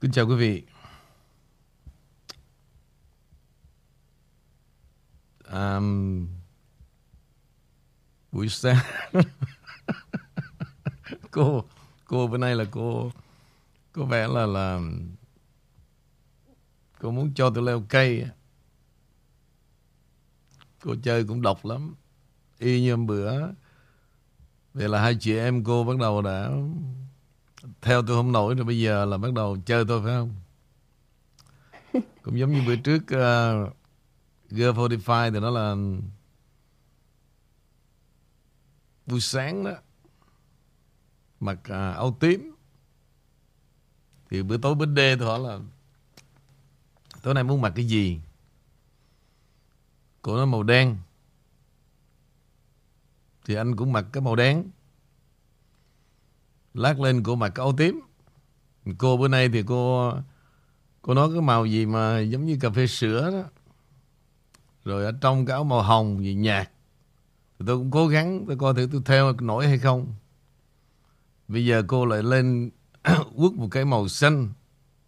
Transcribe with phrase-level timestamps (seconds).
[0.00, 0.62] Kính chào quý vị.
[5.52, 6.28] Um,
[8.32, 8.76] buổi sáng.
[11.30, 11.64] Cô
[12.04, 13.12] cô bữa nay là cô
[13.92, 14.80] có vẻ là là
[16.98, 18.26] cô muốn cho tôi leo cây
[20.80, 21.94] cô chơi cũng độc lắm.
[22.58, 23.52] Y như hôm bữa
[24.74, 26.50] vậy là hai chị em cô bắt đầu đã
[27.80, 30.34] theo tôi không nổi rồi bây giờ là bắt đầu chơi tôi phải không?
[32.22, 33.76] Cũng giống như bữa trước uh,
[34.50, 35.76] G45 thì nó là
[39.06, 39.72] buổi sáng đó.
[41.40, 42.54] Mặc uh, áo tím.
[44.30, 45.58] Thì bữa tối bên đê tôi hỏi là
[47.22, 48.20] tối nay muốn mặc cái gì?
[50.22, 50.96] Cô nói màu đen.
[53.44, 54.70] Thì anh cũng mặc cái màu đen
[56.74, 58.00] lát lên mặc cái áo tím.
[58.98, 60.12] Cô bữa nay thì cô
[61.02, 63.50] cô nói cái màu gì mà giống như cà phê sữa đó.
[64.84, 66.70] Rồi ở trong cái áo màu hồng gì nhạt.
[67.58, 70.14] Thì tôi cũng cố gắng tôi coi thử tôi theo nổi hay không.
[71.48, 72.70] Bây giờ cô lại lên
[73.36, 74.48] quất một cái màu xanh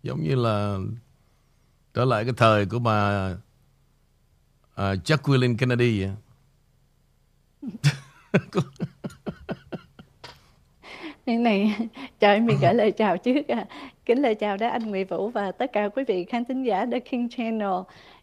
[0.02, 0.78] giống như là
[1.94, 3.38] trở lại cái thời của bà uh,
[4.76, 6.12] Jacqueline Kennedy vậy.
[11.26, 11.76] Cái này
[12.20, 13.64] trời mình gửi lời chào trước à.
[14.04, 16.86] Kính lời chào đến anh Nguyễn Vũ và tất cả quý vị khán thính giả
[16.92, 17.74] The King Channel.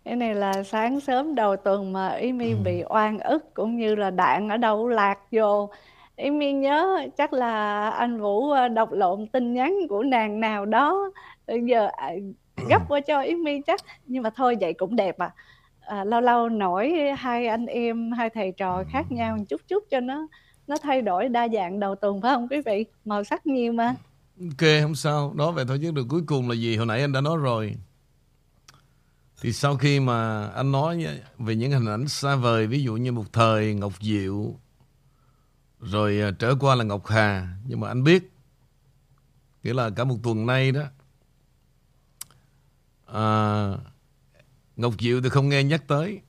[0.06, 2.58] Cái này là sáng sớm đầu tuần mà Amy ừ.
[2.66, 5.70] bị oan ức cũng như là đạn ở đâu lạc vô.
[6.18, 11.12] Amy nhớ chắc là anh Vũ ờ, đọc lộn tin nhắn của nàng nào đó.
[11.48, 12.12] Bây giờ à,
[12.70, 13.80] gấp qua cho Amy chắc.
[14.06, 15.32] Nhưng mà thôi vậy cũng đẹp à.
[15.82, 19.84] à lâu lâu nổi hai anh em, hai thầy trò khác nhau một chút chút
[19.90, 20.28] cho nó
[20.68, 22.86] nó thay đổi đa dạng đầu tuần phải không quý vị?
[23.06, 23.96] Màu sắc nhiều mà.
[24.42, 25.34] Ok không sao.
[25.36, 26.78] Nói về thôi chứ được cuối cùng là gì?
[26.78, 27.76] Hồi nãy anh đã nói rồi.
[29.42, 31.08] Thì sau khi mà anh nói
[31.38, 34.56] về những hình ảnh xa vời ví dụ như một thời Ngọc Diệu
[35.80, 37.48] rồi à, trở qua là Ngọc Hà.
[37.68, 38.32] Nhưng mà anh biết
[39.64, 40.84] nghĩa là cả một tuần nay đó
[43.06, 43.24] à,
[44.76, 46.22] Ngọc Diệu thì không nghe nhắc tới.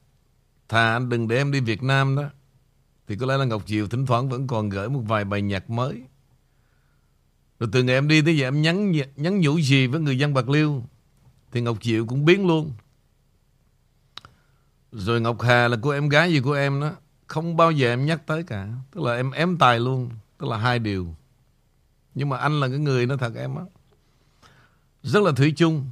[0.68, 2.30] Thà anh đừng để em đi Việt Nam đó
[3.08, 5.70] thì có lẽ là Ngọc Diệu thỉnh thoảng vẫn còn gửi một vài bài nhạc
[5.70, 6.02] mới.
[7.60, 10.34] Rồi từ ngày em đi tới giờ em nhắn nhắn nhủ gì với người dân
[10.34, 10.82] Bạc Liêu,
[11.52, 12.72] thì Ngọc Diệu cũng biến luôn.
[14.92, 16.90] Rồi Ngọc Hà là cô em gái gì của em đó,
[17.26, 18.68] không bao giờ em nhắc tới cả.
[18.90, 20.10] Tức là em ém tài luôn.
[20.38, 21.14] Tức là hai điều.
[22.14, 23.62] Nhưng mà anh là cái người nó thật em á.
[25.02, 25.86] Rất là thủy chung.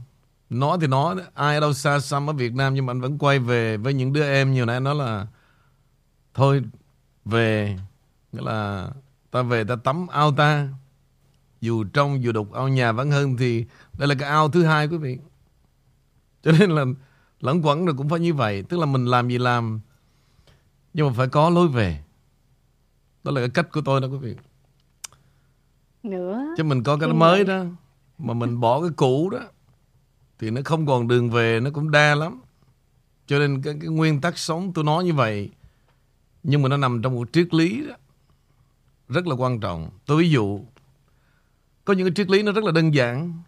[0.51, 3.39] Nói thì nói, ai đâu xa xăm ở Việt Nam nhưng mà anh vẫn quay
[3.39, 5.27] về với những đứa em như nãy nói là,
[6.35, 6.63] thôi
[7.27, 7.79] về
[8.33, 8.91] nghĩa là
[9.31, 10.69] ta về ta tắm ao ta.
[11.61, 13.67] Dù trong dù đục ao nhà vẫn hơn thì
[13.99, 15.19] đây là cái ao thứ hai quý vị.
[16.43, 16.85] Cho nên là
[17.41, 18.63] lẫn quẩn rồi cũng phải như vậy.
[18.63, 19.81] Tức là mình làm gì làm
[20.95, 22.05] nhưng mà phải có lối về.
[23.25, 24.37] Đó là cái cách của tôi đó quý vị.
[26.03, 27.65] Nữa chứ mình có cái mới đó
[28.19, 29.41] mà mình bỏ cái cũ đó
[30.39, 32.41] thì nó không còn đường về nó cũng đa lắm.
[33.27, 35.51] Cho nên cái, cái nguyên tắc sống tôi nói như vậy
[36.49, 37.95] nhưng mà nó nằm trong một triết lý đó,
[39.09, 39.91] rất là quan trọng.
[40.07, 40.61] Tôi ví dụ,
[41.85, 43.43] có những cái triết lý nó rất là đơn giản.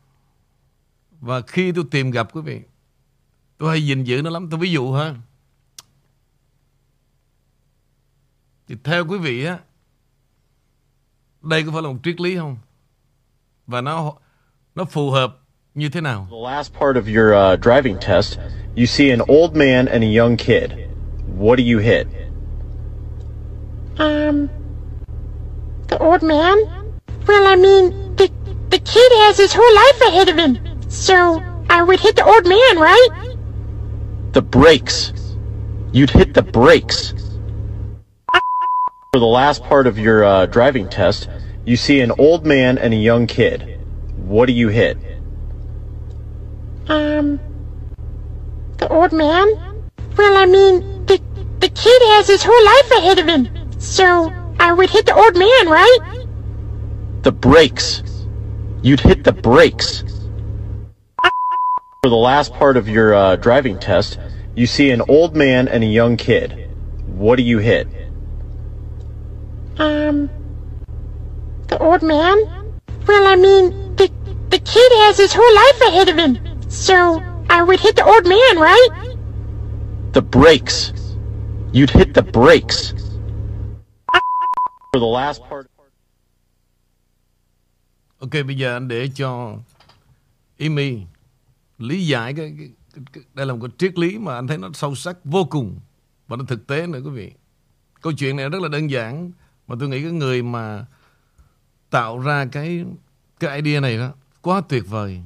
[1.21, 2.61] Và khi tôi tìm gặp quý vị,
[3.59, 4.49] tôi hay gìn giữ nó lắm.
[4.51, 5.15] Tôi ví dụ ha.
[8.69, 9.59] Thì theo quý vị á,
[11.43, 12.57] đây có phải là một triết lý không?
[13.67, 14.13] Và nó
[14.75, 15.39] nó phù hợp
[15.75, 16.29] như thế nào?
[16.31, 18.39] The last part of your uh, driving test,
[18.77, 20.73] you see an old man and a young kid.
[21.39, 22.28] What do you hit?
[23.99, 24.49] Um,
[25.89, 26.57] the old man?
[27.27, 28.31] Well, I mean, the,
[28.71, 30.91] the kid has his whole life ahead of him.
[30.91, 33.09] So I would hit the old man, right?
[34.33, 35.13] The brakes.
[35.93, 37.13] You'd hit the brakes.
[39.13, 41.29] For the last part of your uh, driving test,
[41.65, 43.81] you see an old man and a young kid.
[44.17, 44.97] What do you hit?
[46.89, 47.41] Um,
[48.77, 49.47] the old man?
[50.17, 51.21] Well, I mean, the,
[51.61, 53.58] the kid has his whole life ahead of him.
[53.89, 54.31] So,
[54.61, 55.99] I would hit the old man, right?
[57.23, 58.03] The brakes.
[58.83, 60.05] You'd hit the brakes.
[62.03, 64.19] For the last part of your uh, driving test,
[64.55, 66.69] you see an old man and a young kid.
[67.07, 67.89] What do you hit?
[69.79, 70.29] Um,
[71.69, 72.37] the old man?
[73.07, 74.13] Well, I mean, the,
[74.51, 76.71] the kid has his whole life ahead of him.
[76.71, 79.17] So, I would hit the old man, right?
[80.13, 80.93] The brakes.
[81.73, 82.93] You'd hit the brakes.
[88.19, 89.57] Ok bây giờ anh để cho
[90.59, 91.03] Amy
[91.79, 94.59] lý giải cái, cái, cái, cái đây là một cái triết lý mà anh thấy
[94.59, 95.81] nó sâu sắc vô cùng
[96.29, 97.33] và nó thực tế nữa quý vị.
[98.01, 99.31] Câu chuyện này rất là đơn giản
[99.67, 100.87] mà tôi nghĩ cái người mà
[101.91, 102.85] tạo ra cái
[103.41, 104.13] cái idea này đó
[104.43, 105.23] quá tuyệt vời.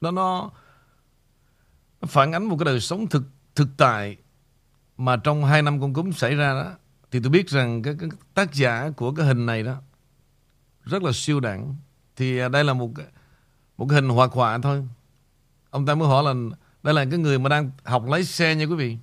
[0.00, 0.50] Nó nó
[2.00, 3.22] nó phản ánh một cái đời sống thực
[3.54, 4.16] thực tại
[4.96, 6.72] mà trong hai năm con cúm xảy ra đó
[7.14, 9.76] thì tôi biết rằng cái, cái tác giả của cái hình này đó
[10.84, 11.76] rất là siêu đẳng.
[12.16, 12.90] Thì à, đây là một
[13.76, 14.88] một cái hình hoạt họa thôi.
[15.70, 18.64] Ông ta mới hỏi là đây là cái người mà đang học lái xe nha
[18.64, 18.98] quý vị.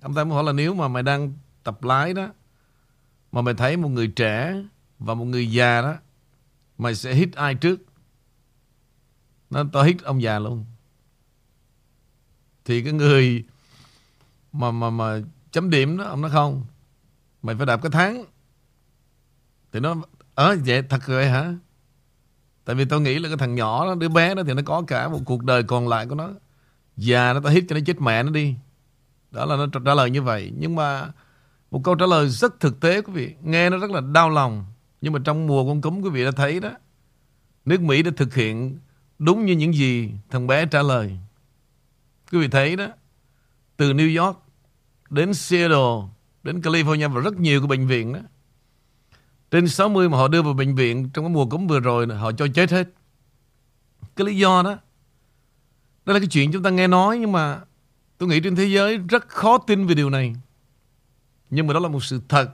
[0.00, 1.32] Ông ta mới hỏi là nếu mà mày đang
[1.62, 2.28] tập lái đó
[3.32, 4.62] mà mày thấy một người trẻ
[4.98, 5.94] và một người già đó
[6.78, 7.80] mày sẽ hít ai trước?
[9.50, 10.64] Nó tao hít ông già luôn.
[12.64, 13.44] Thì cái người
[14.52, 15.20] mà mà mà
[15.50, 16.64] chấm điểm đó ông nói không
[17.46, 18.24] mày phải đạp cái tháng
[19.72, 19.94] thì nó
[20.34, 21.54] ờ vậy thật rồi hả?
[22.64, 24.82] Tại vì tao nghĩ là cái thằng nhỏ đó, đứa bé đó thì nó có
[24.86, 26.30] cả một cuộc đời còn lại của nó.
[26.96, 28.54] Già nó ta hít cho nó chết mẹ nó đi.
[29.30, 30.52] Đó là nó trả lời như vậy.
[30.58, 31.08] Nhưng mà
[31.70, 33.34] một câu trả lời rất thực tế, quý vị.
[33.42, 34.64] Nghe nó rất là đau lòng.
[35.00, 36.70] Nhưng mà trong mùa con cúm, quý vị đã thấy đó,
[37.64, 38.78] nước Mỹ đã thực hiện
[39.18, 41.18] đúng như những gì thằng bé trả lời.
[42.32, 42.86] Quý vị thấy đó,
[43.76, 44.38] từ New York
[45.10, 46.15] đến Seattle
[46.46, 48.20] đến California và rất nhiều cái bệnh viện đó.
[49.50, 52.32] Trên 60 mà họ đưa vào bệnh viện trong cái mùa cúm vừa rồi họ
[52.32, 52.88] cho chết hết.
[54.16, 54.78] Cái lý do đó
[56.06, 57.60] đó là cái chuyện chúng ta nghe nói nhưng mà
[58.18, 60.36] tôi nghĩ trên thế giới rất khó tin về điều này.
[61.50, 62.50] Nhưng mà đó là một sự thật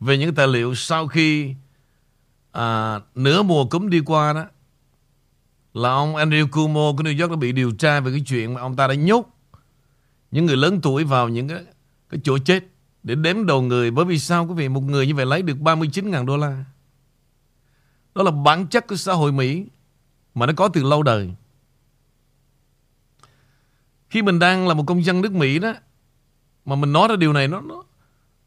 [0.00, 1.54] về những tài liệu sau khi
[2.52, 4.44] à, nửa mùa cúm đi qua đó
[5.74, 8.60] là ông Andrew Cuomo của New York đã bị điều tra về cái chuyện mà
[8.60, 9.36] ông ta đã nhốt
[10.30, 11.64] những người lớn tuổi vào những cái,
[12.08, 12.64] cái chỗ chết
[13.02, 13.90] để đếm đầu người.
[13.90, 14.68] Bởi vì sao quý vị?
[14.68, 16.64] Một người như vậy lấy được 39.000 đô la.
[18.14, 19.66] Đó là bản chất của xã hội Mỹ
[20.34, 21.30] mà nó có từ lâu đời.
[24.10, 25.74] Khi mình đang là một công dân nước Mỹ đó
[26.64, 27.82] mà mình nói ra điều này nó nó,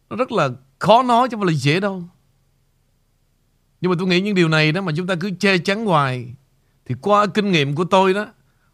[0.10, 2.04] nó rất là khó nói chứ không phải là dễ đâu.
[3.82, 6.34] Nhưng mà tôi nghĩ những điều này đó mà chúng ta cứ che chắn hoài
[6.86, 8.28] thì qua kinh nghiệm của tôi đó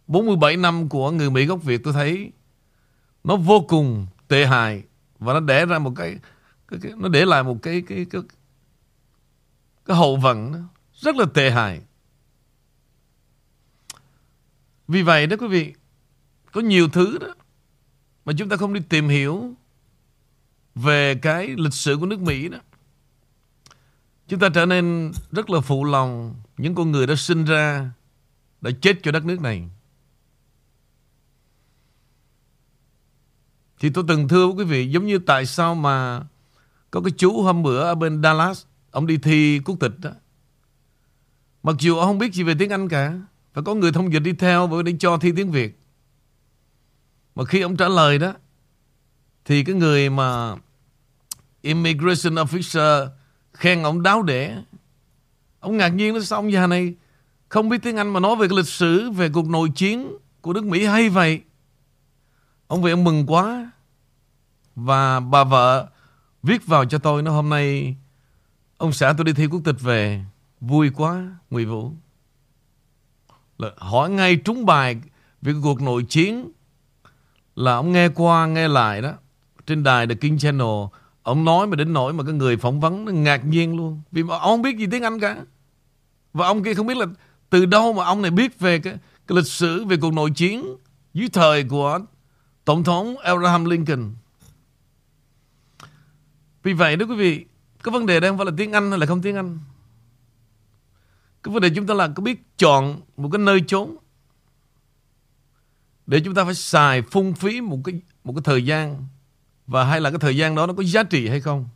[0.07, 2.31] 47 năm của người Mỹ gốc Việt tôi thấy
[3.23, 4.83] nó vô cùng tệ hại
[5.19, 6.19] và nó để ra một cái,
[6.67, 8.21] cái, cái nó để lại một cái cái cái
[9.85, 10.59] cái hậu vận đó,
[10.93, 11.81] rất là tệ hại.
[14.87, 15.73] Vì vậy đó quý vị,
[16.51, 17.27] có nhiều thứ đó
[18.25, 19.53] mà chúng ta không đi tìm hiểu
[20.75, 22.57] về cái lịch sử của nước Mỹ đó.
[24.27, 27.91] Chúng ta trở nên rất là phụ lòng những con người đã sinh ra,
[28.61, 29.69] đã chết cho đất nước này.
[33.79, 36.21] Thì tôi từng thưa với quý vị giống như tại sao mà
[36.91, 40.09] có cái chú hôm bữa ở bên Dallas, ông đi thi quốc tịch đó.
[41.63, 43.13] Mặc dù ông không biết gì về tiếng Anh cả,
[43.53, 45.79] phải có người thông dịch đi theo và đi cho thi tiếng Việt.
[47.35, 48.33] Mà khi ông trả lời đó,
[49.45, 50.55] thì cái người mà
[51.61, 53.07] immigration officer
[53.53, 54.55] khen ông đáo để.
[55.59, 56.93] Ông ngạc nhiên nó sao ông già này
[57.49, 60.53] không biết tiếng Anh mà nói về cái lịch sử, về cuộc nội chiến của
[60.53, 61.41] nước Mỹ hay vậy.
[62.69, 63.71] Ông về ông mừng quá.
[64.75, 65.89] Và bà vợ
[66.43, 67.95] viết vào cho tôi nó hôm nay
[68.77, 70.23] ông xã tôi đi thi quốc tịch về.
[70.61, 71.91] Vui quá, Nguy Vũ.
[73.57, 74.97] Là hỏi ngay trúng bài
[75.41, 76.51] về cuộc nội chiến
[77.55, 79.13] là ông nghe qua nghe lại đó
[79.67, 80.85] trên đài The King Channel
[81.23, 84.23] ông nói mà đến nỗi mà cái người phỏng vấn nó ngạc nhiên luôn vì
[84.23, 85.37] mà ông không biết gì tiếng Anh cả
[86.33, 87.05] và ông kia không biết là
[87.49, 88.93] từ đâu mà ông này biết về cái,
[89.27, 90.65] cái lịch sử về cuộc nội chiến
[91.13, 91.99] dưới thời của
[92.69, 94.11] Tổng thống Abraham Lincoln.
[96.63, 97.45] Vì vậy đó quý vị,
[97.83, 99.59] cái vấn đề đang phải là tiếng Anh hay là không tiếng Anh.
[101.43, 103.97] Cái vấn đề chúng ta là có biết chọn một cái nơi trốn
[106.07, 109.07] để chúng ta phải xài phung phí một cái một cái thời gian
[109.67, 111.69] và hay là cái thời gian đó nó có giá trị hay không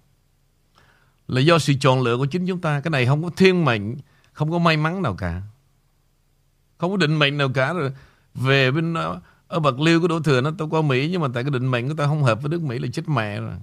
[1.28, 3.96] là do sự chọn lựa của chính chúng ta cái này không có thiên mệnh
[4.34, 5.42] không có may mắn nào cả
[6.78, 7.92] không có định mệnh nào cả rồi
[8.36, 8.96] về bên
[9.54, 11.68] ở Bạc Liêu có đổ thừa nó tôi qua Mỹ, nhưng mà tại cái định
[11.72, 13.56] mệnh của ta không hợp với nước Mỹ là chết mẹ rồi.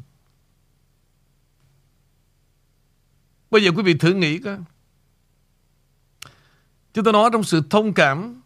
[3.50, 4.58] Bây giờ quý vị thử nghĩ coi.
[6.94, 8.42] Chúng ta nói trong sự thông cảm,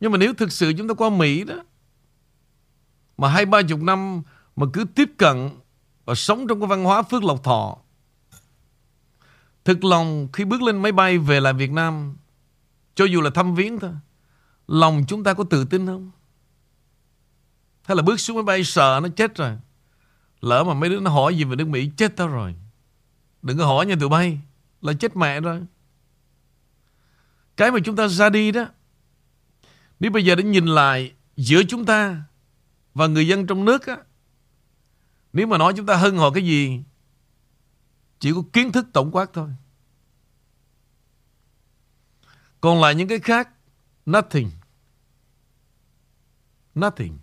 [0.00, 1.54] Nhưng mà nếu thực sự chúng ta qua Mỹ đó,
[3.18, 4.22] Mà hai, ba chục năm
[4.56, 5.50] Mà cứ tiếp cận
[6.04, 7.78] Và sống trong cái văn hóa phước lộc thọ,
[9.64, 12.16] Thực lòng khi bước lên máy bay về lại Việt Nam,
[12.94, 13.92] Cho dù là thăm viếng thôi,
[14.66, 16.10] Lòng chúng ta có tự tin không?
[17.90, 19.56] Hay là bước xuống máy bay sợ nó chết rồi
[20.40, 22.54] Lỡ mà mấy đứa nó hỏi gì về nước Mỹ Chết tao rồi
[23.42, 24.40] Đừng có hỏi nha tụi bay
[24.80, 25.62] Là chết mẹ rồi
[27.56, 28.66] Cái mà chúng ta ra đi đó
[30.00, 32.22] Nếu bây giờ để nhìn lại giữa chúng ta
[32.94, 33.96] và người dân trong nước á,
[35.32, 36.82] nếu mà nói chúng ta hơn họ cái gì,
[38.20, 39.48] chỉ có kiến thức tổng quát thôi.
[42.60, 43.48] Còn lại những cái khác,
[44.06, 44.50] nothing.
[46.74, 47.18] Nothing.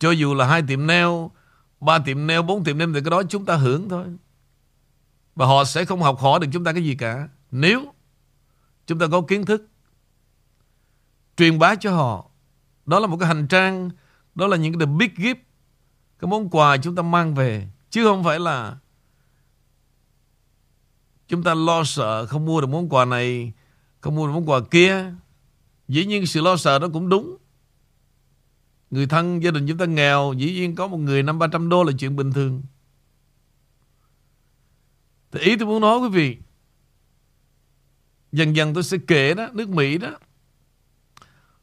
[0.00, 1.08] Cho dù là hai tiệm nail,
[1.80, 4.06] ba tiệm nail, bốn tiệm nail thì cái đó chúng ta hưởng thôi.
[5.34, 7.28] Và họ sẽ không học hỏi được chúng ta cái gì cả.
[7.50, 7.92] Nếu
[8.86, 9.66] chúng ta có kiến thức
[11.36, 12.30] truyền bá cho họ.
[12.86, 13.90] Đó là một cái hành trang,
[14.34, 15.40] đó là những cái the big gift,
[16.18, 17.68] cái món quà chúng ta mang về.
[17.90, 18.76] Chứ không phải là
[21.28, 23.52] chúng ta lo sợ không mua được món quà này,
[24.00, 25.12] không mua được món quà kia.
[25.88, 27.36] Dĩ nhiên sự lo sợ đó cũng đúng.
[28.90, 31.68] Người thân gia đình chúng ta nghèo, dĩ nhiên có một người năm ba trăm
[31.68, 32.62] đô là chuyện bình thường.
[35.32, 36.36] Thì ý tôi muốn nói quý vị,
[38.32, 40.10] dần dần tôi sẽ kể đó, nước Mỹ đó,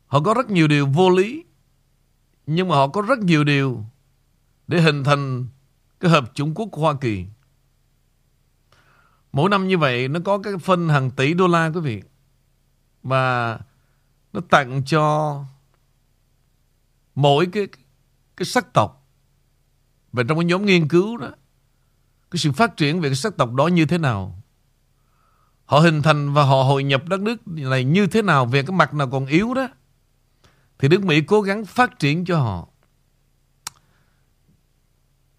[0.08, 1.44] họ có rất nhiều điều vô lý,
[2.48, 3.86] nhưng mà họ có rất nhiều điều
[4.68, 5.48] để hình thành
[6.00, 7.26] cái hợp chủng quốc của Hoa Kỳ.
[9.32, 12.02] Mỗi năm như vậy nó có cái phân hàng tỷ đô la quý vị.
[13.04, 13.60] Và
[14.34, 15.44] nó tặng cho
[17.18, 17.68] mỗi cái
[18.38, 19.08] cái sắc tộc.
[20.12, 21.30] Và trong cái nhóm nghiên cứu đó,
[22.32, 24.44] cái sự phát triển về cái sắc tộc đó như thế nào.
[25.66, 28.76] Họ hình thành và họ hội nhập đất nước này như thế nào về cái
[28.78, 29.68] mặt nào còn yếu đó.
[30.80, 32.68] Thì nước Mỹ cố gắng phát triển cho họ.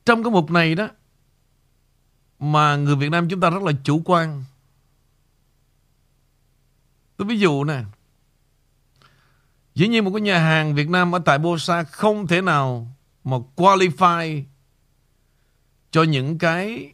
[0.05, 0.89] Trong cái mục này đó
[2.39, 4.45] mà người Việt Nam chúng ta rất là chủ quan.
[7.17, 7.85] Tôi ví dụ nè.
[9.79, 13.37] Dĩ nhiên một cái nhà hàng Việt Nam ở tại Bosa không thể nào mà
[13.57, 14.43] qualify
[15.91, 16.93] cho những cái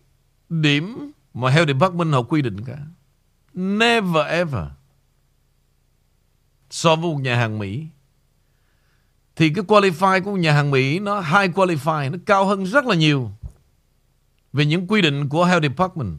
[0.49, 2.79] điểm mà Health Department họ quy định cả.
[3.55, 4.65] Never ever.
[6.71, 7.87] So với một nhà hàng Mỹ.
[9.37, 12.85] Thì cái qualify của một nhà hàng Mỹ nó high qualify, nó cao hơn rất
[12.85, 13.31] là nhiều
[14.53, 16.17] về những quy định của Health Department.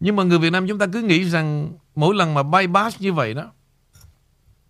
[0.00, 3.12] Nhưng mà người Việt Nam chúng ta cứ nghĩ rằng mỗi lần mà bypass như
[3.12, 3.52] vậy đó,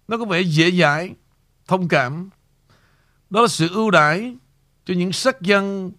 [0.09, 1.15] nó có vẻ dễ dãi,
[1.69, 2.31] thông cảm.
[3.31, 4.37] Đó là sự ưu đãi
[4.85, 5.93] cho những sắc dân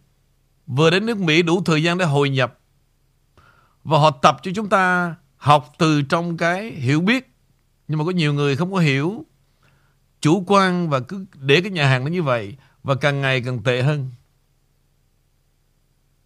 [0.68, 2.60] vừa đến nước Mỹ đủ thời gian để hồi nhập.
[3.84, 7.30] Và họ tập cho chúng ta học từ trong cái hiểu biết.
[7.88, 9.26] Nhưng mà có nhiều người không có hiểu,
[10.22, 13.64] chủ quan và cứ để cái nhà hàng nó như vậy và càng ngày càng
[13.64, 14.12] tệ hơn.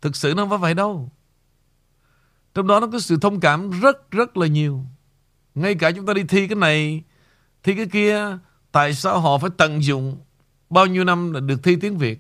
[0.02, 1.12] Thực sự nó không phải vậy đâu.
[2.54, 4.86] Trong đó nó có sự thông cảm rất rất là nhiều.
[5.56, 7.04] Ngay cả chúng ta đi thi cái này,
[7.68, 8.38] thì cái kia,
[8.72, 10.18] tại sao họ phải tận dụng
[10.70, 12.20] bao nhiêu năm là được thi tiếng Việt?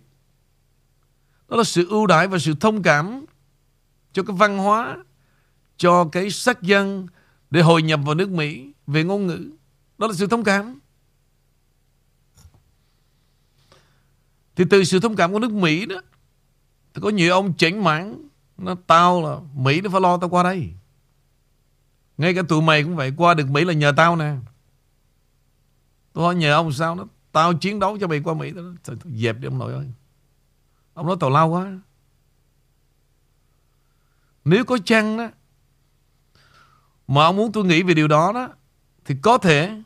[1.50, 3.26] Đó là sự ưu đãi và sự thông cảm
[4.14, 4.98] cho cái văn hóa,
[5.78, 7.08] cho cái sắc dân
[7.50, 9.50] để hội nhập vào nước Mỹ về ngôn ngữ.
[9.98, 10.80] Đó là sự thông cảm.
[14.56, 16.02] Thì từ sự thông cảm của nước Mỹ đó
[16.94, 18.28] thì có nhiều ông chỉnh mãn
[18.58, 20.70] Nó tao là Mỹ nó phải lo tao qua đây
[22.18, 24.36] Ngay cả tụi mày cũng vậy Qua được Mỹ là nhờ tao nè
[26.18, 28.98] Tôi hỏi nhờ ông sao nó Tao chiến đấu cho mày qua Mỹ Thôi, thôi,
[29.06, 29.86] Dẹp đi ông nội ơi.
[30.94, 31.80] Ông nói tào lao quá.
[34.46, 35.30] Nếu có chăng đó
[37.08, 38.50] Mà ông muốn tôi nghĩ về điều đó đó
[39.06, 39.82] Thì có thể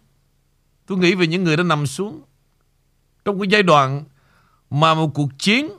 [0.86, 2.22] Tôi nghĩ về những người đã nằm xuống
[3.26, 4.04] Trong cái giai đoạn
[4.70, 5.70] Mà một cuộc chiến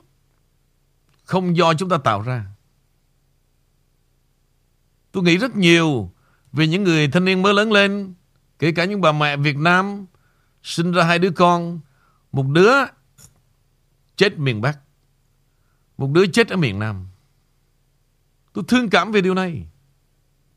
[1.23, 2.45] không do chúng ta tạo ra.
[5.11, 6.11] Tôi nghĩ rất nhiều
[6.51, 8.13] về những người thanh niên mới lớn lên,
[8.59, 10.05] kể cả những bà mẹ Việt Nam
[10.63, 11.79] sinh ra hai đứa con,
[12.31, 12.73] một đứa
[14.15, 14.79] chết miền Bắc,
[15.97, 17.07] một đứa chết ở miền Nam.
[18.53, 19.67] Tôi thương cảm về điều này.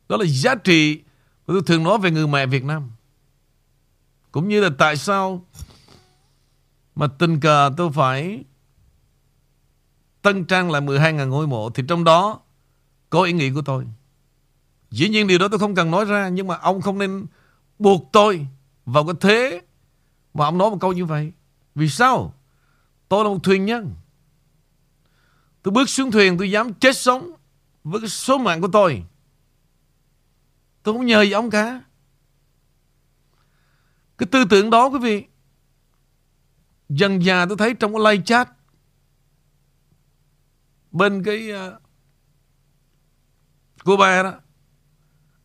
[0.09, 1.03] Đó là giá trị
[1.47, 2.91] mà tôi thường nói về người mẹ Việt Nam.
[4.33, 5.45] Cũng như là tại sao
[6.97, 8.45] mà tình cờ tôi phải
[10.23, 12.41] Tân trang lại 12.000 ngôi mộ Thì trong đó
[13.11, 13.85] có ý nghĩ của tôi
[14.91, 17.27] Dĩ nhiên điều đó tôi không cần nói ra Nhưng mà ông không nên
[17.79, 18.47] buộc tôi
[18.87, 19.61] Vào cái thế
[20.37, 21.33] mà ông nói một câu như vậy
[21.75, 22.35] Vì sao?
[23.09, 23.95] Tôi là một thuyền nhân.
[25.63, 27.33] Tôi bước xuống thuyền tôi dám chết sống
[27.85, 29.05] Với cái số mạng của tôi.
[30.83, 31.83] Tôi không nhờ gì ông cả.
[34.19, 35.25] Cái tư tưởng đó quý vị
[36.89, 38.49] Dần già tôi thấy trong cái live chat.
[40.91, 41.83] Bên cái ờ, uh,
[43.85, 44.33] Cuba đó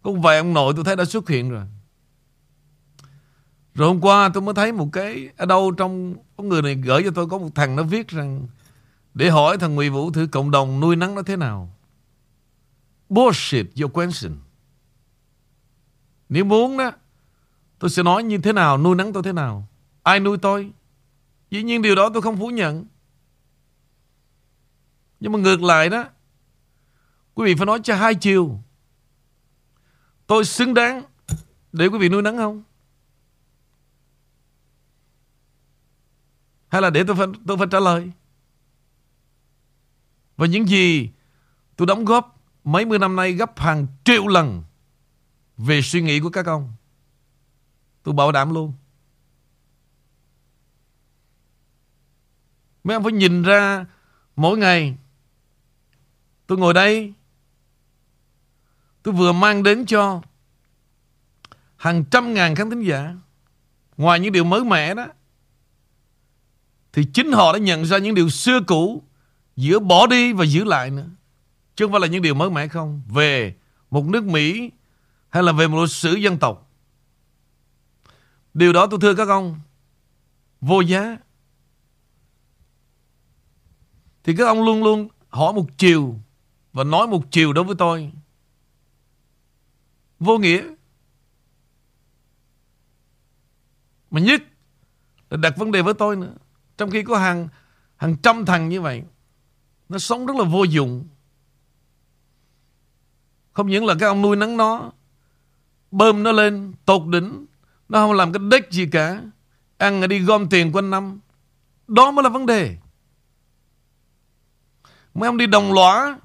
[0.02, 1.66] có vài ông nội tôi thấy đã xuất hiện rồi
[3.74, 7.04] rồi hôm qua tôi mới thấy một cái, ở đâu trong, có người này gửi
[7.04, 8.48] cho tôi có một thằng nó viết rằng,
[9.13, 11.70] để hỏi thằng Nguyễn Vũ thử cộng đồng nuôi nắng nó thế nào.
[13.10, 14.32] Bullshit your question.
[16.30, 16.92] Nếu muốn đó,
[17.80, 19.68] Tôi sẽ nói như thế nào, Nuôi nắng tôi thế nào?
[20.04, 20.72] Ai nuôi tôi?
[21.51, 22.86] Dĩ nhiên điều đó tôi không phủ nhận.
[25.20, 26.06] Nhưng mà ngược lại đó,
[27.34, 28.60] Quý vị phải nói cho hai chiều.
[30.28, 31.04] Tôi xứng đáng
[31.72, 32.63] Để quý vị nuôi nắng không?
[36.72, 38.12] Hay là để tôi phải, tôi phải trả lời?
[40.38, 41.10] Và những gì
[41.75, 44.63] Tôi đóng góp mấy mươi năm nay gấp hàng triệu lần
[45.58, 46.74] Về suy nghĩ của các ông
[48.04, 48.74] Tôi bảo đảm luôn.
[52.84, 53.86] Mấy ông phải nhìn ra
[54.36, 54.98] Mỗi ngày
[56.48, 57.13] Tôi ngồi đây
[59.04, 60.22] Tôi vừa mang đến cho
[61.75, 63.16] Hàng trăm ngàn khán thính giả.
[63.98, 65.08] Ngoài những điều mới mẻ đó
[66.94, 69.04] thì chính họ đã nhận ra những điều xưa cũ,
[69.56, 71.10] Giữa bỏ đi và giữ lại nữa.
[71.76, 73.02] Chứ không phải là những điều mới mẻ không?
[73.08, 73.56] Về
[73.92, 74.72] một nước Mỹ
[75.30, 76.72] Hay là về một lịch sử dân tộc?
[78.54, 79.60] Điều đó, tôi thưa các ông,
[80.62, 81.18] Vô giá.
[84.24, 86.20] Thì các ông luôn luôn hỏi một chiều
[86.74, 88.12] Và nói một chiều đối với tôi.
[90.20, 90.64] Vô nghĩa.
[94.12, 94.42] Mà nhất
[95.30, 96.34] là đặt vấn đề với tôi nữa.
[96.82, 97.48] Trong khi có hàng
[97.98, 99.04] hàng trăm thằng như vậy,
[99.90, 101.08] Nó sống rất là vô dụng.
[103.54, 104.92] Không những là các ông nuôi nắng nó,
[105.92, 107.46] Bơm nó lên, Tột đỉnh,
[107.90, 109.22] Nó không làm cái đếch gì cả.
[109.78, 111.20] Ăn đi gom tiền quanh năm.
[111.88, 112.78] Đó mới là vấn đề.
[115.14, 116.20] Mấy ông đi đồng lõa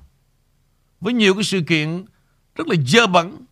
[1.01, 2.05] Với nhiều cái sự kiện
[2.55, 3.45] Rất là dơ bẩn.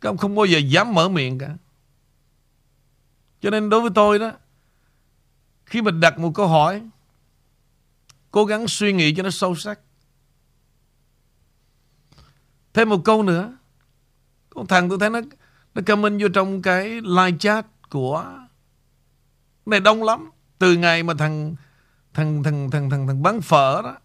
[0.00, 1.56] Các ông không bao giờ dám mở miệng cả.
[3.40, 4.32] Cho nên đối với tôi đó,
[5.66, 6.82] Khi mình đặt một câu hỏi,
[8.30, 9.80] Cố gắng suy nghĩ cho nó sâu sắc.
[12.74, 13.56] Thêm một câu nữa,
[14.50, 15.20] Con thằng tôi thấy nó
[15.74, 18.24] Nó comment vô trong cái live chat của
[19.66, 20.30] Này đông lắm.
[20.58, 21.54] Từ ngày mà thằng
[22.14, 23.96] Thằng thằng thằng thằng thằng bán phở đó,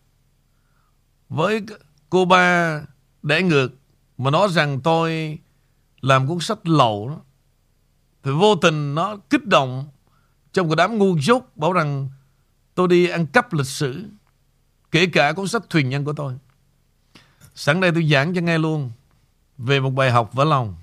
[1.30, 1.62] Với
[2.10, 2.82] cô ba
[3.22, 3.72] Để ngược,
[4.17, 5.39] Mà nói rằng tôi
[6.02, 7.19] Làm cuốn sách lậu đó
[8.23, 9.88] thì vô tình nó kích động
[10.53, 12.09] Trong cái đám ngu dốt Bảo rằng
[12.75, 14.05] tôi đi ăn cắp lịch sử,
[14.91, 16.33] Kể cả cuốn sách thuyền nhân của tôi.
[17.55, 18.91] Sẵn đây tôi giảng cho nghe luôn
[19.57, 20.75] Về một bài học vỡ lòng.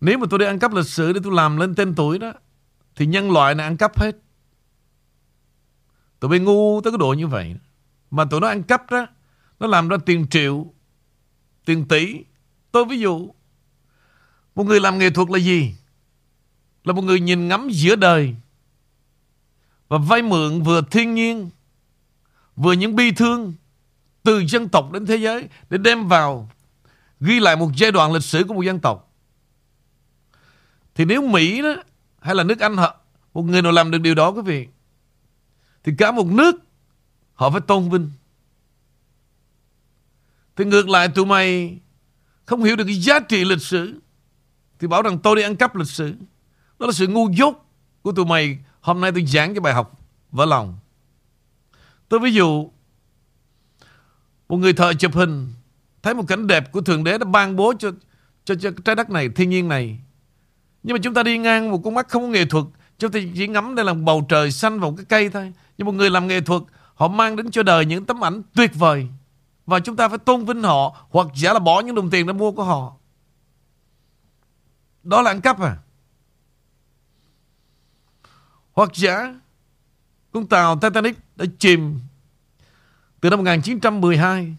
[0.00, 2.32] Nếu mà tôi đi ăn cắp lịch sử Để tôi làm lên tên tuổi đó,
[2.96, 4.16] Thì nhân loại này ăn cắp hết.
[6.20, 7.56] Tụi bay ngu tới cái độ như vậy.
[8.10, 9.06] Mà tụi nó ăn cắp đó,
[9.60, 10.66] Nó làm ra tiền triệu,
[11.64, 12.24] Tiền tỷ.
[12.72, 13.30] Tôi ví dụ
[14.54, 15.74] một người làm nghệ thuật là gì?
[16.84, 18.34] Là một người nhìn ngắm giữa đời
[19.88, 21.50] Và vay mượn vừa thiên nhiên,
[22.56, 23.54] Vừa những bi thương
[24.22, 26.50] Từ dân tộc đến thế giới Để đem vào,
[27.20, 29.14] Ghi lại một giai đoạn lịch sử của một dân tộc.
[30.94, 31.74] Thì nếu Mỹ đó
[32.20, 32.96] Hay là nước Anh họ,
[33.34, 34.68] Một người nào làm được điều đó quý vị,
[35.84, 36.56] thì cả một nước
[37.34, 38.10] Họ phải tôn vinh.
[40.56, 41.78] Thì ngược lại, tụi mày
[42.44, 44.00] Không hiểu được cái giá trị lịch sử
[44.82, 46.14] thì bảo rằng tôi đi ăn cắp lịch sử.
[46.78, 47.66] Đó là sự ngu dốt
[48.02, 48.58] Của tụi mày.
[48.80, 50.00] Hôm nay tôi giảng cái bài học
[50.32, 50.78] Vỡ lòng.
[52.08, 52.70] Tôi ví dụ
[54.48, 55.52] Một người thợ chụp hình
[56.02, 57.90] Thấy một cảnh đẹp của Thượng Đế đã ban bố cho,
[58.44, 59.98] cho, cho trái đất này, thiên nhiên này.
[60.82, 62.64] Nhưng mà chúng ta đi ngang một con mắt không có nghệ thuật.
[62.98, 65.52] Chúng ta chỉ ngắm đây là bầu trời xanh và một cái cây thôi.
[65.78, 66.62] Nhưng một người làm nghệ thuật
[66.94, 69.08] Họ mang đến cho đời những tấm ảnh tuyệt vời.
[69.66, 72.32] Và chúng ta phải tôn vinh họ Hoặc giả là bỏ những đồng tiền đã
[72.32, 72.96] mua của họ.
[75.02, 75.78] Đó là ăn cắp à?
[78.72, 79.34] Hoặc giả,
[80.32, 82.00] Con tàu Titanic đã chìm
[83.20, 84.56] Từ năm 1912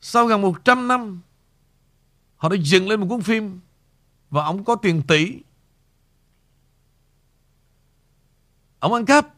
[0.00, 1.20] Sau gần 100 năm,
[2.36, 3.60] Họ đã dựng lên một cuốn phim
[4.30, 5.38] Và ông có tiền tỷ.
[8.78, 9.34] Ông ăn cắp.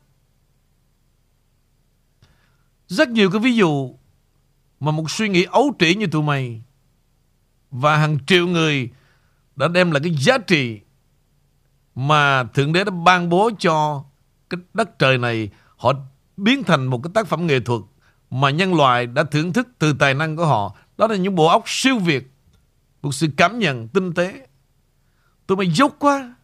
[2.89, 3.95] Rất nhiều cái ví dụ
[4.81, 6.63] Mà một suy nghĩ ấu trĩ như tụi mày.
[7.71, 8.91] Và hàng triệu người
[9.57, 10.81] Đã đem lại cái giá trị
[11.95, 14.05] Mà Thượng Đế đã ban bố cho
[14.51, 15.51] Cái đất trời này.
[15.77, 15.93] Họ
[16.37, 17.81] biến thành một cái tác phẩm nghệ thuật
[18.31, 20.77] Mà nhân loại đã thưởng thức từ tài năng của họ.
[20.99, 22.33] Đó là những bộ óc siêu việt
[23.03, 24.47] Một sự cảm nhận tinh tế.
[25.47, 26.35] Tụi mày dốt quá.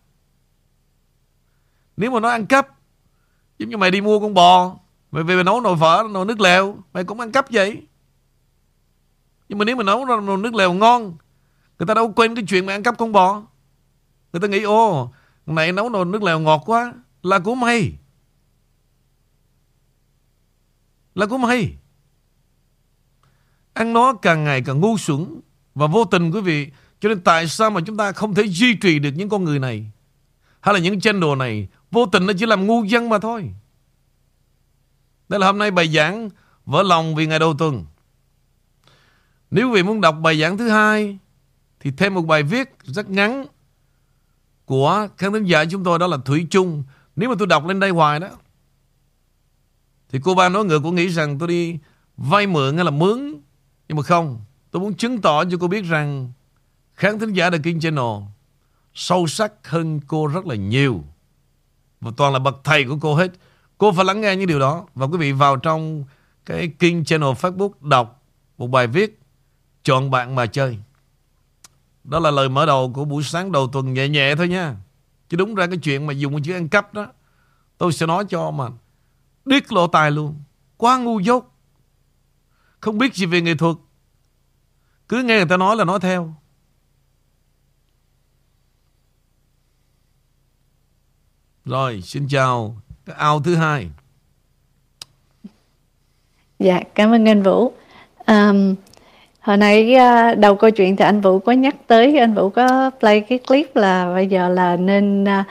[1.97, 2.69] Nếu mà nó ăn cắp
[3.59, 4.77] Giống như mày đi mua con bò
[5.11, 7.83] Mày về mày nấu nồi phở, nồi nước lèo Mày cũng ăn cắp vậy.
[9.55, 11.17] Nhưng mà nếu mà nấu ra nồi nước lèo ngon,
[11.79, 13.43] Người ta đâu quên cái chuyện mà ăn cắp con bò.
[14.33, 15.13] Người ta nghĩ ô
[15.47, 17.93] Này nấu nồi nước lèo ngọt quá, Là của mày.
[21.15, 21.77] Là của mày.
[23.73, 25.41] Ăn nó càng ngày càng ngu xuẩn
[25.75, 26.71] Và vô tình, quý vị.
[27.01, 29.59] Cho nên tại sao mà chúng ta không thể duy trì được những con người
[29.59, 29.91] này?
[30.61, 33.55] Hay là những channel này, Vô tình nó chỉ làm ngu dân mà thôi.
[35.29, 36.31] Đây là hôm nay bài giảng
[36.67, 37.85] Vỡ lòng vì ngày đầu tuần.
[39.55, 41.19] Nếu quý vị muốn đọc bài giảng thứ hai,
[41.81, 43.47] Thì thêm một bài viết rất ngắn
[44.65, 46.83] Của khán thính giả chúng tôi, Đó là Thủy Trung
[47.17, 48.29] Nếu mà tôi đọc lên đây hoài đó,
[50.09, 51.79] Thì cô ba nói người cũng nghĩ rằng tôi đi
[52.17, 53.19] vay mượn hay là mướn
[53.89, 54.41] Nhưng mà không,
[54.71, 56.33] Tôi muốn chứng tỏ cho cô biết rằng
[56.95, 58.23] khán thính giả The King Channel
[58.95, 61.05] sâu sắc hơn cô rất là nhiều.
[62.01, 63.33] Và toàn là bậc thầy của cô hết.
[63.79, 64.87] Cô phải lắng nghe những điều đó.
[64.95, 66.05] Và quý vị vào trong
[66.47, 68.23] cái King Channel Facebook đọc
[68.59, 69.24] một bài viết
[69.85, 70.79] Chọn bạn mà chơi.
[72.05, 74.77] Đó là lời mở đầu của buổi sáng đầu tuần nhẹ nhẹ thôi nha.
[75.29, 77.07] Chứ đúng ra cái chuyện mà dùng chữ ăn cắp đó
[77.79, 78.69] tôi sẽ nói cho mà
[79.45, 80.43] điếc lộ tài luôn.
[80.77, 81.51] Quá ngu dốt.
[82.81, 83.77] Không biết gì về nghệ thuật
[85.09, 86.35] cứ nghe người ta nói là nói theo
[91.65, 93.91] Rồi xin chào Cái ao thứ hai
[96.59, 97.73] Dạ cảm ơn anh Vũ
[98.27, 98.75] um,
[99.45, 102.91] Hồi nãy à, đầu câu chuyện thì anh Vũ có nhắc tới Anh Vũ có
[103.01, 105.45] play cái clip là Bây giờ là nên à,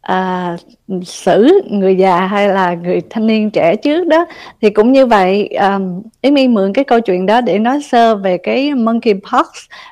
[0.00, 0.56] à
[1.04, 4.26] xử người già hay là người thanh niên trẻ trước đó.
[4.60, 8.16] Thì cũng như vậy à, um, Amy mượn cái câu chuyện đó để nói sơ
[8.16, 9.46] về cái monkeypox.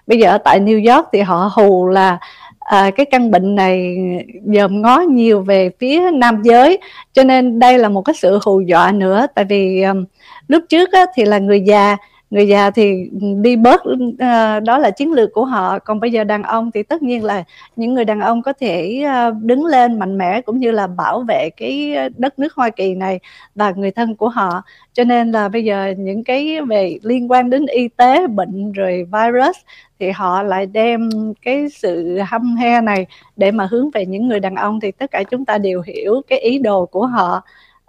[0.06, 2.18] Bây giờ ở tại New York thì họ hù là
[2.58, 3.96] à, cái căn bệnh này
[4.44, 6.78] dòm ngó nhiều về phía nam giới.
[7.12, 10.04] Cho nên đây là một cái sự hù dọa nữa tại vì um,
[10.48, 11.96] lúc trước á, thì là người già
[12.30, 13.10] người già thì
[13.42, 13.80] đi bớt
[14.18, 15.78] ờ, đó là chiến lược của họ.
[15.78, 17.44] Còn bây giờ đàn ông thì tất nhiên là
[17.76, 21.20] những người đàn ông có thể ờ, đứng lên mạnh mẽ cũng như là bảo
[21.20, 23.20] vệ cái đất nước Hoa Kỳ này
[23.54, 24.62] và người thân của họ.
[24.92, 29.06] Cho nên là bây giờ những cái về liên quan đến y tế, bệnh rồi
[29.12, 29.56] virus
[30.00, 31.10] thì họ lại đem
[31.42, 34.80] cái sự hâm he này để mà hướng về những người đàn ông.
[34.80, 37.42] Thì tất cả chúng ta đều hiểu cái ý đồ của họ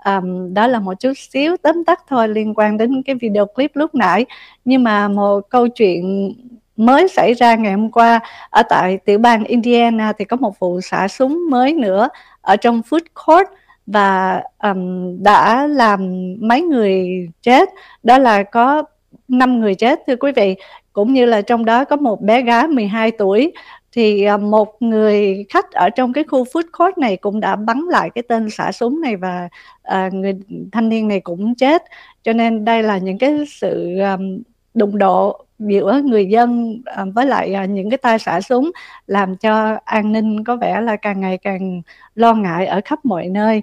[0.05, 3.71] um, đó là một chút xíu tóm tắt thôi liên quan đến cái video clip
[3.73, 4.25] lúc nãy.
[4.65, 6.33] Nhưng mà một câu chuyện
[6.77, 10.81] mới xảy ra ngày hôm qua ở tại tiểu bang Indiana thì có một vụ
[10.81, 12.09] xả súng mới nữa
[12.41, 13.47] ở trong food court
[13.85, 15.99] và um, đã làm
[16.39, 17.09] mấy người
[17.41, 17.69] chết.
[18.03, 18.83] Đó là có
[19.27, 20.55] 5 người chết thưa quý vị.
[20.93, 23.53] Cũng như là trong đó có một bé gái 12 tuổi
[23.91, 27.80] thì à, một người khách ở trong cái khu food court này cũng đã bắn
[27.89, 29.49] lại cái tên xả súng này và
[29.84, 30.34] à, người
[30.71, 31.84] thanh niên này cũng chết.
[32.23, 34.41] Cho nên đây là những cái sự um,
[34.73, 38.71] đụng độ giữa người dân um, với lại uh, những cái tay xả súng
[39.08, 41.82] làm cho an ninh có vẻ là càng ngày càng
[42.15, 43.62] lo ngại ở khắp mọi nơi.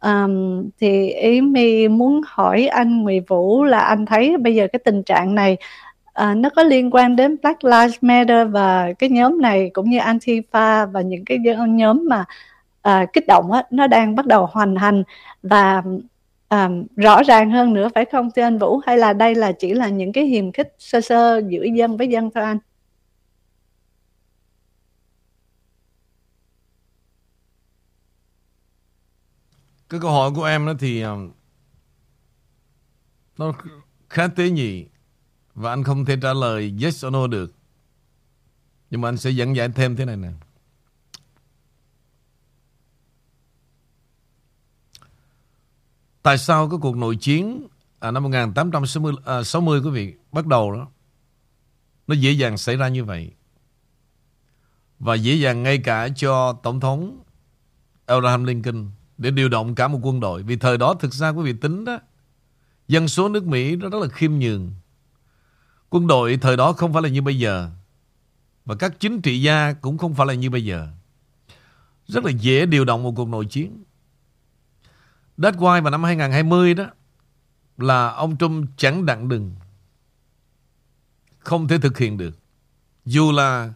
[0.00, 4.80] Um, thì ý mi muốn hỏi anh Nguyễn Vũ là anh thấy bây giờ cái
[4.84, 5.56] tình trạng này
[6.14, 9.98] à, nó có liên quan đến Black Lives Matter và cái nhóm này cũng như
[9.98, 12.24] Antifa và những cái nhóm mà
[12.82, 15.02] à, kích động á, nó đang bắt đầu hoành hành
[15.42, 15.82] và
[16.48, 19.74] à, rõ ràng hơn nữa phải không thưa anh Vũ hay là đây là chỉ
[19.74, 22.58] là những cái hiềm khích sơ sơ giữa dân với dân thôi anh?
[29.88, 31.04] Cái câu hỏi của em đó thì
[33.38, 33.52] nó
[34.08, 34.86] khá tế nhị
[35.54, 37.52] và anh không thể trả lời yes or no được.
[38.90, 40.30] Nhưng mà anh sẽ dẫn giải thêm thế này nè.
[46.22, 47.66] Tại sao cái cuộc nội chiến
[48.04, 50.88] à, năm 1860 à, 60 quý vị bắt đầu đó
[52.06, 53.30] nó dễ dàng xảy ra như vậy
[54.98, 57.22] và dễ dàng ngay cả cho tổng thống
[58.06, 61.52] Abraham Lincoln để điều động cả một quân đội vì thời đó thực ra quý
[61.52, 61.98] vị tính đó
[62.88, 64.72] dân số nước Mỹ nó rất là khiêm nhường
[65.94, 67.70] Quân đội thời đó không phải là như bây giờ.
[68.64, 70.88] Và các chính trị gia cũng không phải là như bây giờ.
[72.06, 73.84] Rất là dễ điều động một cuộc nội chiến.
[75.38, 76.84] That's why vào năm 2020 đó
[77.76, 79.54] Là ông Trump chẳng đặng đừng.
[81.38, 82.38] Không thể thực hiện được.
[83.04, 83.72] Dù là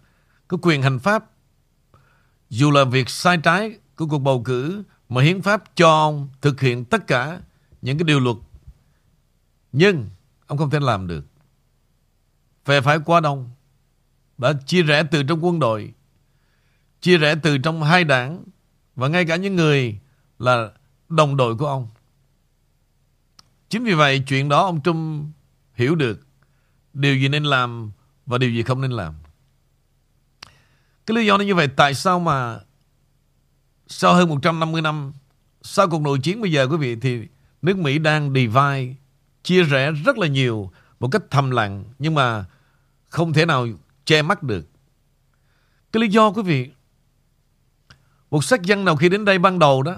[0.49, 1.31] cái quyền hành pháp,
[2.51, 6.61] Dù là việc sai trái của cuộc bầu cử Mà hiến pháp cho ông thực
[6.61, 7.41] hiện tất cả
[7.83, 8.37] những cái điều luật.
[9.73, 10.09] Nhưng
[10.47, 11.28] ông không thể làm được.
[12.69, 13.51] Phe phái quá đông
[14.39, 15.93] đã chia rẽ từ trong quân đội,
[17.01, 18.45] chia rẽ từ trong hai đảng
[18.97, 19.99] và ngay cả những người
[20.39, 20.71] là
[21.09, 21.89] đồng đội của ông.
[23.69, 25.27] Chính vì vậy chuyện đó ông Trump
[25.75, 26.27] hiểu được
[26.95, 27.93] điều gì nên làm
[28.27, 29.15] và điều gì không nên làm.
[31.07, 32.61] Cái lý do nó như vậy tại sao mà
[33.87, 35.13] sau hơn 150 năm
[35.63, 37.29] sau cuộc nội chiến bây giờ quý vị thì
[37.63, 38.95] nước Mỹ đang divide
[39.43, 42.45] chia rẽ rất là nhiều một cách thầm lặng nhưng mà
[43.09, 43.67] không thể nào
[44.05, 44.67] che mắt được.
[45.93, 46.71] Cái lý do quý vị,
[48.31, 49.97] một sắc dân nào khi đến đây ban đầu đó,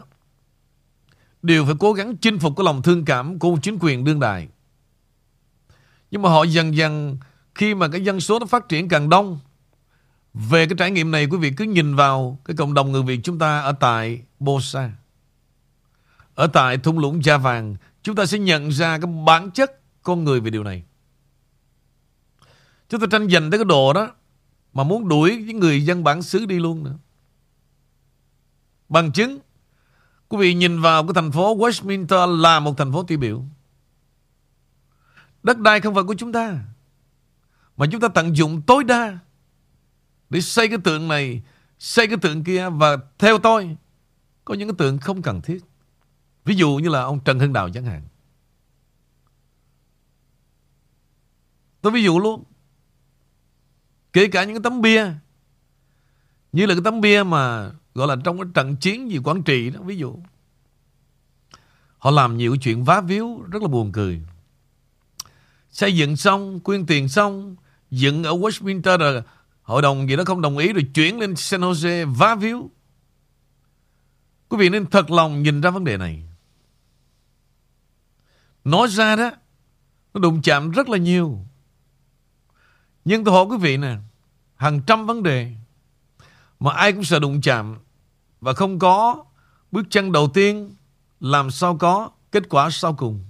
[1.42, 4.48] đều phải cố gắng chinh phục cái lòng thương cảm của chính quyền đương đại.
[6.10, 7.18] Nhưng mà họ dần dần
[7.54, 9.38] khi mà cái dân số nó phát triển càng đông
[10.34, 13.20] về cái trải nghiệm này quý vị cứ nhìn vào cái cộng đồng người Việt
[13.24, 14.90] chúng ta ở tại Bosa.
[16.34, 20.24] Ở tại thung lũng Gia vàng chúng ta sẽ nhận ra cái bản chất con
[20.24, 20.82] người về điều này.
[22.90, 24.14] Chúng ta tranh giành tới cái đồ đó
[24.72, 26.98] mà muốn đuổi những người dân bản xứ đi luôn nữa.
[28.88, 29.38] Bằng chứng
[30.30, 33.44] Quý vị nhìn vào cái thành phố Westminster là một thành phố tiêu biểu.
[35.42, 36.64] Đất đai không phải của chúng ta.
[37.76, 39.18] Mà chúng ta tận dụng tối đa
[40.30, 41.42] để xây cái tượng này,
[41.78, 43.76] xây cái tượng kia và theo tôi
[44.44, 45.64] có những cái tượng không cần thiết.
[46.44, 48.02] Ví dụ như là ông Trần Hưng Đạo chẳng hạn.
[51.80, 52.44] Tôi ví dụ luôn.
[54.12, 55.06] Kể cả những cái tấm bia.
[56.52, 59.70] Như là cái tấm bia mà, gọi là, trong cái trận chiến gì Quảng Trị
[59.70, 60.16] đó, ví dụ.
[61.98, 64.22] Họ làm nhiều chuyện vá víu, rất là buồn cười.
[65.70, 67.56] Xây dựng xong, quyên tiền xong,
[67.90, 69.22] dựng ở Westminster rồi,
[69.62, 72.70] hội đồng gì đó không đồng ý rồi chuyển lên San Jose vá víu.
[74.48, 76.22] Quý vị nên thật lòng nhìn ra vấn đề này.
[78.64, 79.30] Nói ra đó,
[80.14, 81.46] nó đụng chạm rất là nhiều
[83.04, 83.96] nhưng tôi hỏi quý vị nè
[84.56, 85.52] hàng trăm vấn đề
[86.60, 87.76] mà ai cũng sợ đụng chạm
[88.40, 89.24] và không có
[89.72, 90.74] bước chân đầu tiên
[91.20, 93.24] làm sao có kết quả sau cùng.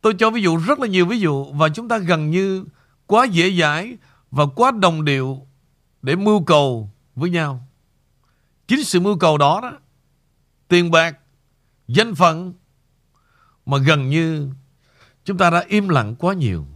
[0.00, 2.64] Tôi cho ví dụ rất là nhiều ví dụ và chúng ta gần như
[3.06, 3.96] quá dễ dãi
[4.30, 5.46] và quá đồng điệu
[6.02, 7.66] để mưu cầu với nhau.
[8.68, 9.72] Chính sự mưu cầu đó đó,
[10.68, 11.18] tiền bạc,
[11.88, 12.52] danh phận
[13.66, 14.50] mà gần như
[15.24, 16.66] chúng ta đã im lặng quá nhiều.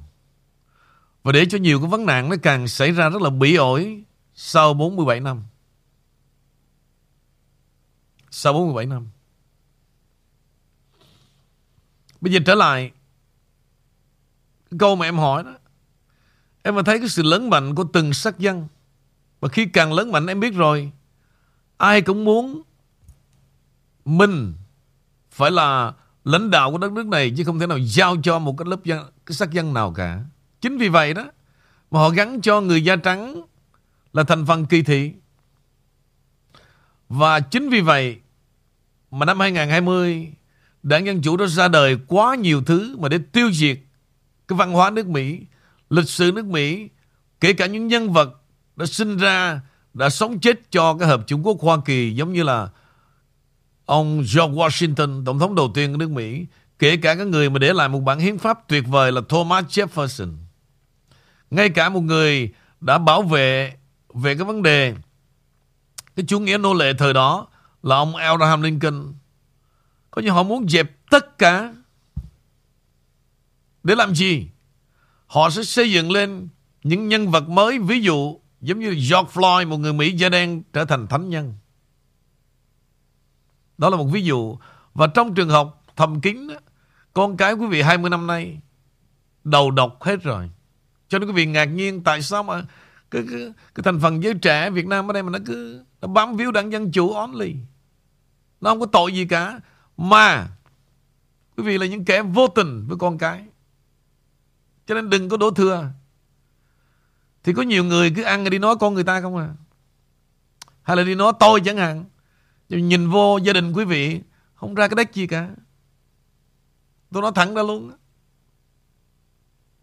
[1.22, 4.04] Và để cho nhiều cái vấn nạn nó càng xảy ra rất là bị ổi
[4.34, 5.42] sau 47 năm.
[8.30, 9.08] Sau 47 năm.
[12.20, 12.92] Bây giờ trở lại,
[14.78, 15.58] câu mà em hỏi đó.
[16.62, 18.68] Em mà thấy cái sự lớn mạnh của từng sắc dân.
[19.40, 20.92] Và khi càng lớn mạnh em biết rồi.
[21.76, 22.62] Ai cũng muốn
[24.04, 24.54] mình
[25.30, 25.92] phải là
[26.28, 28.84] lãnh đạo của đất nước này chứ không thể nào giao cho một cái lớp
[28.84, 30.20] dân, cái sắc dân nào cả.
[30.60, 31.24] Chính vì vậy đó
[31.90, 33.42] mà họ gắn cho người da trắng
[34.12, 35.12] là thành phần kỳ thị.
[37.08, 38.16] Và chính vì vậy
[39.10, 40.32] mà năm 2020
[40.82, 43.78] Đảng Dân Chủ đã ra đời quá nhiều thứ mà để tiêu diệt
[44.48, 45.40] cái văn hóa nước Mỹ,
[45.90, 46.88] lịch sử nước Mỹ,
[47.40, 48.42] kể cả những nhân vật
[48.76, 49.60] đã sinh ra,
[49.94, 52.68] đã sống chết cho cái Hợp Trung Quốc Hoa Kỳ giống như là
[53.88, 56.46] ông George Washington, tổng thống đầu tiên của nước Mỹ,
[56.78, 59.64] kể cả các người mà để lại một bản hiến pháp tuyệt vời là Thomas
[59.64, 60.36] Jefferson.
[61.50, 63.76] Ngay cả một người đã bảo vệ
[64.14, 64.94] về cái vấn đề
[66.16, 67.46] cái chủ nghĩa nô lệ thời đó
[67.82, 69.14] là ông Abraham Lincoln.
[70.10, 71.74] Có như họ muốn dẹp tất cả
[73.82, 74.48] để làm gì?
[75.26, 76.48] Họ sẽ xây dựng lên
[76.82, 80.62] những nhân vật mới, ví dụ giống như George Floyd, một người Mỹ da đen
[80.72, 81.54] trở thành thánh nhân.
[83.78, 84.58] Đó là một ví dụ.
[84.94, 86.48] Và trong trường học thầm kín,
[87.12, 88.60] con cái quý vị 20 năm nay
[89.44, 90.50] đầu độc hết rồi.
[91.08, 92.62] Cho nên quý vị ngạc nhiên tại sao mà
[93.10, 96.08] cái, cái, cái thành phần giới trẻ Việt Nam ở đây mà nó cứ nó
[96.08, 97.54] bám víu đảng Dân Chủ only.
[98.60, 99.60] Nó không có tội gì cả.
[99.96, 100.48] Mà
[101.56, 103.44] quý vị là những kẻ vô tình với con cái.
[104.86, 105.90] Cho nên đừng có đổ thừa.
[107.44, 109.48] Thì có nhiều người cứ ăn rồi đi nói con người ta không à.
[110.82, 112.04] Hay là đi nói tôi chẳng hạn.
[112.68, 114.20] Nhìn vô gia đình quý vị,
[114.54, 115.50] không ra cái đếch gì cả.
[117.12, 117.92] Tôi nói thẳng ra luôn.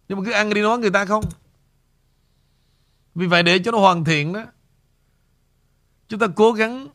[0.07, 1.23] Nhưng mà cứ ăn đi nói người ta không.
[3.15, 4.45] Vì vậy để cho nó hoàn thiện đó
[6.07, 6.87] Chúng ta cố gắng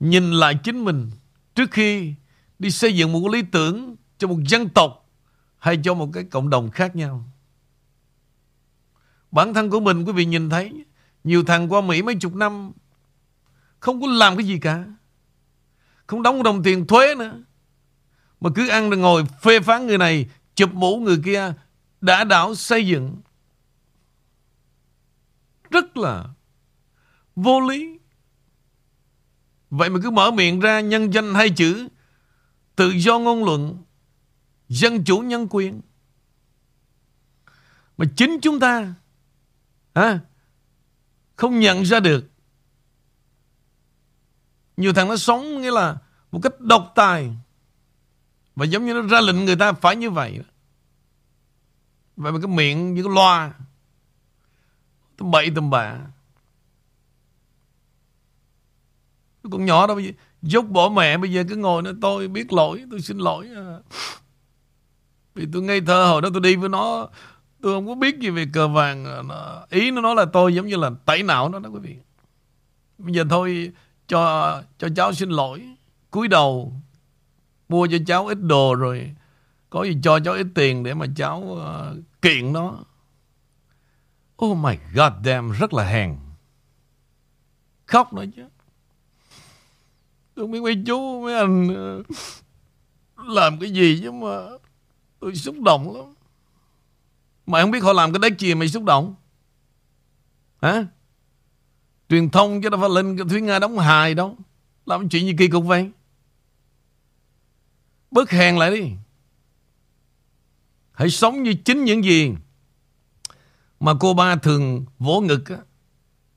[0.00, 1.10] Nhìn lại chính mình
[1.54, 2.14] Trước khi
[2.58, 5.10] đi xây dựng một lý tưởng Cho một dân tộc
[5.58, 7.24] Hay cho một cái cộng đồng khác nhau
[9.30, 10.84] Bản thân của mình quý vị nhìn thấy,
[11.24, 12.72] Nhiều thằng qua Mỹ mấy chục năm,
[13.80, 14.84] Không có làm cái gì cả
[16.06, 17.42] không đóng đồng tiền thuế nữa
[18.40, 21.52] Mà cứ ăn rồi ngồi phê phán người này Chụp mũ người kia
[22.00, 23.16] Đã đảo xây dựng
[25.74, 26.24] rất là
[27.36, 27.98] vô lý.
[29.70, 31.88] Vậy mà cứ mở miệng ra nhân danh hai chữ
[32.76, 33.82] tự do ngôn luận,
[34.68, 35.80] dân chủ nhân quyền.
[37.96, 38.94] Mà chính chúng ta
[39.92, 40.20] à,
[41.36, 42.30] không nhận ra được.
[44.76, 45.96] Nhiều thằng nó sống, nghĩa là
[46.32, 47.30] một cách độc tài.
[48.56, 50.40] Và giống như nó ra lệnh người ta phải như vậy.
[52.16, 53.52] Vậy mà cái miệng như cái loa
[55.16, 55.98] Tầm bậy tầm bạ
[59.50, 60.10] Con nhỏ đó bây giờ
[60.42, 63.48] Dốc bỏ mẹ, bây giờ cứ ngồi nói, tôi biết lỗi, Tôi xin lỗi.
[63.56, 63.78] À.
[65.34, 67.08] Vì tôi ngây thơ, hồi đó tôi đi với nó,
[67.62, 70.66] Tôi không có biết gì về cờ vàng à, Ý nó nói là tôi giống
[70.66, 71.96] như là tẩy não nó đó quý vị
[72.98, 73.72] Bây giờ thôi
[74.14, 75.68] cho cho cháu xin lỗi.
[76.10, 76.72] Cúi đầu
[77.68, 79.14] mua cho cháu ít đồ rồi
[79.70, 82.78] có gì cho cháu ít tiền để mà cháu uh, kiện nó.
[84.44, 86.16] Oh my god damn rất là hèn.
[87.86, 88.42] Khóc nữa chứ.
[90.34, 91.68] Tôi biết mấy chú mấy anh
[92.00, 92.06] uh,
[93.28, 94.36] làm cái gì chứ mà
[95.20, 96.14] tôi xúc động lắm.
[97.46, 99.14] Mày không biết họ làm cái đấy gì mày xúc động.
[100.62, 100.86] Hả?
[102.14, 104.36] Truyền thông chứ đâu phải lên Thúy Nga đóng hài đâu.
[104.86, 105.90] Làm chuyện gì kỳ cục vậy.
[108.10, 108.90] Bớt hèn lại đi.
[110.92, 112.34] Hãy sống như chính những gì
[113.80, 115.56] mà cô ba thường vỗ ngực á.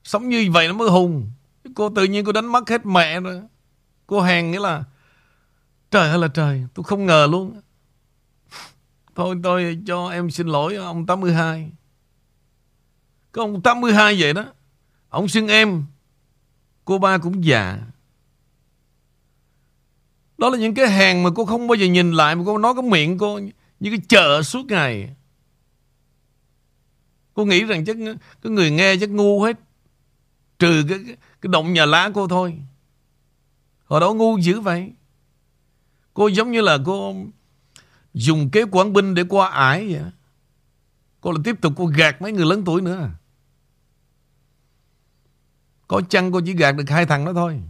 [0.04, 1.32] sống như vậy nó mới hùng.
[1.76, 3.42] Cô tự nhiên cô đánh mất hết mẹ rồi.
[4.08, 4.84] Cô hèn nghĩa là,
[5.92, 7.62] trời ơi là trời, tôi không ngờ luôn
[9.16, 11.72] thôi, tôi cho em xin lỗi, ông 82
[13.34, 14.46] cái ông 82 vậy đó.
[15.18, 15.86] Ông xưng em.
[16.86, 17.80] Cô ba cũng già.
[20.38, 22.74] Đó là những cái hàng mà cô không bao giờ nhìn lại Mà cô nói
[22.74, 23.40] cái miệng cô
[23.80, 25.16] Như cái chợ suốt ngày.
[27.34, 27.98] Cô nghĩ rằng chắc
[28.42, 29.60] Cái người nghe chắc ngu hết.
[30.60, 31.00] Trừ cái,
[31.42, 32.58] cái, động nhà lá cô thôi.
[33.86, 34.92] Hồi đó ngu dữ vậy.
[36.14, 37.16] Cô giống như là cô
[38.14, 40.12] Dùng kế quảng binh để qua ải vậy.
[41.22, 43.10] Cô là tiếp tục cô gạt mấy người lớn tuổi nữa
[45.88, 47.62] có chăng cô chỉ gạt được hai thằng đó thôi?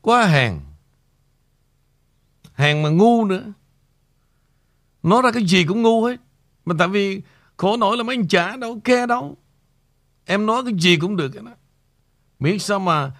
[0.00, 0.60] Quá hàng
[2.52, 3.52] Hàng mà ngu nữa.
[5.02, 6.16] Nói ra cái gì cũng ngu hết.
[6.64, 7.22] Mà tại vì
[7.56, 9.36] khổ nổi là mấy anh trả đâu khe đâu.
[10.24, 11.32] Em nói cái gì cũng được.
[12.38, 13.12] Miễn sao mà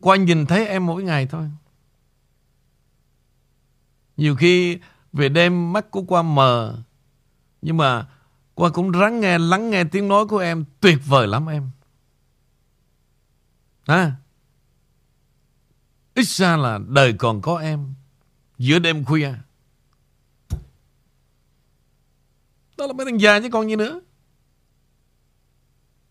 [0.00, 1.48] Qua nhìn thấy em mỗi ngày thôi
[4.20, 4.78] nhiều khi
[5.12, 6.82] về đêm mắt của qua mờ.
[7.62, 8.06] Nhưng mà
[8.54, 10.64] qua cũng ráng nghe, lắng nghe tiếng nói của em.
[10.80, 11.70] Tuyệt vời lắm em.
[13.86, 14.12] À,
[16.14, 17.94] ít ra là đời còn có em.
[18.58, 19.34] Giữa đêm khuya.
[22.76, 24.00] Đó là mấy thằng già chứ còn gì nữa.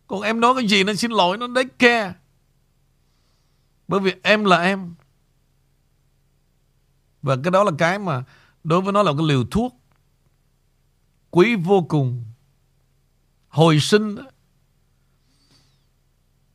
[0.07, 2.13] Còn em nói cái gì nó xin lỗi nó đấy ke.
[3.87, 4.95] Bởi vì em là em.
[7.21, 8.23] Và cái đó là cái mà
[8.63, 9.75] đối với nó là cái liều thuốc
[11.31, 12.25] quý vô cùng.
[13.47, 14.17] Hồi sinh.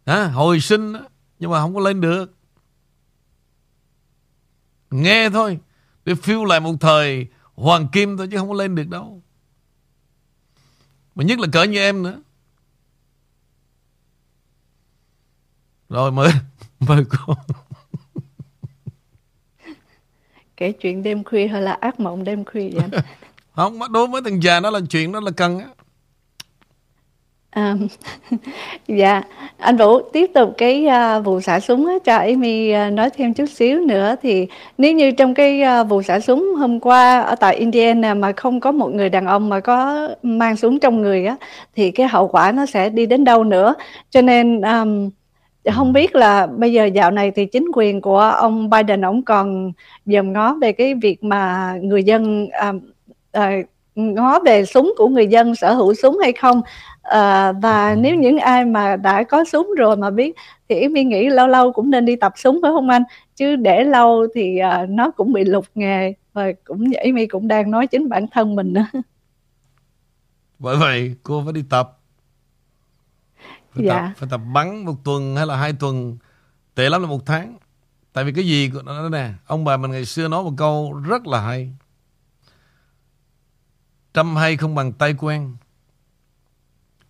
[0.05, 0.93] À, hồi sinh.
[1.39, 2.35] Nhưng mà không có lên được.
[4.91, 5.59] Nghe thôi.
[6.05, 9.23] Để phiêu lại một thời hoàng kim thôi chứ không có lên được đâu.
[11.15, 12.23] Mà nhất là cỡ như em nữa.
[15.89, 16.33] Rồi mời,
[16.81, 17.35] mời cô
[20.57, 23.03] kể chuyện đêm khuya hay là ác mộng đêm khuya vậy anh?
[23.55, 25.67] không đối với thằng già đó là chuyện đó là cần á.
[27.55, 27.75] À,
[28.89, 29.23] dạ.
[29.59, 30.87] Anh Vũ tiếp tục cái
[31.19, 34.15] uh, vụ xả súng á, cho Amy uh, nói thêm chút xíu nữa.
[34.23, 34.47] Thì
[34.79, 38.61] nếu như trong cái uh, vụ xả súng hôm qua ở tại Indiana mà không
[38.61, 41.37] có một người đàn ông mà có mang súng trong người á
[41.77, 43.75] thì cái hậu quả nó sẽ đi đến đâu nữa?
[44.11, 45.11] Cho nên um,
[45.73, 49.73] không biết là bây giờ dạo này thì chính quyền của ông Biden ông còn
[50.07, 52.73] dòm ngó về cái việc mà người dân à,
[53.33, 53.53] à,
[53.95, 56.63] ngó về súng của người dân sở hữu súng hay không?
[57.03, 60.35] À, và nếu những ai mà đã có súng rồi mà biết
[60.69, 63.03] thì Yến nghĩ lâu lâu cũng nên đi tập súng phải không anh?
[63.37, 67.49] Chứ để lâu thì à, nó cũng bị lục nghề và cũng Yến My cũng
[67.49, 68.87] đang nói chính bản thân mình nữa.
[70.59, 71.99] Bởi vậy cô phải đi tập
[73.75, 73.95] phải, dạ.
[73.95, 76.19] tập, phải tập bắn một tuần hay là hai tuần
[76.75, 77.59] Tệ lắm là một tháng
[78.13, 81.27] Tại vì cái gì nó nè Ông bà mình ngày xưa nói một câu rất
[81.27, 81.75] là hay
[84.15, 85.57] Trăm hay không bằng tay quen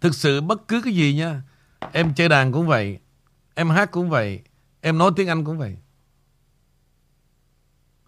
[0.00, 1.42] Thực sự bất cứ cái gì nha
[1.92, 2.98] Em chơi đàn cũng vậy
[3.54, 4.42] Em hát cũng vậy
[4.80, 5.76] Em nói tiếng Anh cũng vậy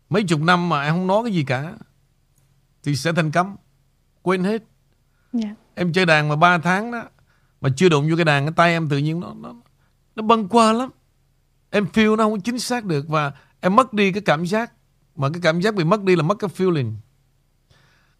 [0.08, 1.74] Mấy chục năm mà em không nói cái gì cả
[2.82, 3.56] Thì sẽ thành cấm
[4.22, 4.62] Quên hết yeah.
[5.32, 5.54] Dạ.
[5.74, 7.02] Em chơi đàn mà 3 tháng đó
[7.60, 9.54] mà chưa đụng vô cái đàn, cái tay em tự nhiên nó nó
[10.16, 10.90] nó băng qua lắm.
[11.70, 14.72] Em feel nó không chính xác được và em mất đi cái cảm giác.
[15.16, 16.94] Mà cái cảm giác bị mất đi là mất cái feeling.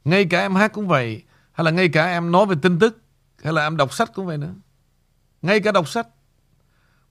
[0.05, 1.23] Ngay cả em hát cũng vậy,
[1.53, 3.03] hay là ngay cả em nói về tin tức,
[3.43, 4.55] hay là em đọc sách cũng vậy nữa.
[5.43, 6.09] Ngay cả đọc sách.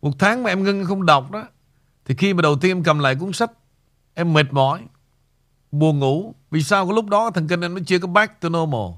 [0.02, 1.48] Một tháng mà em ngưng không đọc đó,
[2.06, 3.52] Thì khi mà đầu tiên em cầm lại cuốn sách,
[4.14, 4.82] Em mệt mỏi,
[5.72, 6.36] Buồn ngủ.
[6.52, 6.86] Vì sao?
[6.86, 8.92] Cái lúc đó thần kinh em nó chưa có back to normal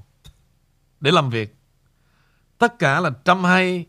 [1.00, 1.57] Để làm việc.
[2.58, 3.86] Tất cả là trăm hay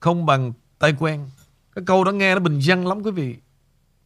[0.00, 1.30] Không bằng tay quen.
[1.74, 3.36] Cái câu đó nghe nó bình dân lắm quý vị.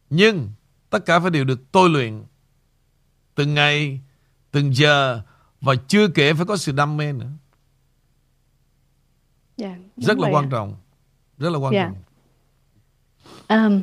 [0.09, 0.49] Nhưng
[0.89, 2.23] Tất cả phải đều được tôi luyện.
[3.35, 3.99] Từng ngày
[4.51, 5.21] Từng giờ
[5.61, 7.29] Và chưa kể phải có sự đam mê nữa.
[9.57, 10.47] Dạ, đúng Rất là quan ạ.
[10.51, 10.75] trọng.
[11.37, 11.85] Rất là quan Dạ.
[11.89, 11.95] trọng.
[13.65, 13.81] Um,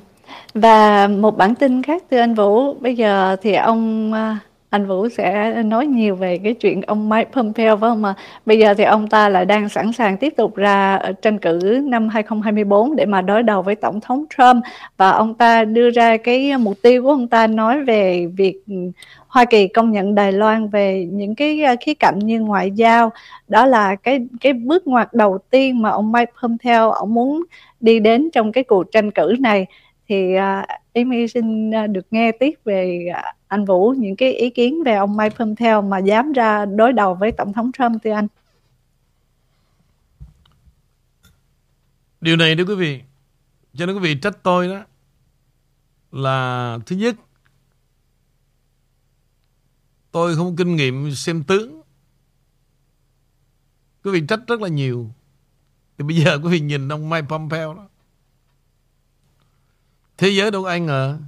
[0.54, 2.74] và một bản tin khác từ anh Vũ.
[2.74, 4.38] Bây giờ thì ông à,
[4.70, 8.14] anh Vũ sẽ nói nhiều về cái chuyện ông Mike Pompeo phải không ạ?
[8.46, 11.80] Bây giờ thì ông ta lại đang sẵn sàng tiếp tục ra ờ, tranh cử
[11.84, 14.64] năm 2024 để mà đối đầu với tổng thống Trump.
[14.96, 18.74] Và ông ta đưa ra cái mục tiêu của ông ta nói về việc ừ,
[19.28, 23.10] Hoa Kỳ công nhận Đài Loan về những cái ờ, khía cạnh như ngoại giao.
[23.48, 27.42] Đó là cái cái bước ngoặt đầu tiên mà ông Mike Pompeo ông muốn
[27.80, 29.66] đi đến trong cái cuộc tranh cử này.
[30.08, 30.64] Thì ờ, uh,
[30.94, 33.06] Amy xin được nghe tiếp về
[33.50, 37.14] anh Vũ, những cái ý kiến về ông Mike Pompeo mà dám ra đối đầu
[37.14, 38.26] với tổng thống Trump thưa anh.
[42.20, 43.00] Điều này đó quý vị,
[43.74, 44.84] Cho nên quý vị trách tôi đó,
[46.12, 47.16] Là thứ nhất,
[50.12, 51.82] Tôi không có kinh nghiệm xem tướng.
[54.04, 55.10] Quý vị trách rất là nhiều.
[55.98, 57.88] Thì bây giờ quý vị nhìn ông Mike Pompeo đó.
[60.18, 61.18] Thế giới đâu có ai ngờ.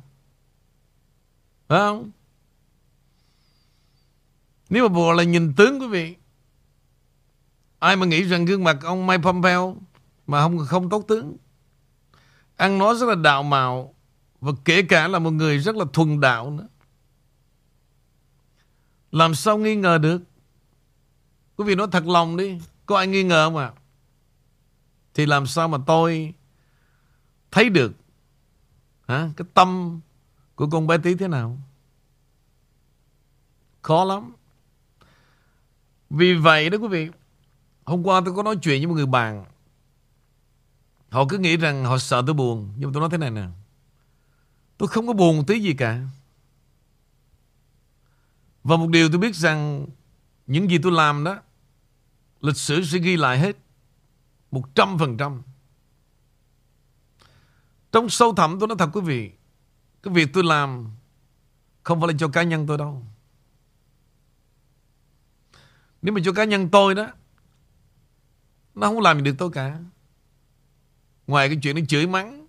[1.73, 2.11] Phải không?
[4.70, 6.14] Nếu mà bộ là nhìn tướng quý vị,
[7.79, 9.77] Ai mà nghĩ rằng gương mặt ông Mike Pompeo
[10.27, 11.37] Mà không không tốt tướng?
[12.57, 13.95] Ăn nói rất là đạo mạo
[14.41, 16.68] Và kể cả là một người rất là thuần đạo nữa.
[19.12, 20.23] Làm sao nghi ngờ được?
[21.57, 23.73] Quý vị nói thật lòng đi, Có ai nghi ngờ không ạ?
[25.14, 26.35] Thì làm sao mà tôi
[27.51, 27.93] Thấy được,
[29.09, 29.29] hả?
[29.37, 30.01] Cái tâm
[30.63, 31.59] Cuối con bé tí thế nào?
[33.83, 34.33] Khó lắm.
[36.11, 37.09] Vì vậy đó quý vị,
[37.85, 39.45] Hôm qua tôi có nói chuyện với một người bạn.
[41.09, 43.47] Họ cứ nghĩ rằng họ sợ tôi buồn, Nhưng mà tôi nói thế này nè.
[44.79, 46.01] Tôi không có buồn một tí gì cả.
[48.65, 49.87] Và một điều tôi biết rằng
[50.47, 51.39] Những gì tôi làm đó,
[52.41, 53.57] Lịch sử sẽ ghi lại hết
[54.51, 55.43] Một trăm phần trăm.
[57.93, 59.33] Trong sâu thẳm tôi nói thật quý vị
[60.03, 60.90] cái việc tôi làm
[61.82, 63.03] Không phải là cho cá nhân tôi đâu.
[66.03, 67.07] Nếu mà cho cá nhân tôi đó,
[68.74, 69.78] Nó không làm gì được tôi cả.
[71.26, 72.46] Ngoài cái chuyện nó chửi mắng,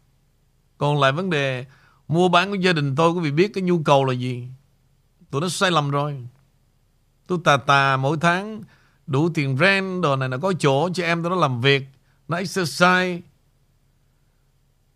[0.77, 1.65] Còn lại vấn đề
[2.07, 4.47] Mua bán của gia đình tôi, Quý vị biết cái nhu cầu là gì?
[5.31, 6.27] Tụi nó sai lầm rồi.
[7.27, 8.61] Tôi tà tà mỗi tháng
[9.07, 11.83] Đủ tiền rent, Đồ này là có chỗ cho em tôi nó làm việc.
[12.27, 13.21] Nó exercise.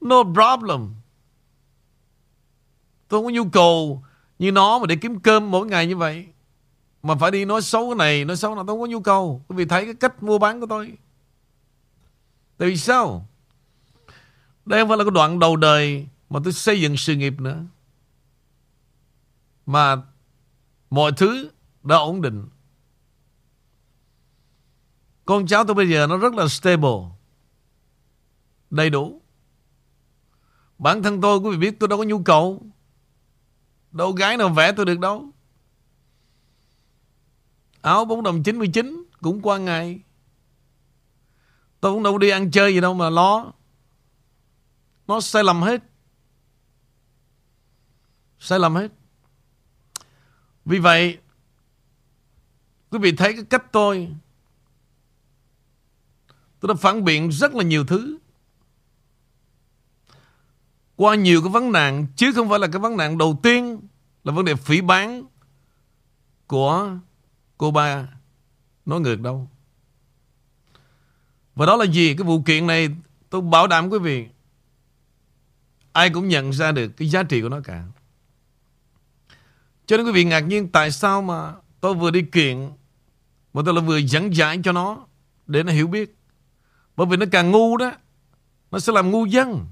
[0.01, 0.93] No problem.
[3.07, 4.03] Tôi không có nhu cầu
[4.39, 6.27] Như nó mà để kiếm cơm mỗi ngày như vậy.
[7.03, 9.41] Mà phải đi nói xấu cái này, Nói xấu là tôi không có nhu cầu.
[9.47, 10.93] Quý vị thấy cái cách mua bán của tôi.
[12.57, 13.27] Tại vì sao?
[14.65, 17.63] Đây không phải là cái đoạn đầu đời Mà tôi xây dựng sự nghiệp nữa.
[19.65, 19.95] Mà
[20.89, 21.49] Mọi thứ
[21.83, 22.45] đã ổn định.
[25.25, 26.99] Con cháu tôi bây giờ nó rất là stable.
[28.69, 29.21] Đầy đủ.
[30.77, 32.61] Bản thân tôi, quý vị biết, tôi đâu có nhu cầu.
[33.97, 35.29] Đâu gái nào vẽ tôi được đâu.
[37.81, 39.99] Áo 4 đồng 99 Cũng qua ngày.
[41.79, 43.53] Tôi cũng đâu đi ăn chơi gì đâu mà lo.
[45.07, 45.83] Nó sai lầm hết.
[48.39, 48.91] Sai lầm hết.
[50.65, 51.17] Vì vậy,
[52.89, 54.09] Quý vị thấy cái cách tôi.
[56.59, 58.17] Tôi đã phản biện rất là nhiều thứ.
[60.95, 63.86] Qua nhiều cái vấn nạn, Chứ không phải là cái vấn nạn đầu tiên.
[64.28, 65.23] Là vấn đề phỉ bán
[66.47, 66.97] Của
[67.57, 68.07] cô ba
[68.86, 69.49] Nói ngược đâu.
[71.55, 72.15] Và đó là gì?
[72.17, 72.89] Cái vụ kiện này
[73.30, 74.28] tôi bảo đảm quý vị,
[75.91, 77.86] Ai cũng nhận ra được cái giá trị của nó cả.
[79.86, 82.71] Cho nên quý vị ngạc nhiên Tại sao mà tôi vừa đi kiện,
[83.53, 85.05] Mà tôi là vừa dẫn giải cho nó
[85.47, 86.17] Để nó hiểu biết.
[86.95, 87.91] Bởi vì nó càng ngu đó,
[88.71, 89.65] Nó sẽ làm ngu dân.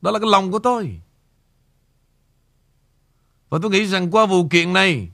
[0.00, 1.00] Đó là cái lòng của tôi.
[3.50, 5.10] Và tôi nghĩ rằng qua vụ kiện này,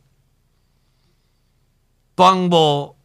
[2.16, 2.96] Toàn bộ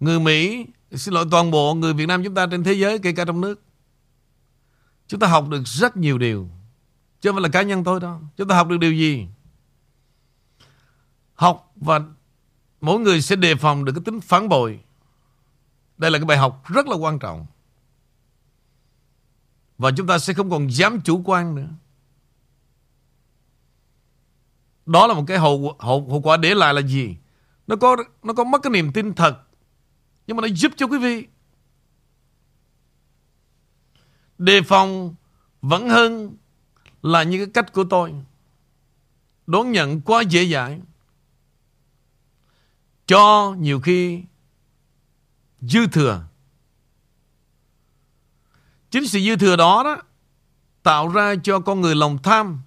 [0.00, 3.12] Người Mỹ, Xin lỗi, toàn bộ người Việt Nam chúng ta trên thế giới, Kể
[3.12, 3.62] cả trong nước,
[5.06, 6.48] Chúng ta học được rất nhiều điều.
[7.20, 8.20] Chứ không phải là cá nhân tôi đâu.
[8.36, 9.26] Chúng ta học được điều gì?
[11.34, 12.00] Học và
[12.80, 14.80] Mỗi người sẽ đề phòng được cái tính phản bội.
[15.98, 17.46] Đây là cái bài học rất là quan trọng.
[19.78, 21.68] Và chúng ta sẽ không còn dám chủ quan nữa.
[24.88, 27.16] Đó là một cái hậu, hậu, hậu quả để lại là gì?
[27.66, 29.38] Nó có nó có mất cái niềm tin thật.
[30.26, 31.26] Nhưng mà nó giúp cho quý vị
[34.38, 35.14] đề phòng
[35.62, 36.36] vẫn hơn
[37.02, 38.14] là những cái cách của tôi.
[39.46, 40.80] Đón nhận quá dễ dãi.
[43.06, 44.22] Cho nhiều khi
[45.60, 46.22] dư thừa.
[48.90, 50.02] Chính sự dư thừa đó đó
[50.82, 52.62] tạo ra cho con người lòng tham.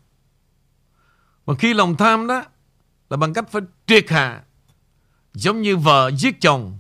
[1.46, 2.44] Và khi lòng tham đó
[3.10, 4.44] là bằng cách phải triệt hạ
[5.34, 6.78] giống như vợ giết chồng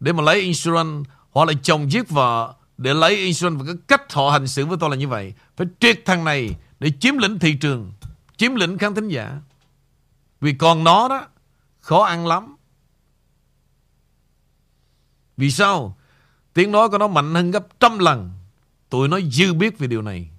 [0.00, 4.12] để mà lấy insurance hoặc là chồng giết vợ để lấy insurance và cái cách
[4.12, 5.34] họ hành xử với tôi là như vậy.
[5.56, 7.92] Phải triệt thằng này để chiếm lĩnh thị trường,
[8.36, 9.40] chiếm lĩnh khán thính giả.
[10.40, 11.26] Vì còn nó đó
[11.80, 12.56] khó ăn lắm.
[15.36, 15.96] Vì sao?
[16.54, 18.30] Tiếng nói của nó mạnh hơn gấp trăm lần.
[18.90, 20.30] Tụi nó dư biết về điều này.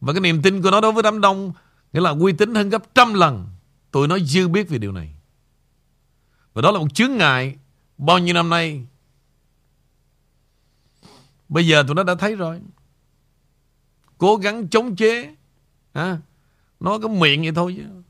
[0.00, 1.52] Và cái niềm tin của nó đối với đám đông
[1.92, 3.48] nghĩa là uy tín hơn gấp trăm lần.
[3.90, 5.14] Tụi nó dư biết về điều này.
[6.52, 7.56] Và đó là một chướng ngại
[7.98, 8.86] bao nhiêu năm nay.
[11.48, 12.60] Bây giờ tụi nó đã thấy rồi.
[14.18, 15.34] Cố gắng chống chế.
[15.92, 16.18] À,
[16.80, 18.02] nó có miệng vậy thôi chứ.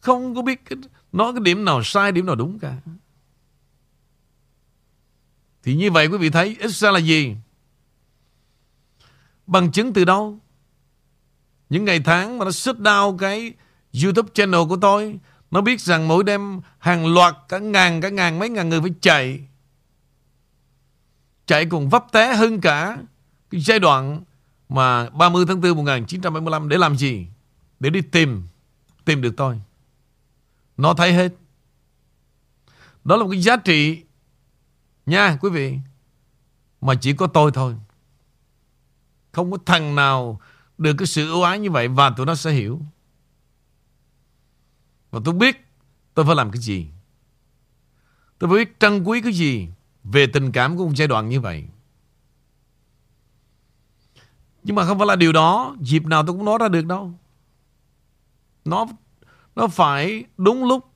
[0.00, 0.78] Không có biết cái,
[1.12, 2.76] nói cái điểm nào sai, điểm nào đúng cả.
[5.62, 7.36] Thì như vậy quý vị thấy ít ra là gì?
[9.46, 10.38] Bằng chứng từ đâu?
[11.70, 13.52] Những ngày tháng mà nó shut down cái
[14.02, 15.18] YouTube channel của tôi,
[15.50, 18.90] Nó biết rằng mỗi đêm hàng loạt cả ngàn cả ngàn, mấy ngàn người phải
[19.00, 19.40] chạy.
[21.46, 22.98] Chạy còn vấp té hơn cả
[23.50, 24.22] Cái giai đoạn
[24.68, 27.26] mà 30 tháng 4 1975 để làm gì?
[27.80, 28.48] Để đi tìm
[29.04, 29.60] Tìm được tôi.
[30.76, 31.32] Nó thấy hết.
[33.04, 34.02] Đó là một cái giá trị
[35.06, 35.78] Nha, quý vị,
[36.80, 37.74] Mà chỉ có tôi thôi.
[39.32, 40.40] Không có thằng nào
[40.78, 42.80] được cái sự ưu ái như vậy Và tụi nó sẽ hiểu
[45.10, 45.66] Và tôi biết
[46.14, 46.86] Tôi phải làm cái gì
[48.38, 49.68] Tôi phải biết trân quý cái gì
[50.04, 51.64] Về tình cảm của một giai đoạn như vậy
[54.64, 57.12] Nhưng mà không phải là điều đó, Dịp nào tôi cũng nói ra được đâu
[58.64, 58.86] Nó
[59.56, 60.92] Nó phải đúng lúc,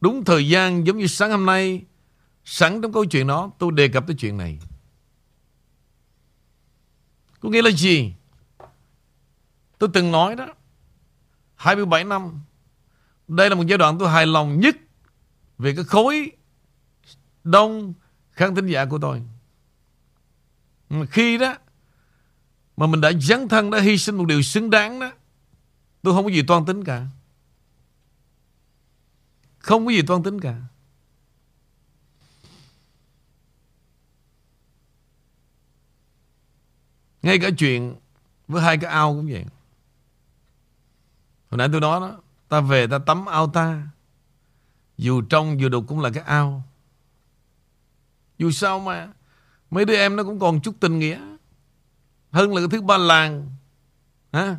[0.00, 1.84] Đúng thời gian giống như sáng hôm nay,
[2.44, 4.58] Sẵn trong câu chuyện đó, tôi đề cập tới chuyện này.
[7.40, 8.12] Có nghĩa là gì?
[9.78, 10.48] Tôi từng nói đó.
[11.54, 12.40] 27 năm.
[13.28, 14.76] Đây là một giai đoạn tôi hài lòng nhất
[15.58, 16.32] về cái khối
[17.44, 17.94] đông
[18.32, 19.22] khán thính giả của tôi.
[20.88, 21.56] Mà khi đó
[22.76, 25.12] mà mình đã dấn thân, đã hy sinh một điều xứng đáng đó,
[26.02, 27.06] tôi không có gì toan tính cả.
[29.58, 30.56] Không có gì toan tính cả.
[37.22, 37.96] Ngay cả chuyện
[38.48, 39.44] với hai cái ao cũng vậy.
[41.50, 42.16] Hồi nãy tôi nói đó,
[42.48, 43.82] ta về ta tắm ao ta.
[44.98, 46.62] Dù trong dù đục cũng là cái ao.
[48.38, 49.08] Dù sao mà
[49.70, 51.20] mấy đứa em nó cũng còn chút tình nghĩa.
[52.30, 53.50] Hơn là cái thứ ba làng.
[54.32, 54.56] Hả?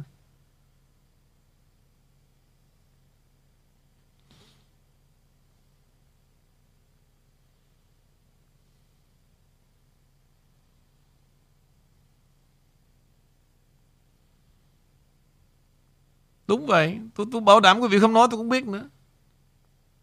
[16.47, 18.89] Đúng vậy tôi, tôi bảo đảm quý vị không nói tôi cũng biết nữa.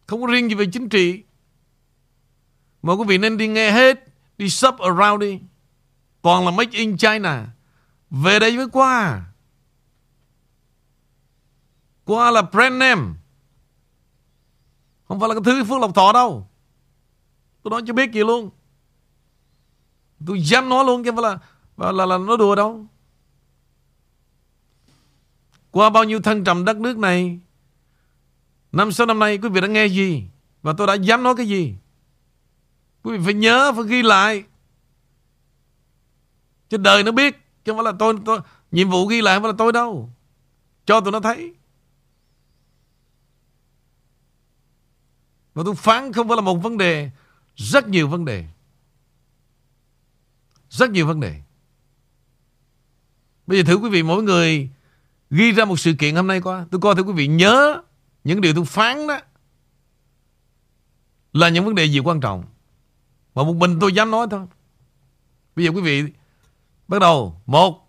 [0.06, 1.22] Không có riêng gì về chính trị.
[2.82, 5.40] Mà quý vị nên đi nghe hết Đi sub around đi.
[6.22, 7.46] Toàn là make in China.
[8.10, 9.24] Về đây mới qua.
[12.04, 13.02] Qua là brand name.
[15.08, 16.48] Không phải là cái thứ Phước Lộc Thọ đâu.
[17.62, 18.50] Tôi nói cho biết gì luôn.
[20.26, 21.38] Tôi dám nói luôn chứ không phải là,
[21.76, 22.86] là, là, là nói đùa đâu
[25.74, 27.38] qua bao nhiêu thăng trầm đất nước này
[28.72, 30.24] Năm sáu năm nay quý vị đã nghe gì?
[30.62, 31.74] Và tôi đã dám nói cái gì?
[33.02, 34.44] Quý vị phải nhớ Phải ghi lại.
[36.68, 39.42] Cho đời nó biết Chứ không phải là tôi, tôi Nhiệm vụ ghi lại không
[39.42, 40.10] phải là tôi đâu.
[40.86, 41.54] Cho tụi nó thấy.
[45.54, 47.10] Và tôi phán không phải là một vấn đề
[47.56, 48.44] Rất nhiều vấn đề.
[50.70, 51.40] Rất nhiều vấn đề.
[53.46, 54.70] Bây giờ thử quý vị mỗi người
[55.36, 56.66] ghi ra một sự kiện hôm nay qua.
[56.70, 57.82] Tôi coi thưa quý vị nhớ
[58.24, 59.18] những điều tôi phán đó
[61.32, 62.44] là những vấn đề gì quan trọng.
[63.34, 64.46] Mà một mình tôi dám nói thôi.
[65.56, 66.12] Bây giờ quý vị
[66.88, 67.40] bắt đầu.
[67.46, 67.88] Một,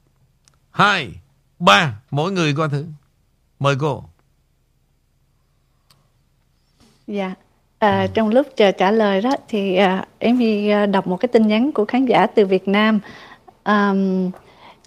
[0.71, 1.13] hai,
[1.59, 2.01] ba.
[2.11, 2.85] Mỗi người coi thử.
[3.59, 4.03] Mời cô.
[7.07, 7.33] Dạ.
[7.79, 8.07] À, ừ.
[8.13, 11.47] Trong lúc chờ trả lời đó thì à, em đi à, đọc một cái tin
[11.47, 12.99] nhắn của khán giả từ Việt Nam
[13.63, 14.31] um,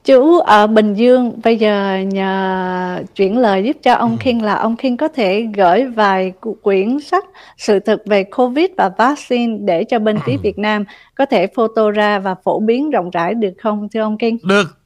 [0.04, 4.76] chú ở Bình Dương bây giờ nhờ chuyển lời giúp cho ông King là ông
[4.76, 6.32] King có thể gửi vài
[6.62, 7.24] quyển sách
[7.56, 10.84] sự thực về Covid và vaccine để cho bên phía Việt Nam
[11.14, 14.36] có thể photo ra và phổ biến rộng rãi được không thưa ông King?
[14.42, 14.78] Được.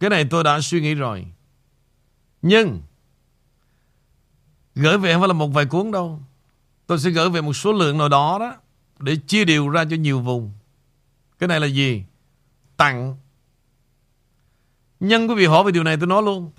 [0.00, 1.26] Cái này tôi đã suy nghĩ rồi.
[2.42, 2.80] Nhưng
[4.74, 6.18] gửi về không phải là một vài cuốn đâu.
[6.86, 8.54] Tôi sẽ gửi về một số lượng nào đó đó
[8.98, 10.50] để chia đều ra cho nhiều vùng.
[11.38, 12.02] Cái này là gì?
[12.76, 13.16] Tặng
[15.02, 16.50] Nhân quý vị hỏi về điều này tôi nói luôn.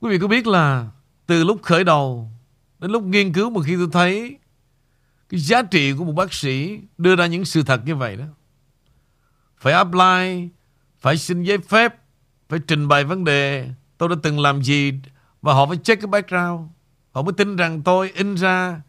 [0.00, 0.90] Quý vị có biết là
[1.26, 2.30] từ lúc khởi đầu
[2.78, 4.38] đến lúc nghiên cứu mà khi tôi thấy
[5.28, 8.24] cái giá trị của một bác sĩ đưa ra những sự thật như vậy đó.
[9.56, 10.48] Phải apply,
[10.98, 11.94] phải xin giấy phép,
[12.48, 14.92] phải trình bày vấn đề tôi đã từng làm gì
[15.42, 16.70] và họ phải check cái background.
[17.10, 18.82] Họ mới tin rằng tôi in ra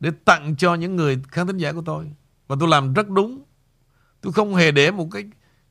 [0.00, 2.10] để tặng cho những người khán thính giả của tôi.
[2.46, 3.42] Và tôi làm rất đúng.
[4.24, 5.24] Tôi không hề để một cái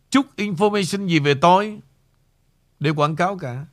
[0.09, 1.79] chút information gì về tôi
[2.79, 3.65] để quảng cáo cả.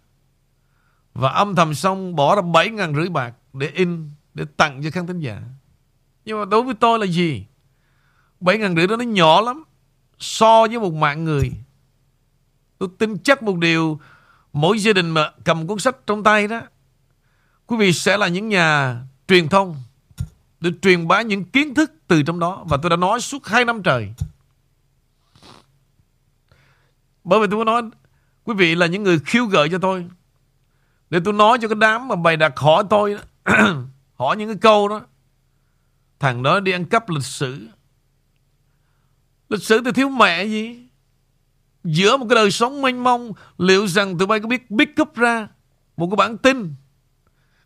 [1.14, 4.90] Và âm thầm xong bỏ ra 7 ngàn rưỡi bạc để in, để tặng cho
[4.90, 5.42] khán thính giả.
[6.24, 7.44] Nhưng mà đối với tôi là gì?
[8.40, 9.64] 7 ngàn rưỡi đó nó nhỏ lắm.
[10.18, 11.52] So với một mạng người.
[12.78, 14.00] Tôi tin chắc một điều,
[14.52, 16.60] mỗi gia đình mà cầm cuốn sách trong tay đó,
[17.66, 18.96] quý vị sẽ là những nhà
[19.28, 19.76] truyền thông
[20.60, 22.64] để truyền bá những kiến thức từ trong đó.
[22.68, 24.12] Và tôi đã nói suốt 2 năm trời.
[27.30, 27.82] Bởi vì tôi muốn nói,
[28.44, 30.06] Quý vị là những người khiêu gợi cho tôi.
[31.10, 33.16] Để tôi nói cho cái đám mà bày đặt hỏi tôi
[34.14, 35.02] Hỏi những cái câu đó.
[36.18, 37.66] Thằng đó đi ăn cắp lịch sử.
[39.48, 40.86] Lịch sử thì thiếu mẹ gì?
[41.84, 45.14] Giữa một cái đời sống mênh mông, Liệu rằng tụi bay có biết pick up
[45.14, 45.48] ra
[45.96, 46.74] Một cái bản tin?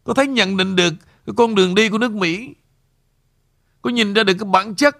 [0.04, 0.94] Có thấy nhận định được
[1.26, 2.54] Cái con đường đi của nước Mỹ?
[3.82, 4.96] Có nhìn ra được cái bản chất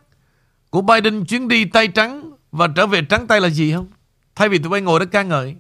[0.71, 3.87] Của Biden chuyến đi tay trắng Và trở về trắng tay là gì không?
[4.35, 5.57] Thay vì tụi bay ngồi đó ca ngợi.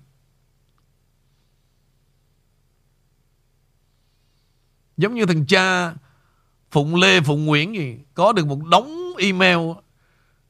[4.96, 5.94] Giống như thằng cha
[6.70, 9.58] Phụng Lê Phụng Nguyễn gì, Có được một đống email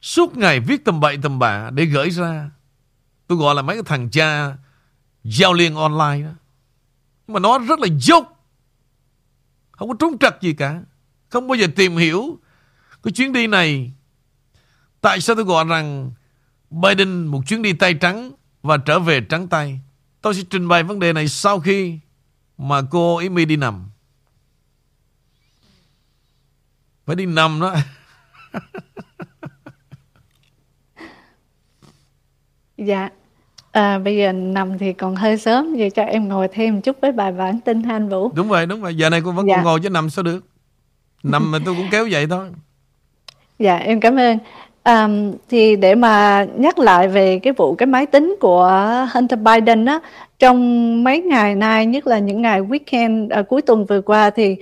[0.01, 2.51] Suốt ngày viết tầm bậy tầm bạ Để gửi ra.
[3.27, 4.57] Tôi gọi là mấy cái thằng cha
[5.23, 6.33] Giao liên online đó.
[7.27, 8.47] Nhưng mà nó rất là dốc.
[9.71, 10.81] Không có trúng trật gì cả.
[11.29, 12.39] Không bao giờ tìm hiểu
[13.03, 13.93] Cái chuyến đi này.
[15.01, 16.11] Tại sao tôi gọi rằng
[16.75, 18.31] Biden một chuyến đi tay trắng
[18.63, 19.79] và trở về trắng tay.
[20.21, 21.99] Tôi sẽ trình bày vấn đề này sau khi
[22.57, 23.89] mà cô Amy đi nằm.
[27.05, 27.75] Phải đi nằm đó.
[32.77, 33.09] dạ.
[33.71, 36.97] À, bây giờ nằm thì còn hơi sớm Vậy cho em ngồi thêm một chút
[37.01, 39.55] với bài bản tin Han Vũ Đúng rồi, đúng rồi Giờ này con vẫn dạ.
[39.55, 40.45] còn ngồi chứ nằm sao được
[41.23, 42.49] Nằm mà tôi cũng kéo vậy thôi
[43.59, 44.37] Dạ, em cảm ơn
[44.85, 45.07] À,
[45.49, 48.71] thì để mà nhắc lại về cái vụ cái máy tính của
[49.13, 49.99] Hunter Biden á
[50.39, 54.55] trong mấy ngày nay nhất là những ngày weekend à, cuối tuần vừa qua thì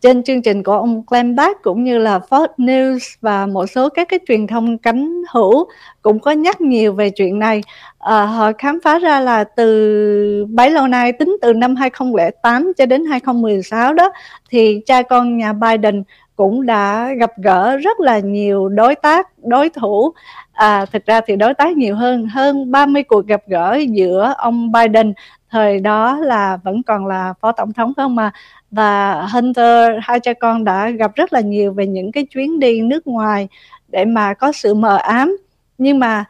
[0.00, 3.88] trên chương trình của ông Glenn Beck cũng như là Fox News và một số
[3.88, 5.66] các cái truyền thông cánh hữu
[6.02, 7.62] cũng có nhắc nhiều về chuyện này.
[7.98, 12.86] À, họ khám phá ra là từ bấy lâu nay tính từ năm 2008 cho
[12.86, 14.12] đến 2016 đó
[14.50, 16.02] thì cha con nhà Biden
[16.36, 20.12] cũng đã gặp gỡ rất là nhiều đối tác, đối thủ.
[20.52, 24.72] À, thực ra thì đối tác nhiều hơn, hơn 30 cuộc gặp gỡ giữa ông
[24.72, 25.12] Biden
[25.52, 28.30] thời đó là vẫn còn là phó tổng thống không mà
[28.70, 32.80] và Hunter hai cha con đã gặp rất là nhiều về những cái chuyến đi
[32.80, 33.48] nước ngoài
[33.88, 35.36] để mà có sự mờ ám
[35.78, 36.24] nhưng mà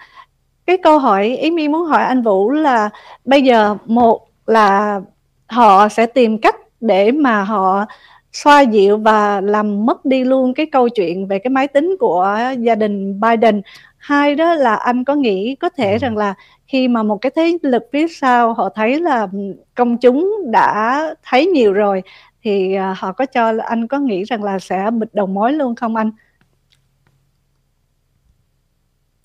[0.67, 2.91] cái câu hỏi ý mi muốn hỏi anh Vũ là
[3.25, 5.01] bây giờ một là
[5.49, 7.85] họ sẽ tìm cách để mà họ
[8.33, 12.39] xoa dịu và làm mất đi luôn cái câu chuyện về cái máy tính của
[12.59, 13.63] gia đình Biden
[13.99, 15.99] hai đó là anh có nghĩ có thể ừ.
[15.99, 16.35] rằng là
[16.67, 19.29] khi mà một cái thế lực phía sau họ thấy là
[19.75, 22.03] công chúng đã thấy nhiều rồi
[22.43, 25.75] thì à, họ có cho anh có nghĩ rằng là sẽ bịt đầu mối luôn
[25.75, 26.11] không anh?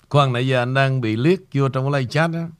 [0.08, 2.57] Khoan nãy giờ anh đang bị liếc vô trong cái live chat đó.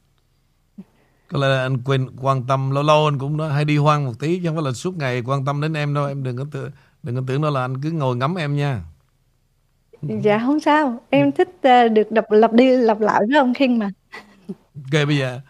[1.33, 4.13] Có lẽ anh quên quan tâm lâu lâu anh cũng nói hay đi hoang một
[4.19, 6.45] tí chứ không phải là suốt ngày quan tâm đến em đâu em đừng có
[6.51, 6.71] tưởng,
[7.03, 8.83] đừng có tưởng đó là anh cứ ngồi ngắm em nha.
[10.03, 13.79] Dạ không sao, em thích uh, được đọc lặp đi lặp lại với ông King
[13.79, 13.91] mà.
[14.75, 15.41] Ok bây giờ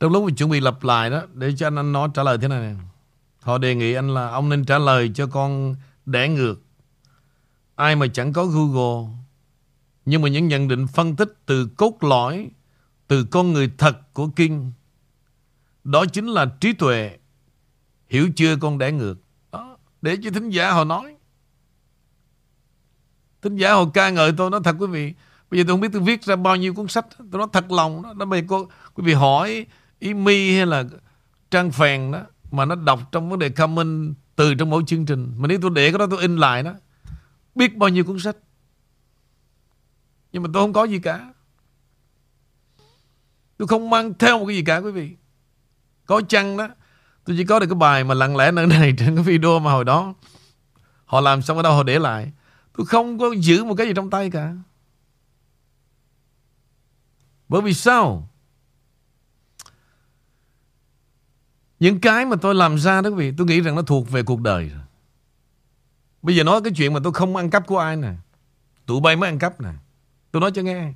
[0.00, 2.38] trong lúc mình chuẩn bị lặp lại đó để cho anh anh nói trả lời
[2.38, 2.76] thế này này.
[3.40, 5.74] Họ đề nghị anh là ông nên trả lời cho con
[6.06, 6.62] đẻ ngược.
[7.74, 9.08] Ai mà chẳng có Google
[10.04, 12.50] nhưng mà những nhận định phân tích từ cốt lõi
[13.08, 14.72] từ con người thật của Kinh
[15.86, 17.18] đó chính là trí tuệ.
[18.08, 19.14] Hiểu chưa con đẻ ngược.
[19.52, 19.76] Đó.
[20.02, 21.16] Để cho thính giả họ nói.
[23.42, 25.14] Thính giả họ ca ngợi tôi nói thật quý vị.
[25.50, 27.72] Bây giờ tôi không biết tôi viết ra bao nhiêu cuốn sách Tôi nói thật
[27.72, 29.66] lòng đó, đó bây giờ cô, Quý vị hỏi
[29.98, 30.84] Ý mi hay là
[31.50, 32.20] Trang Phèn đó
[32.50, 35.70] Mà nó đọc trong vấn đề comment Từ trong mỗi chương trình Mà nếu tôi
[35.74, 36.72] để cái đó tôi in lại đó
[37.54, 38.36] Biết bao nhiêu cuốn sách
[40.32, 41.32] Nhưng mà tôi không có gì cả
[43.56, 45.16] Tôi không mang theo một cái gì cả quý vị
[46.06, 46.68] có chăng đó.
[47.24, 49.72] Tôi chỉ có được cái bài mà lặng lẽ nơi này Trên cái video mà
[49.72, 50.14] hồi đó.
[51.04, 52.32] Họ làm xong ở đâu họ để lại.
[52.76, 54.54] Tôi không có giữ một cái gì trong tay cả.
[57.48, 58.28] Bởi vì sao?
[61.80, 64.22] Những cái mà tôi làm ra đó quý vị, Tôi nghĩ rằng nó thuộc về
[64.22, 64.82] cuộc đời rồi.
[66.22, 68.12] Bây giờ nói cái chuyện mà tôi không ăn cắp của ai nè.
[68.86, 69.70] Tụi bay mới ăn cắp nè.
[70.30, 70.92] Tôi nói cho nghe.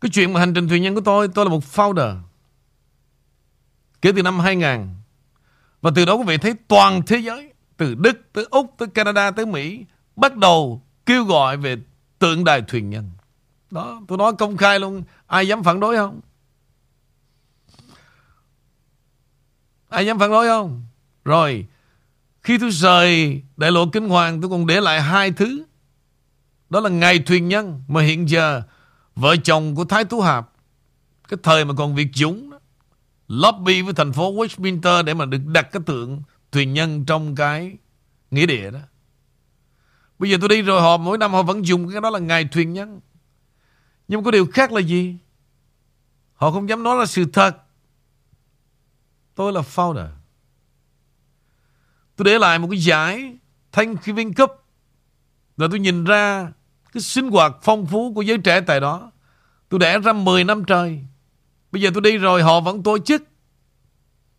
[0.00, 2.20] Cái chuyện mà hành trình thuyền nhân của tôi Tôi là một founder.
[4.04, 4.88] Kể từ năm 2000
[5.82, 9.30] Và từ đó quý vị thấy toàn thế giới, Từ Đức tới Úc tới Canada
[9.30, 9.84] tới Mỹ,
[10.16, 11.76] Bắt đầu kêu gọi về
[12.18, 13.10] tượng đài thuyền nhân.
[13.70, 16.20] Đó, tôi nói công khai luôn, Ai dám phản đối không?
[19.88, 20.84] Ai dám phản đối không?
[21.24, 21.66] Rồi,
[22.42, 25.64] Khi tôi rời đại lộ kinh hoàng, Tôi còn để lại hai thứ.
[26.70, 28.62] Đó là ngày thuyền nhân Mà hiện giờ
[29.16, 30.50] Vợ chồng của Thái Tú Hạp,
[31.28, 32.53] Cái thời mà còn Việt Dũng
[33.28, 36.22] Lobby với thành phố Westminster Để mà được đặt cái tượng
[36.52, 37.76] thuyền nhân Trong cái
[38.30, 38.78] nghĩa địa đó.
[40.18, 42.48] Bây giờ tôi đi rồi, họ mỗi năm họ vẫn dùng cái đó là ngày
[42.52, 43.00] thuyền nhân.
[44.08, 45.16] Nhưng có điều khác là gì?
[46.34, 47.56] Họ không dám nói là sự thật.
[49.34, 50.08] Tôi là founder.
[52.16, 53.38] Tôi để lại một cái giải
[53.72, 54.50] Thanksgiving Cup
[55.56, 56.52] là tôi nhìn ra
[56.92, 59.12] Cái sinh hoạt phong phú của giới trẻ tại đó.
[59.68, 61.06] Tôi đẻ ra 10 năm trời.
[61.74, 63.22] Bây giờ tôi đi rồi, họ vẫn tổ chức.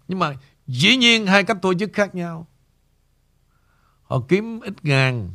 [0.07, 2.47] Nhưng mà Dĩ nhiên hai cách tổ chức khác nhau.
[4.03, 5.33] Họ kiếm ít ngàn,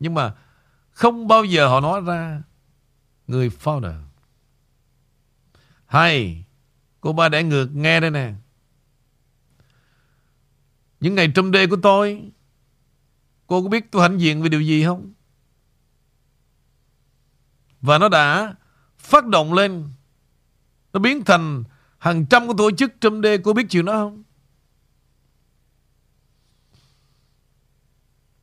[0.00, 0.34] Nhưng mà
[0.90, 2.42] Không bao giờ họ nói ra.
[3.26, 4.02] Người founder.
[5.86, 6.44] Hay,
[7.00, 8.34] Cô ba để ngược, nghe đây nè.
[11.00, 12.30] Những ngày trong đê của tôi,
[13.46, 15.12] Cô có biết tôi hãnh diện về điều gì không?
[17.80, 18.54] Và nó đã
[18.98, 19.93] phát động lên
[20.94, 21.64] nó biến thành
[21.98, 24.22] hàng trăm cái tổ chức trong đê Cô biết chuyện đó không?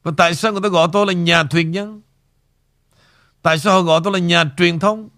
[0.03, 2.01] Và tại sao người ta gọi tôi là nhà thuyền nhân?
[3.41, 5.09] Tại sao họ gọi tôi là nhà truyền thông?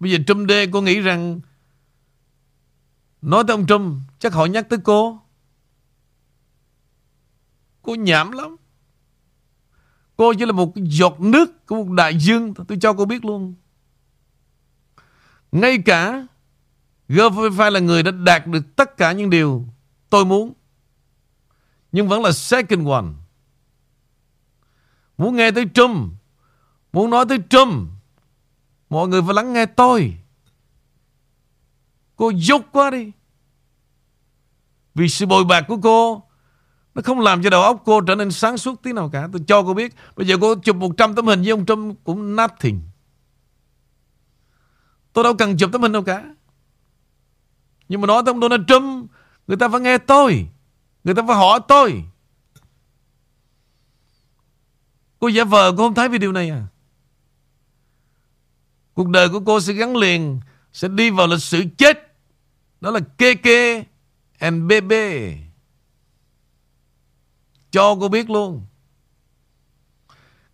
[0.00, 1.40] Bây giờ Trump đê cô nghĩ rằng
[3.22, 5.20] Nói tới ông Trump, Chắc họ nhắc tới cô
[7.82, 8.56] Cô nhảm lắm
[10.16, 13.54] Cô chỉ là một giọt nước Của một đại dương, Tôi cho cô biết luôn
[15.52, 16.26] ngay cả
[17.08, 19.66] G45 là người đã đạt được tất cả những điều
[20.10, 20.52] tôi muốn.
[21.92, 23.04] Nhưng vẫn là second one.
[25.18, 26.12] Muốn nghe tới Trump,
[26.92, 27.90] Muốn nói tới Trump,
[28.90, 30.16] Mọi người phải lắng nghe tôi.
[32.16, 33.12] Cô dốt quá đi.
[34.94, 36.22] Vì sự bồi bạc của cô,
[36.94, 39.28] Nó không làm cho đầu óc cô trở nên sáng suốt tí nào cả.
[39.32, 42.36] Tôi cho cô biết, Bây giờ cô chụp 100 tấm hình với ông Trump Cũng
[42.36, 42.80] nothing.
[45.18, 46.34] Tôi đâu cần chụp tấm hình đâu cả.
[47.88, 49.10] Nhưng mà nói tới ông Donald Trump,
[49.46, 50.48] Người ta phải nghe tôi.
[51.04, 52.04] Người ta phải hỏi tôi.
[55.18, 56.66] Cô giả vờ cô không thấy video này à?
[58.94, 60.40] Cuộc đời của cô sẽ gắn liền,
[60.72, 62.16] Sẽ đi vào lịch sử chết.
[62.80, 63.48] Đó là KK
[64.38, 64.92] and BB.
[67.70, 68.66] Cho cô biết luôn.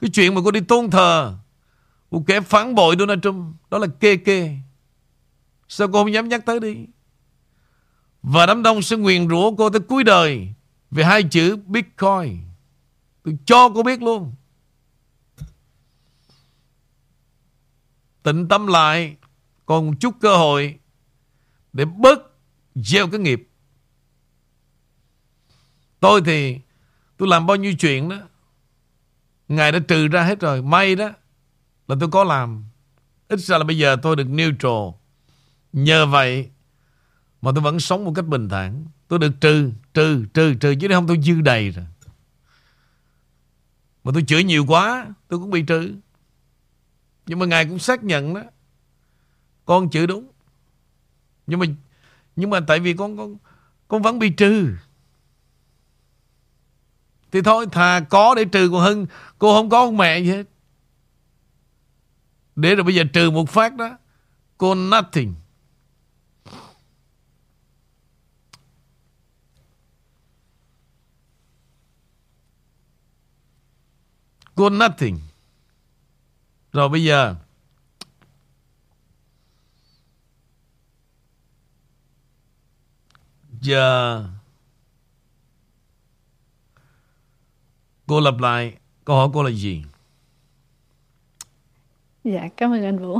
[0.00, 1.34] Cái chuyện mà cô đi tôn thờ
[2.10, 4.56] một kẻ phản bội Donald Trump, đó là kê kê
[5.68, 6.86] Sao cô không dám nhắc tới đi?
[8.22, 10.48] Và đám đông sẽ nguyền rủa cô tới cuối đời
[10.90, 12.38] về hai chữ Bitcoin.
[13.22, 14.34] Tôi cho cô biết luôn.
[18.22, 19.16] Tịnh tâm lại,
[19.66, 20.78] còn một chút cơ hội
[21.72, 22.18] để bớt
[22.74, 23.48] gieo cái nghiệp.
[26.00, 26.58] Tôi thì,
[27.16, 28.16] tôi làm bao nhiêu chuyện đó.
[29.48, 30.62] Ngài đã trừ ra hết rồi.
[30.62, 31.10] May đó
[31.88, 32.64] là tôi có làm.
[33.28, 34.88] Ít ra là bây giờ tôi được neutral.
[35.72, 36.50] Nhờ vậy
[37.42, 38.84] mà tôi vẫn sống một cách bình thản.
[39.08, 40.74] Tôi được trừ, trừ, trừ, trừ.
[40.80, 41.86] Chứ không tôi dư đầy rồi.
[44.04, 45.94] Mà tôi chửi nhiều quá Tôi cũng bị trừ
[47.26, 48.40] Nhưng mà Ngài cũng xác nhận đó
[49.64, 50.28] Con chửi đúng
[51.46, 51.66] nhưng mà
[52.36, 53.36] nhưng mà tại vì con con
[53.88, 54.70] con vẫn bị trừ.
[57.32, 59.06] Thì thôi thà có để trừ còn hơn
[59.38, 60.44] cô không có ông mẹ gì hết.
[62.56, 63.98] Để rồi bây giờ trừ một phát đó.
[64.58, 65.34] Cô nothing.
[74.54, 75.20] cô nothing.
[76.72, 77.36] Rồi bây giờ
[83.60, 84.24] Giờ
[88.06, 89.84] Cô lặp lại Câu hỏi cô là gì?
[92.24, 93.18] Dạ, cảm ơn anh Vũ.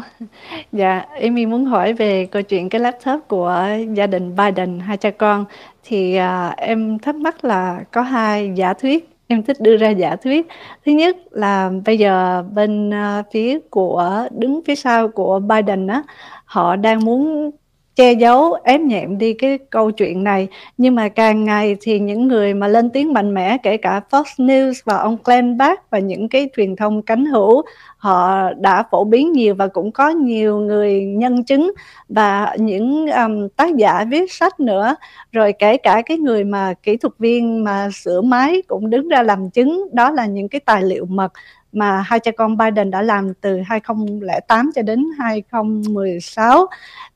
[0.73, 5.11] Dạ, Amy muốn hỏi về câu chuyện cái laptop của gia đình Biden, hai cha
[5.11, 5.45] con.
[5.85, 10.17] Thì à, em thắc mắc là có hai giả thuyết, em thích đưa ra giả
[10.17, 10.47] thuyết.
[10.87, 16.03] Thứ nhất là bây giờ bên à, phía của đứng phía sau của Biden á,
[16.45, 17.51] họ đang muốn
[17.97, 20.49] che giấu ém nhẹm đi cái câu chuyện này.
[20.79, 24.25] Nhưng mà càng ngày thì những người mà lên tiếng mạnh mẽ kể cả Fox
[24.37, 27.63] News và ông Glenn Beck và những cái truyền thông cánh hữu
[27.97, 31.73] họ đã phổ biến nhiều và cũng có nhiều người nhân chứng
[32.09, 34.97] và những um, tác giả viết sách nữa.
[35.33, 39.23] Rồi kể cả cái người mà kỹ thuật viên mà sửa máy cũng đứng ra
[39.23, 39.89] làm chứng.
[39.93, 41.33] Đó là những cái tài liệu mật
[41.75, 46.67] mà hai cha con Biden đã làm từ 2008 cho đến 2016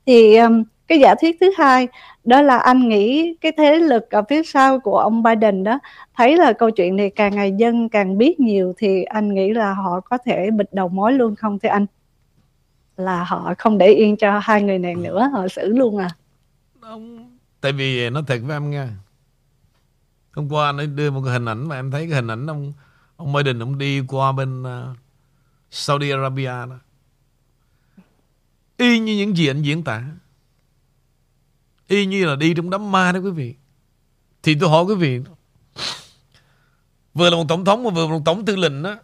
[0.05, 1.87] thì um, cái giả thuyết thứ hai
[2.23, 5.79] đó là anh nghĩ cái thế lực ở phía sau của ông Biden đó
[6.15, 9.73] thấy là câu chuyện này càng ngày dân càng biết nhiều thì anh nghĩ là
[9.73, 11.85] họ có thể bịt đầu mối luôn không thưa anh?
[12.97, 16.09] Là họ không để yên cho hai người này nữa họ xử luôn à?
[17.61, 18.89] Tại vì nó thật với em nha.
[20.35, 22.73] Hôm qua nó đưa một cái hình ảnh mà em thấy cái hình ảnh ông
[23.19, 24.97] ông Biden ông đi qua bên uh,
[25.71, 26.79] Saudi Arabia đó.
[28.77, 30.03] Y như những gì anh diễn tả.
[31.87, 33.55] Y như là đi trong đám ma đó quý vị.
[34.43, 35.21] Thì tôi hỏi quý vị
[37.13, 38.95] vừa là một tổng thống mà vừa là một tổng tư lệnh đó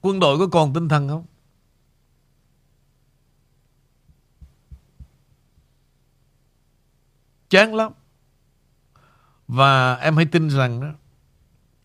[0.00, 1.26] quân đội có còn tinh thần không?
[7.50, 7.92] Chán lắm.
[9.48, 10.88] Và em hãy tin rằng đó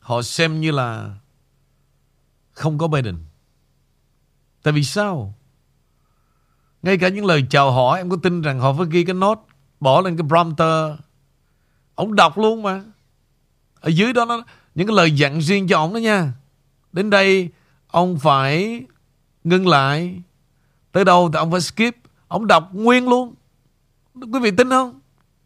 [0.01, 1.15] họ xem như là
[2.51, 3.15] không có Biden.
[4.63, 5.33] Tại vì sao?
[6.81, 9.47] Ngay cả những lời chào hỏi, Em có tin rằng họ phải ghi cái nốt
[9.79, 10.91] Bỏ lên cái prompter.
[11.95, 12.83] Ông đọc luôn mà.
[13.79, 14.43] Ở dưới đó nó,
[14.75, 16.33] Những cái lời dặn riêng cho ông đó nha.
[16.91, 17.49] Đến đây,
[17.87, 18.83] Ông phải
[19.43, 20.21] ngưng lại.
[20.91, 21.95] Tới đâu thì ông phải skip.
[22.27, 23.35] Ông đọc nguyên luôn.
[24.33, 24.99] Quý vị tin không?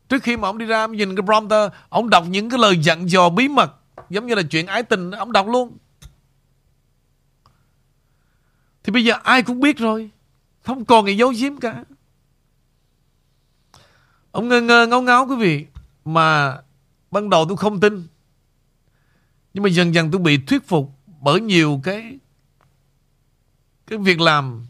[0.09, 2.77] Trước khi mà ông đi ra ông nhìn cái prompter, Ông đọc những cái lời
[2.77, 3.75] dặn dò bí mật.
[4.09, 5.77] Giống như là chuyện ái tình Ông đọc luôn.
[8.83, 10.11] Thì bây giờ ai cũng biết rồi.
[10.63, 11.83] Không còn gì giấu giếm cả.
[14.31, 15.65] Ông ngơ ngơ ngáo ngáo quý vị,
[16.05, 16.57] Mà
[17.11, 18.07] ban đầu tôi không tin.
[19.53, 20.91] Nhưng mà dần dần tôi bị thuyết phục
[21.21, 22.19] Bởi nhiều cái
[23.87, 24.65] Cái việc làm,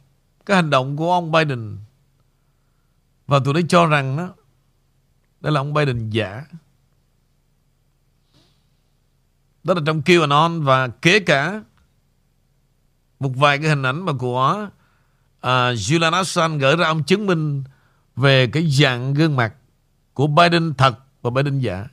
[0.46, 1.78] Cái hành động của ông Biden.
[3.28, 4.34] Và tôi đã cho rằng đó
[5.42, 6.46] Đây là ông Biden giả.
[9.66, 11.62] Đó là trong QAnon Và kể cả
[13.20, 14.68] Một vài cái hình ảnh mà của
[15.38, 17.64] uh, Julian Assange gửi ra ông chứng minh
[18.16, 19.54] về cái dạng gương mặt
[20.14, 21.88] của Biden thật và Biden giả.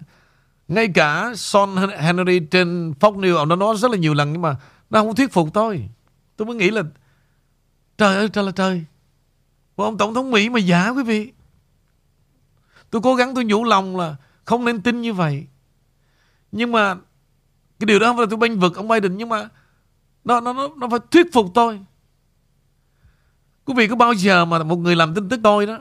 [0.69, 4.43] Ngay cả Son Henry trên Fox News ông đã nói rất là nhiều lần nhưng
[4.43, 4.57] mà
[4.91, 5.89] nó không thuyết phục tôi.
[6.37, 6.83] Tôi mới nghĩ là
[7.99, 8.85] trời ơi trời là trời.
[9.77, 11.33] mà ông tổng thống Mỹ mà giả quý vị.
[12.91, 15.47] Tôi cố gắng tôi nhủ lòng là không nên tin như vậy.
[16.53, 16.95] Nhưng mà
[17.83, 19.49] cái điều đó không phải là tôi bênh vực ông Biden, nhưng mà
[20.25, 21.81] nó nó nó nó phải thuyết phục tôi.
[23.65, 25.79] Quý vị có bao giờ mà một người làm tin tức tôi đó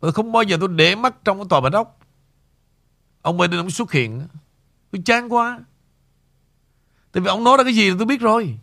[0.00, 1.98] Tôi không bao giờ tôi để mắt trong cái tòa bạch ốc,
[3.22, 4.26] Ông Biden ông xuất hiện
[4.90, 5.60] Tôi chán quá.
[7.12, 8.58] Tại vì ông nói ra cái gì tôi biết rồi.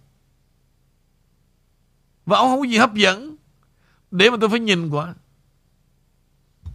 [2.25, 3.35] Và ông không có gì hấp dẫn
[4.11, 5.13] Để mà tôi phải nhìn quá.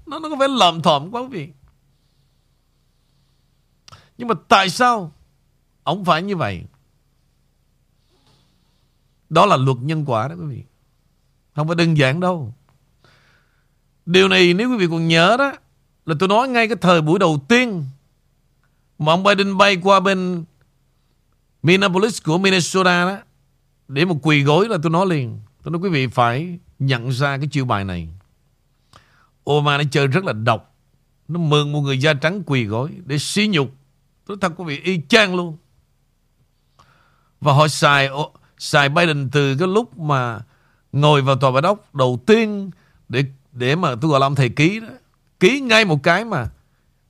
[0.06, 1.48] Nó nó có vẻ lầm thòm quá quý vị.
[4.18, 5.12] Nhưng mà tại sao
[5.82, 6.64] Ông phải như vậy.
[9.30, 10.62] Đó là luật nhân quả đó quý vị.
[11.54, 12.54] Không phải đơn giản đâu.
[14.06, 15.52] Điều này nếu quý vị còn nhớ đó,
[16.06, 17.84] Là tôi nói ngay cái thời buổi đầu tiên
[18.98, 20.44] Mà ông Biden bay qua bên
[21.62, 23.18] Minneapolis của Minnesota đó,
[23.88, 25.40] Để một quỳ gối là tôi nói liền.
[25.62, 28.08] Tôi nói quý vị phải nhận ra cái chiêu bài này.
[29.50, 30.74] Obama nó chơi rất là độc.
[31.28, 33.70] Nó mượn một người da trắng quỳ gối Để xí nhục.
[34.26, 35.56] Tôi thật quý vị, y chang luôn.
[37.42, 38.08] Và họ xài
[38.58, 40.40] Xài Biden từ cái lúc mà
[40.92, 42.70] ngồi vào tòa bạch ốc đầu tiên
[43.08, 44.86] để để mà tôi gọi là ông thầy ký đó.
[45.40, 46.46] Ký ngay một cái mà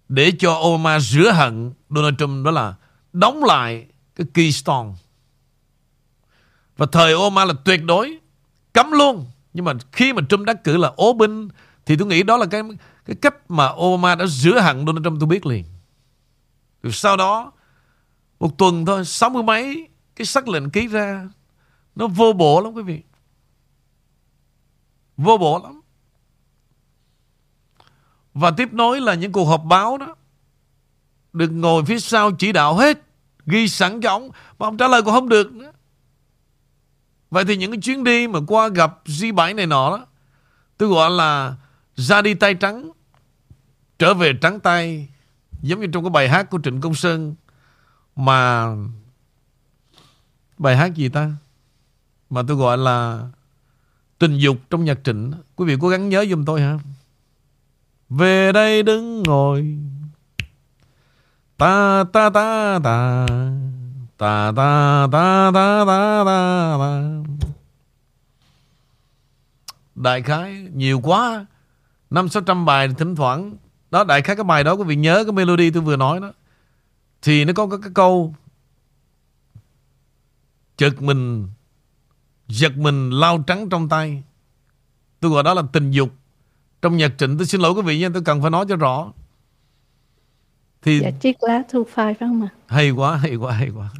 [0.08, 2.74] để cho Obama rửa hận Donald Trump, đó là
[3.12, 4.88] đóng lại cái Keystone.
[6.76, 8.18] Và thời Obama là tuyệt đối
[8.72, 9.26] cấm luôn.
[9.52, 11.48] Nhưng mà khi mà Trump đắc cử là ố binh
[11.86, 12.62] thì tôi nghĩ đó là cái
[13.04, 15.64] cái cách mà Obama đã rửa hận Donald Trump, tôi biết liền.
[16.82, 17.52] Rồi sau đó,
[18.40, 21.28] một tuần thôi, sáu mươi mấy cái sắc lệnh ký ra,
[21.94, 23.02] nó vô bổ lắm quý vị.
[25.16, 25.80] Vô bổ lắm.
[28.34, 30.14] Và tiếp nối là những cuộc họp báo đó,
[31.32, 32.98] được ngồi phía sau chỉ đạo hết,
[33.46, 35.72] Ghi sẵn cho ông Mà ông trả lời cũng không được nữa
[37.30, 40.06] Vậy thì những cái chuyến đi mà qua gặp G7 này nọ đó,
[40.78, 41.56] Tôi gọi là
[41.94, 42.90] ra đi tay trắng,
[43.98, 45.08] Trở về trắng tay,
[45.62, 47.34] Giống như trong cái bài hát của Trịnh Công Sơn,
[48.16, 48.66] Mà
[50.62, 51.30] Bài hát gì ta?
[52.30, 53.28] Mà tôi gọi là
[54.18, 55.32] Tình dục trong nhạc trịnh.
[55.56, 56.78] Quý vị cố gắng nhớ giùm tôi ha.
[58.08, 59.78] Về đây đứng ngồi.
[61.56, 63.26] Ta ta ta ta.
[64.18, 67.02] Ta ta ta ta ta ta ta.
[69.94, 71.46] Đại khái nhiều quá.
[72.10, 73.56] Năm sáu trăm bài thỉnh thoảng.
[73.90, 76.32] Đó, đại khái cái bài đó, quý vị nhớ cái melody tôi vừa nói đó.
[77.22, 78.34] Thì nó có cái câu
[80.76, 81.48] Chợt mình
[82.48, 84.22] Giật mình lao trắng trong tay
[85.20, 86.10] Tôi gọi đó là tình dục
[86.82, 89.12] Trong nhạc trịnh tôi xin lỗi quý vị nha Tôi cần phải nói cho rõ
[90.82, 92.48] thì dạ, chiếc lá thu phai phải không ạ?
[92.66, 93.90] Hay quá, hay quá, hay quá.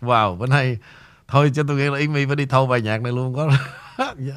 [0.00, 0.78] Wow, bên hay.
[1.28, 3.50] Thôi cho tôi nghĩ là Amy phải đi thâu bài nhạc này luôn có.
[4.18, 4.34] dạ.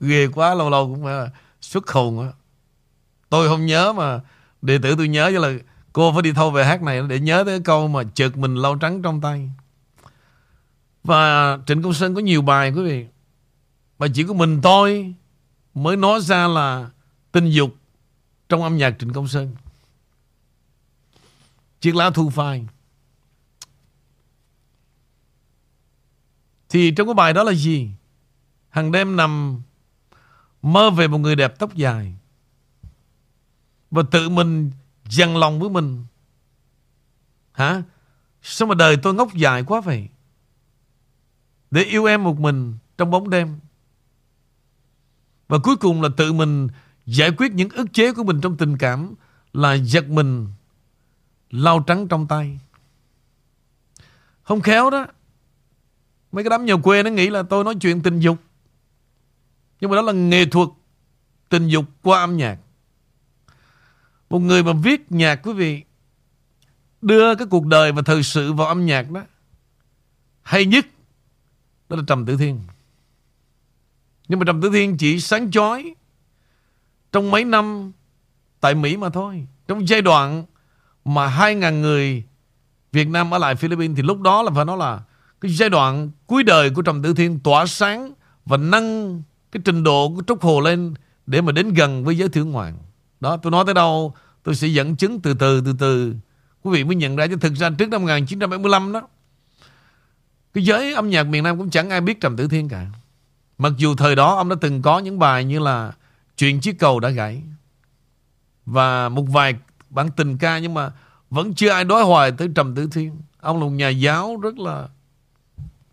[0.00, 1.14] Ghê quá, lâu lâu cũng phải
[1.60, 2.28] xuất hồn á.
[3.28, 4.20] Tôi không nhớ mà
[4.62, 5.52] đệ tử tôi nhớ là
[5.92, 8.76] cô phải đi thâu bài hát này để nhớ tới câu mà chợt mình lau
[8.76, 9.50] trắng trong tay.
[11.04, 13.06] Và Trịnh Công Sơn có nhiều bài, quý vị.
[13.98, 15.14] Và chỉ có mình tôi
[15.74, 16.90] mới nói ra là
[17.32, 17.76] tình dục
[18.48, 19.56] trong âm nhạc Trịnh Công Sơn.
[21.80, 22.66] Chiếc lá thu phai.
[26.68, 27.90] Thì trong cái bài đó là gì?
[28.68, 29.62] Hằng đêm nằm
[30.62, 32.14] mơ về một người đẹp tóc dài.
[33.90, 34.70] Và tự mình
[35.04, 36.04] dằn lòng với mình.
[37.52, 37.82] Hả?
[38.42, 40.08] Sao mà đời tôi ngốc dài quá vậy?
[41.72, 43.58] Để yêu em một mình trong bóng đêm.
[45.48, 46.68] Và cuối cùng là tự mình
[47.06, 49.14] giải quyết những ức chế của mình trong tình cảm
[49.52, 50.48] là giật mình,
[51.50, 52.58] lau trắng trong tay.
[54.42, 55.06] Không khéo đó.
[56.32, 58.36] Mấy cái đám nhà quê nó nghĩ là tôi nói chuyện tình dục.
[59.80, 60.68] Nhưng mà đó là nghệ thuật
[61.48, 62.58] tình dục qua âm nhạc.
[64.30, 65.82] Một người mà viết nhạc, quý vị,
[67.02, 69.22] đưa cái cuộc đời và thời sự vào âm nhạc đó,
[70.42, 70.86] hay nhất
[71.92, 72.60] đó là Trầm Tử Thiên.
[74.28, 75.94] Nhưng mà Trầm Tử Thiên chỉ sáng chói
[77.12, 77.92] trong mấy năm
[78.60, 79.46] tại Mỹ mà thôi.
[79.68, 80.44] Trong giai đoạn
[81.04, 82.24] mà 2.000 người
[82.92, 85.00] Việt Nam ở lại Philippines thì lúc đó là phải nói là
[85.40, 88.12] cái giai đoạn cuối đời của Trầm Tử Thiên tỏa sáng
[88.44, 89.22] và nâng
[89.52, 90.94] cái trình độ của Trúc Hồ lên
[91.26, 92.78] để mà đến gần với giới thưởng ngoạn.
[93.20, 96.14] Đó, tôi nói tới đâu tôi sẽ dẫn chứng từ từ từ từ.
[96.62, 99.08] Quý vị mới nhận ra chứ thực ra trước năm 1975 đó
[100.54, 102.86] cái giới âm nhạc miền Nam cũng chẳng ai biết Trầm Tử Thiên cả.
[103.58, 105.92] Mặc dù thời đó ông đã từng có những bài như là
[106.36, 107.42] Chuyện chiếc cầu đã gãy
[108.66, 109.54] và một vài
[109.90, 110.92] bản tình ca nhưng mà
[111.30, 113.20] vẫn chưa ai đối hoài tới Trầm Tử Thiên.
[113.40, 114.88] Ông là một nhà giáo rất là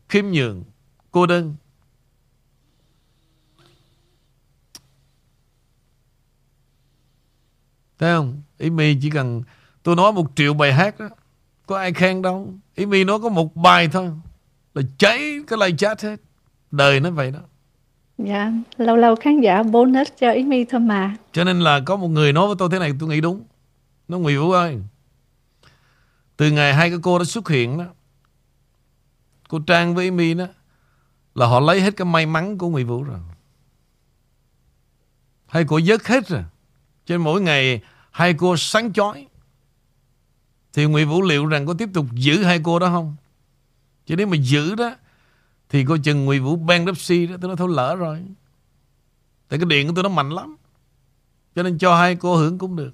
[0.10, 0.64] khiêm nhường,
[1.12, 1.56] cô đơn.
[8.00, 8.42] Thấy không?
[8.58, 9.44] Ý mi chỉ cần
[9.84, 11.10] tôi nói một triệu bài hát đó.
[11.66, 12.54] Có ai khen đâu.
[12.76, 14.12] Ý mi nói có một bài thôi.
[14.74, 16.16] Là cháy cái live chat hết.
[16.72, 17.40] Đời nó vậy đó.
[18.18, 21.16] Dạ, lâu lâu khán giả bonus cho Ý mi thôi mà.
[21.32, 23.44] Cho nên là có một người nói với tôi thế này tôi nghĩ đúng.
[24.10, 24.80] Nó Nguyễn Vũ ơi
[26.38, 27.86] Từ ngày hai cái cô đó xuất hiện đó
[29.48, 30.46] Cô Trang với My đó
[31.36, 33.20] Là họ lấy hết cái may mắn của Nguyễn Vũ rồi
[35.48, 36.44] Hai cô dứt hết rồi
[37.06, 39.28] Trên mỗi ngày Hai cô sáng chói
[40.74, 43.16] Thì Nguyễn Vũ liệu rằng có tiếp tục giữ hai cô đó không
[44.10, 44.96] Chứ nếu mà giữ đó
[45.70, 48.20] Thì cô chừng Nguyễn Vũ ban đắp si đó Tôi nói thôi lỡ rồi
[49.50, 50.56] Tại cái điện của tôi nó mạnh lắm
[51.56, 52.94] Cho nên cho hai cô hưởng cũng được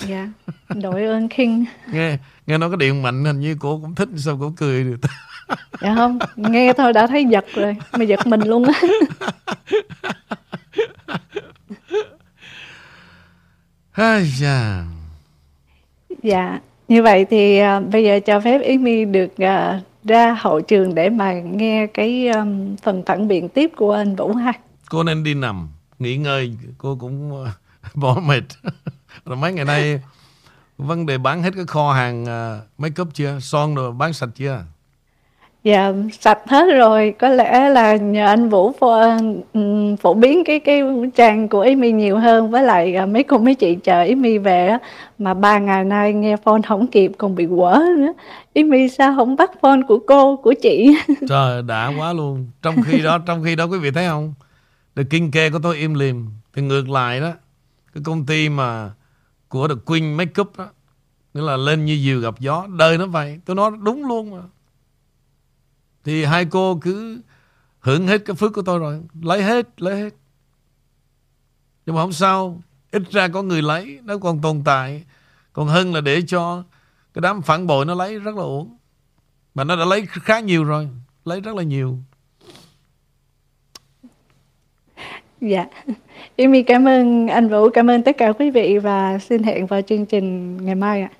[0.00, 0.28] Dạ,
[0.68, 1.64] đội ơn King.
[1.92, 4.96] Nghe nghe nói cái điện mạnh hình như cô cũng thích sao cô cười được.
[5.80, 8.80] dạ không, nghe thôi đã thấy giật rồi, mà giật mình luôn á.
[14.00, 14.84] Ai da.
[16.22, 20.60] Dạ, như vậy thì uh, bây giờ cho phép Yến My được uh, ra hậu
[20.60, 24.52] trường để mà nghe cái um, phần phản biện tiếp của anh Vũ ha.
[24.90, 27.48] Cô nên đi nằm, nghỉ ngơi, cô cũng uh,
[27.94, 28.42] bỏ mệt.
[29.24, 30.00] rồi mấy ngày nay
[30.78, 34.30] vấn đề bán hết cái kho hàng uh, make up chưa son rồi bán sạch
[34.34, 34.64] chưa
[35.64, 37.14] Dạ, sạch hết rồi.
[37.18, 39.00] Có lẽ là nhờ anh Vũ phổ,
[39.52, 40.82] ừm, phổ biến cái cái
[41.14, 44.66] trang của Amy nhiều hơn với lại à, mấy cô mấy chị chờ Amy về
[44.68, 44.78] á
[45.18, 48.12] mà ba ngày nay nghe phone không kịp còn bị quở nữa.
[48.54, 50.96] Amy sao không bắt phone của cô của chị?
[51.28, 52.46] Trời đã quá luôn.
[52.62, 54.34] Trong khi đó trong khi đó quý vị thấy không?
[54.96, 57.32] The King K của tôi im lìm thì ngược lại đó
[57.94, 58.90] cái công ty mà
[59.48, 60.68] của The Queen Makeup đó
[61.34, 64.38] nghĩa là lên như diều gặp gió đời nó vậy tôi nói đúng luôn mà
[66.04, 67.20] thì hai cô cứ
[67.80, 69.00] hưởng hết cái phước của tôi rồi.
[69.22, 70.14] Lấy hết lấy hết.
[71.86, 72.62] Nhưng mà không sao.
[72.90, 75.04] Ít ra có người lấy nó còn tồn tại.
[75.52, 76.64] Còn hơn là để cho
[77.14, 78.76] cái đám phản bội nó lấy rất là uổng.
[79.54, 80.88] Mà nó đã lấy khá nhiều rồi.
[81.24, 81.98] Lấy rất là nhiều.
[85.40, 85.66] Dạ.
[86.38, 89.82] Amy cảm ơn anh Vũ, cảm ơn tất cả quý vị và xin hẹn vào
[89.82, 91.10] chương trình ngày mai ạ.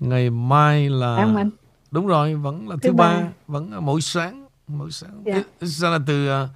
[0.00, 1.50] ngày mai là Cảm ơn anh.
[1.90, 3.20] Đúng rồi vẫn là thứ, Thứ ba.
[3.20, 3.28] ba.
[3.46, 5.34] vẫn là mỗi sáng mỗi sáng Dạ.
[5.34, 6.48] Ít- ít ra là từ à,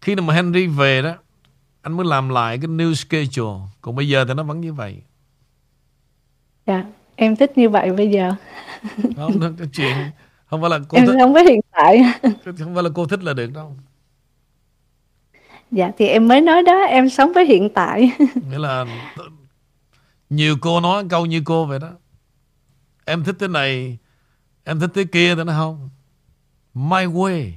[0.00, 1.14] khi mà Henry về đó
[1.82, 5.02] anh mới làm lại cái new schedule còn bây giờ thì nó vẫn như vậy
[6.66, 6.84] Dạ,
[7.16, 8.32] em thích như vậy bây giờ.
[9.16, 9.96] không cái chuyện
[10.46, 12.02] không phải là cô Em thích sống với hiện tại.
[12.58, 13.76] không phải là cô thích là được đâu
[15.70, 18.12] Dạ thì em mới nói đó, em sống với hiện tại.
[18.50, 18.84] nghĩa là
[20.30, 21.90] nhiều cô nói câu như cô vậy đó
[23.04, 23.98] em thích thế này
[24.64, 25.88] em thích thế kia thì nó không?
[26.74, 27.50] My way.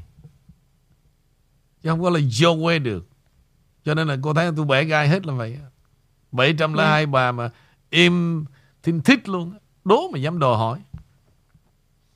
[1.84, 3.08] Chứ không có là your way được.
[3.86, 5.58] Cho nên là cô thấy tôi bẻ gai hết là vậy
[6.32, 7.50] 702 bà mà
[7.90, 8.46] im
[8.84, 9.54] thiên thích luôn
[9.86, 10.80] đố mà dám đòi hỏi.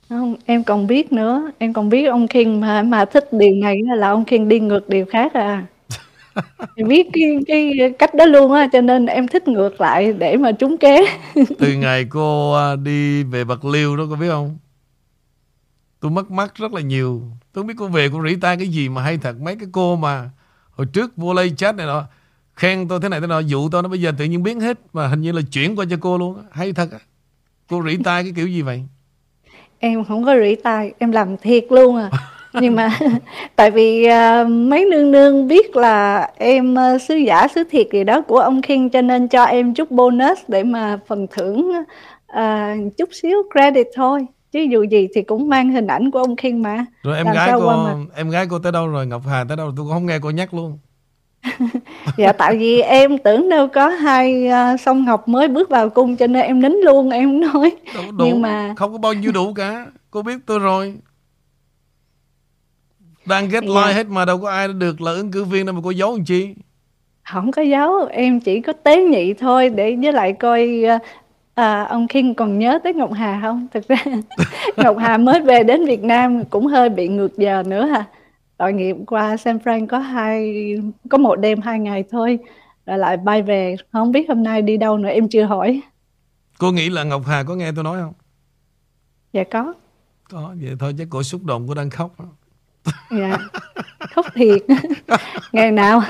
[0.09, 3.77] Không, em còn biết nữa, em còn biết ông King mà mà thích điều này
[3.95, 5.65] là, ông King đi ngược điều khác à.
[6.75, 10.37] Em biết cái cái cách đó luôn á, cho nên em thích ngược lại để
[10.37, 11.05] mà trúng kế.
[11.59, 14.57] từ ngày cô à, đi về Bạc Liêu đó cô biết không
[15.99, 17.21] tôi mất mắt rất là nhiều.
[17.53, 19.41] Tôi không biết cô về cô rỉ tai cái gì mà hay thật.
[19.41, 20.29] Mấy cái cô mà
[20.71, 22.03] hồi trước vô lay chat này nọ
[22.55, 24.79] khen tôi thế này thế nọ dụ tôi nó bây giờ tự nhiên biến hết
[24.93, 26.99] mà hình như là chuyển qua cho cô luôn hay thật á.
[27.69, 28.83] Cô rỉ tai cái kiểu gì vậy?
[29.79, 32.09] Em không có rỉ tai, em làm thiệt luôn à.
[32.61, 32.99] Nhưng mà
[33.55, 38.03] tại vì à, mấy nương nương biết là em à, sứ giả sứ thiệt gì
[38.03, 41.71] đó của ông King cho nên cho em chút bonus để mà phần thưởng
[42.27, 44.25] à, chút xíu credit thôi.
[44.51, 46.85] Chứ dù gì thì cũng mang hình ảnh của ông King mà.
[47.03, 47.71] rồi em Làm gái cô
[48.15, 49.07] em gái cô tới đâu rồi?
[49.07, 49.67] Ngọc Hà tới đâu?
[49.77, 50.77] Tôi cũng không nghe cô nhắc luôn.
[52.17, 56.15] Dạ tại vì em tưởng đâu có hai à, song ngọc mới bước vào cung
[56.17, 57.71] cho nên em nín luôn em không nói.
[57.95, 58.25] có đủ.
[58.25, 59.85] Nhưng mà không có bao nhiêu đủ cả.
[60.11, 60.95] Cô biết tôi rồi.
[63.25, 63.69] Đang get Dạ.
[63.81, 66.11] line hết mà đâu có ai được là ứng cử viên đâu mà cô giấu
[66.15, 66.55] làm chi?
[67.31, 68.05] Không có giấu.
[68.05, 70.83] Em chỉ có tế nhị thôi để với lại coi
[71.57, 73.67] à, ông King còn nhớ tới Ngọc Hà không?
[73.73, 73.97] Thực ra
[74.77, 78.05] Ngọc Hà mới về đến Việt Nam cũng hơi bị ngược giờ nữa ha
[78.57, 80.53] tội nghiệp qua San Fran có hai
[81.09, 82.39] có một đêm hai ngày thôi
[82.85, 83.75] rồi lại bay về.
[83.91, 85.81] Không biết hôm nay đi đâu nữa em chưa hỏi.
[86.57, 88.13] Cô nghĩ là Ngọc Hà có nghe tôi nói không?
[89.33, 89.73] dạ có.
[90.29, 92.11] Có, vậy thôi chắc cô xúc động, cô đang khóc.
[92.19, 92.25] đó.
[93.11, 93.37] dạ.
[93.99, 94.61] Khóc thiệt.
[95.51, 96.01] Ngày nào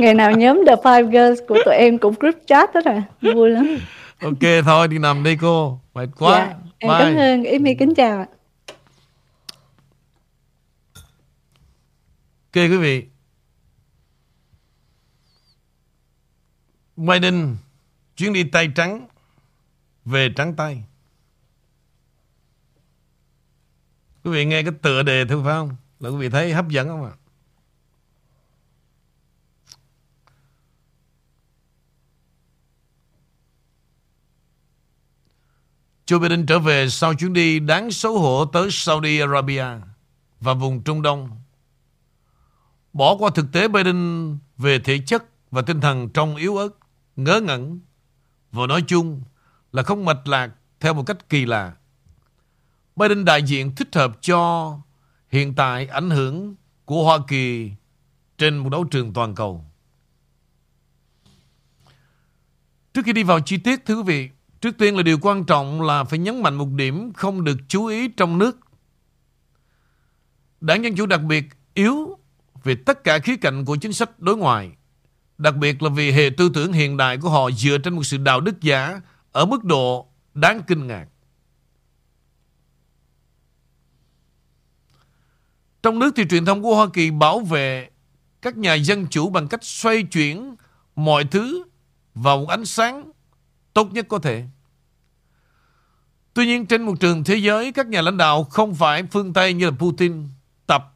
[0.00, 3.02] ngày nào nhóm The Five Girls của tụi em cũng group chat đó rồi.
[3.34, 3.78] Vui lắm
[4.20, 5.80] Ok, thôi đi nằm đi cô.
[5.94, 6.46] Mệt quá.
[6.46, 7.30] dạ em cảm Bye.
[7.30, 8.26] ơn Amy kính chào ạ
[12.52, 13.06] Ok quý vị.
[16.96, 17.56] Biden
[18.16, 19.06] chuyến đi tay trắng
[20.04, 20.84] về trắng tay.
[24.24, 25.76] Quý vị nghe cái tựa đề thôi phải không?
[26.00, 27.12] Là quý vị thấy hấp dẫn không ạ?
[36.08, 39.64] Joe Biden trở về sau chuyến đi đáng xấu hổ tới Saudi Arabia
[40.40, 41.30] và vùng Trung Đông.
[42.92, 46.68] Bỏ qua thực tế Biden về thể chất và tinh thần trong yếu ớt,
[47.16, 47.80] ngớ ngẩn
[48.52, 49.22] và nói chung
[49.72, 51.72] là không mạch lạc theo một cách kỳ lạ.
[52.96, 54.72] Biden đại diện thích hợp cho
[55.28, 56.54] hiện tại ảnh hưởng
[56.84, 57.72] của Hoa Kỳ
[58.38, 59.64] trên một đấu trường toàn cầu.
[62.94, 64.30] Trước khi đi vào chi tiết, thưa quý vị,
[64.60, 67.86] trước tiên là điều quan trọng là phải nhấn mạnh một điểm không được chú
[67.86, 68.58] ý trong nước.
[70.60, 71.44] Đảng Dân Chủ đặc biệt
[71.74, 72.18] yếu
[72.64, 74.70] về tất cả khía cạnh của chính sách đối ngoại.
[75.38, 78.16] Đặc biệt là vì hệ tư tưởng hiện đại của họ dựa trên một sự
[78.16, 79.00] đạo đức giả
[79.32, 81.06] ở mức độ đáng kinh ngạc.
[85.82, 87.88] Trong nước thì truyền thông của Hoa Kỳ bảo vệ
[88.42, 90.56] các nhà dân chủ bằng cách xoay chuyển
[90.96, 91.62] mọi thứ
[92.14, 93.10] vào một ánh sáng
[93.78, 94.44] tốt nhất có thể.
[96.34, 99.52] Tuy nhiên trên một trường thế giới, các nhà lãnh đạo không phải phương Tây
[99.52, 100.28] như là Putin
[100.66, 100.94] tập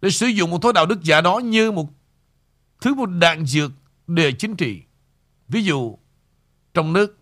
[0.00, 1.88] để sử dụng một thói đạo đức giả đó như một
[2.80, 3.70] thứ một đạn dược
[4.06, 4.82] để chính trị.
[5.48, 5.98] Ví dụ,
[6.74, 7.18] trong nước,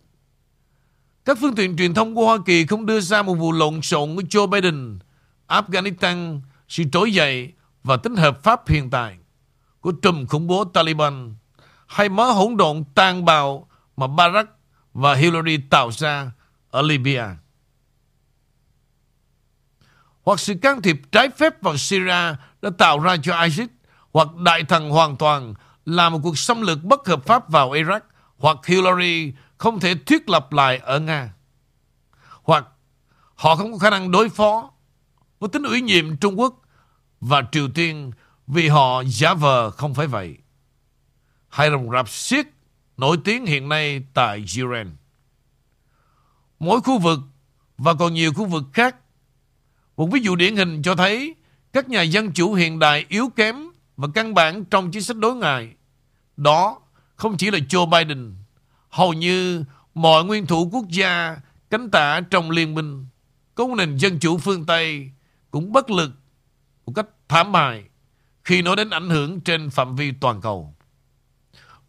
[1.25, 4.17] các phương tiện truyền thông của Hoa Kỳ không đưa ra một vụ lộn xộn
[4.17, 4.99] của Joe Biden,
[5.49, 7.53] Afghanistan, sự trỗi dậy
[7.83, 9.19] và tính hợp pháp hiện tại
[9.81, 11.35] của trùm khủng bố Taliban
[11.87, 14.51] hay mớ hỗn độn tàn bạo mà Barack
[14.95, 16.31] và Hillary tạo ra
[16.71, 17.37] ở Libya.
[20.23, 23.69] Hoặc sự can thiệp trái phép vào Syria đã tạo ra cho ISIS
[24.13, 25.55] hoặc đại thần hoàn toàn
[25.85, 28.01] là một cuộc xâm lược bất hợp pháp vào Iraq
[28.39, 31.35] hoặc Hillary không thể thiết lập lại ở Nga.
[32.43, 32.67] Hoặc
[33.35, 34.71] họ không có khả năng đối phó
[35.41, 36.55] với tính ủy nhiệm Trung Quốc
[37.21, 38.13] và Triều Tiên
[38.47, 40.37] vì họ giả vờ không phải vậy.
[41.49, 42.47] Hay rồng rạp siết
[42.97, 44.97] nổi tiếng hiện nay tại Iran.
[46.59, 47.21] Mỗi khu vực
[47.79, 48.97] và còn nhiều khu vực khác.
[49.97, 51.35] Một ví dụ điển hình cho thấy
[51.73, 53.57] các nhà dân chủ hiện đại yếu kém
[53.97, 55.75] và căn bản trong chính sách đối ngoại.
[56.37, 56.81] Đó
[57.17, 58.35] không chỉ là Joe Biden,
[58.89, 59.65] hầu như
[59.95, 61.37] mọi nguyên thủ quốc gia
[61.71, 63.07] cánh tả trong liên minh
[63.55, 65.11] có một nền dân chủ phương Tây
[65.51, 66.11] cũng bất lực
[66.87, 67.85] một cách thảm hại
[68.45, 70.76] khi nói đến ảnh hưởng trên phạm vi toàn cầu.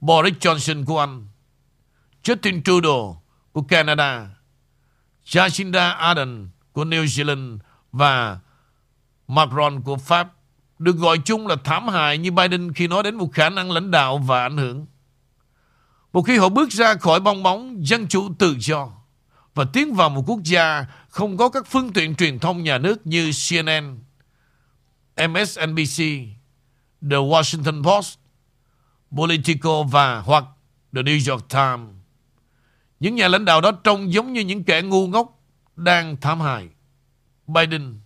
[0.02, 1.28] Boris Johnson của Anh,
[2.24, 4.28] Justin Trudeau của Canada,
[5.26, 7.58] Jacinda Ardern của New Zealand
[7.92, 8.40] và
[9.28, 10.34] Macron của Pháp
[10.80, 13.92] được gọi chung là thảm hại như Biden khi nói đến một khả năng lãnh
[13.92, 14.86] đạo và ảnh hưởng.
[16.14, 18.90] Một khi họ bước ra khỏi bong bóng dân chủ tự do
[19.56, 23.08] và tiến vào một quốc gia không có các phương tiện truyền thông nhà nước
[23.08, 24.00] như CNN,
[25.18, 25.98] MSNBC,
[27.02, 28.20] The Washington Post,
[29.16, 30.44] Politico và hoặc
[30.96, 31.96] The New York Times.
[33.00, 35.40] Những nhà lãnh đạo đó trông giống như những kẻ ngu ngốc
[35.76, 36.68] đang thảm hại.
[37.48, 38.00] Biden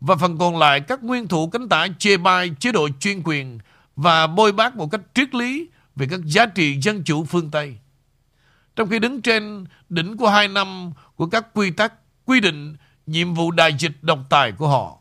[0.00, 3.58] và phần còn lại các nguyên thủ cánh tả chê bai chế độ chuyên quyền
[3.96, 7.78] và bôi bác một cách triết lý về các giá trị dân chủ phương Tây.
[8.76, 11.92] Trong khi đứng trên đỉnh của hai năm của các quy tắc
[12.24, 12.76] quy định
[13.06, 14.98] nhiệm vụ đại dịch độc tài của họ,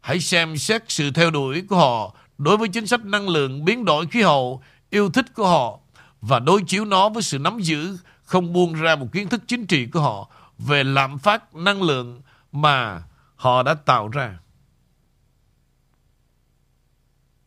[0.00, 3.84] hãy xem xét sự theo đuổi của họ đối với chính sách năng lượng biến
[3.84, 5.78] đổi khí hậu yêu thích của họ
[6.20, 9.66] và đối chiếu nó với sự nắm giữ không buông ra một kiến thức chính
[9.66, 13.02] trị của họ về lạm phát năng lượng mà
[13.36, 14.38] họ đã tạo ra.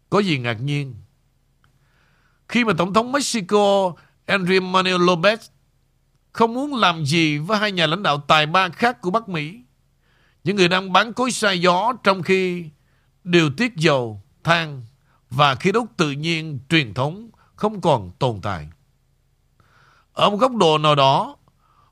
[0.10, 0.96] Có gì ngạc nhiên?
[2.48, 3.94] Khi mà Tổng thống Mexico
[4.26, 5.38] Andrés Manuel Lopez
[6.32, 9.62] không muốn làm gì với hai nhà lãnh đạo tài ba khác của Bắc Mỹ,
[10.44, 12.66] những người đang bán cối xay gió trong khi
[13.24, 14.84] điều tiết dầu, than
[15.30, 18.68] và khí đốt tự nhiên truyền thống không còn tồn tại.
[20.14, 21.38] Ở một góc độ nào đó,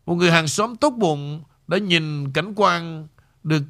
[0.06, 3.08] một người hàng xóm tốt bụng đã nhìn cảnh quan
[3.44, 3.64] được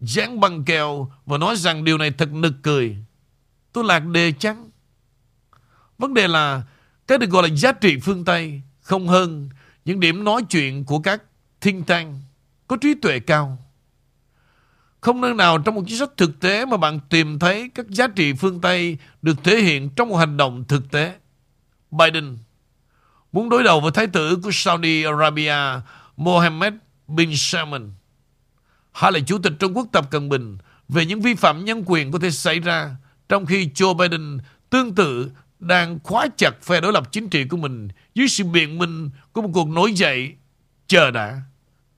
[0.00, 2.96] dán băng keo và nói rằng điều này thật nực cười.
[3.72, 4.70] Tôi lạc đề chăng?
[5.98, 6.62] Vấn đề là
[7.06, 9.48] cái được gọi là giá trị phương Tây không hơn
[9.84, 11.22] những điểm nói chuyện của các
[11.60, 12.20] thiên tăng
[12.66, 13.58] có trí tuệ cao.
[15.04, 18.08] Không nơi nào trong một chính sách thực tế mà bạn tìm thấy các giá
[18.08, 21.14] trị phương Tây được thể hiện trong một hành động thực tế.
[21.90, 22.38] Biden
[23.32, 25.80] muốn đối đầu với thái tử của Saudi Arabia,
[26.16, 26.74] Mohammed
[27.06, 27.92] bin Salman
[28.92, 30.58] hay là Chủ tịch Trung Quốc Tập Cận Bình
[30.88, 32.96] về những vi phạm nhân quyền có thể xảy ra
[33.28, 34.38] trong khi Joe Biden
[34.70, 38.78] tương tự đang khóa chặt phe đối lập chính trị của mình dưới sự biện
[38.78, 40.34] minh của một cuộc nổi dậy
[40.86, 41.42] chờ đã.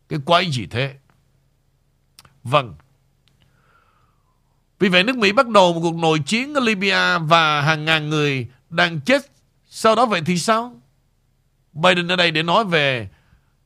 [0.09, 0.95] Cái quái gì thế?
[2.45, 2.75] Vâng.
[4.79, 8.09] Vì vậy nước Mỹ bắt đầu một cuộc nội chiến ở Libya và hàng ngàn
[8.09, 9.23] người đang chết.
[9.69, 10.81] Sau đó vậy thì sao?
[11.73, 13.09] Biden ở đây để nói về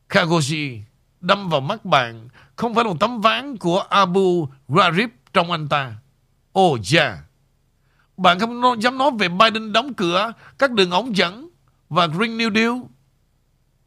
[0.08, 0.80] Khashoggi
[1.20, 5.68] đâm vào mắt bạn không phải là một tấm ván của Abu Ghraib trong anh
[5.68, 5.94] ta.
[6.58, 7.18] Oh, yeah.
[8.16, 11.50] Bạn không dám nói về Biden đóng cửa các đường ống dẫn
[11.88, 12.72] và Green New Deal.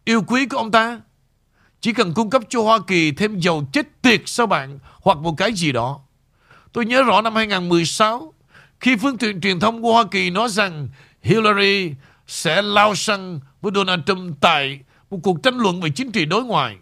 [0.06, 1.02] Yêu quý của ông ta.
[1.82, 5.38] Chỉ cần cung cấp cho Hoa Kỳ thêm dầu chết tiệt sau bạn hoặc một
[5.38, 6.00] cái gì đó.
[6.74, 8.34] Tôi nhớ rõ năm 2016
[8.80, 10.90] khi phương tiện truyền thông của Hoa Kỳ nói rằng
[11.22, 11.94] Hillary
[12.28, 14.80] sẽ lao sang với Donald Trump tại
[15.10, 16.78] một cuộc tranh luận về chính trị đối ngoại.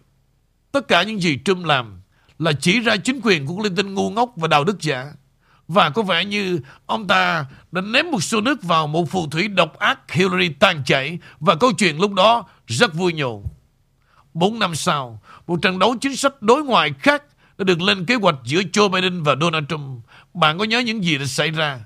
[0.72, 2.00] Tất cả những gì Trump làm
[2.38, 5.12] là chỉ ra chính quyền của Clinton ngu ngốc và đạo đức giả.
[5.68, 9.48] Và có vẻ như ông ta đã ném một xô nước vào một phù thủy
[9.48, 13.44] độc ác Hillary tan chảy và câu chuyện lúc đó rất vui nhộn.
[14.34, 17.22] Bốn năm sau, một trận đấu chính sách đối ngoại khác
[17.62, 20.04] đã được lên kế hoạch giữa Joe Biden và Donald Trump.
[20.34, 21.80] Bạn có nhớ những gì đã xảy ra?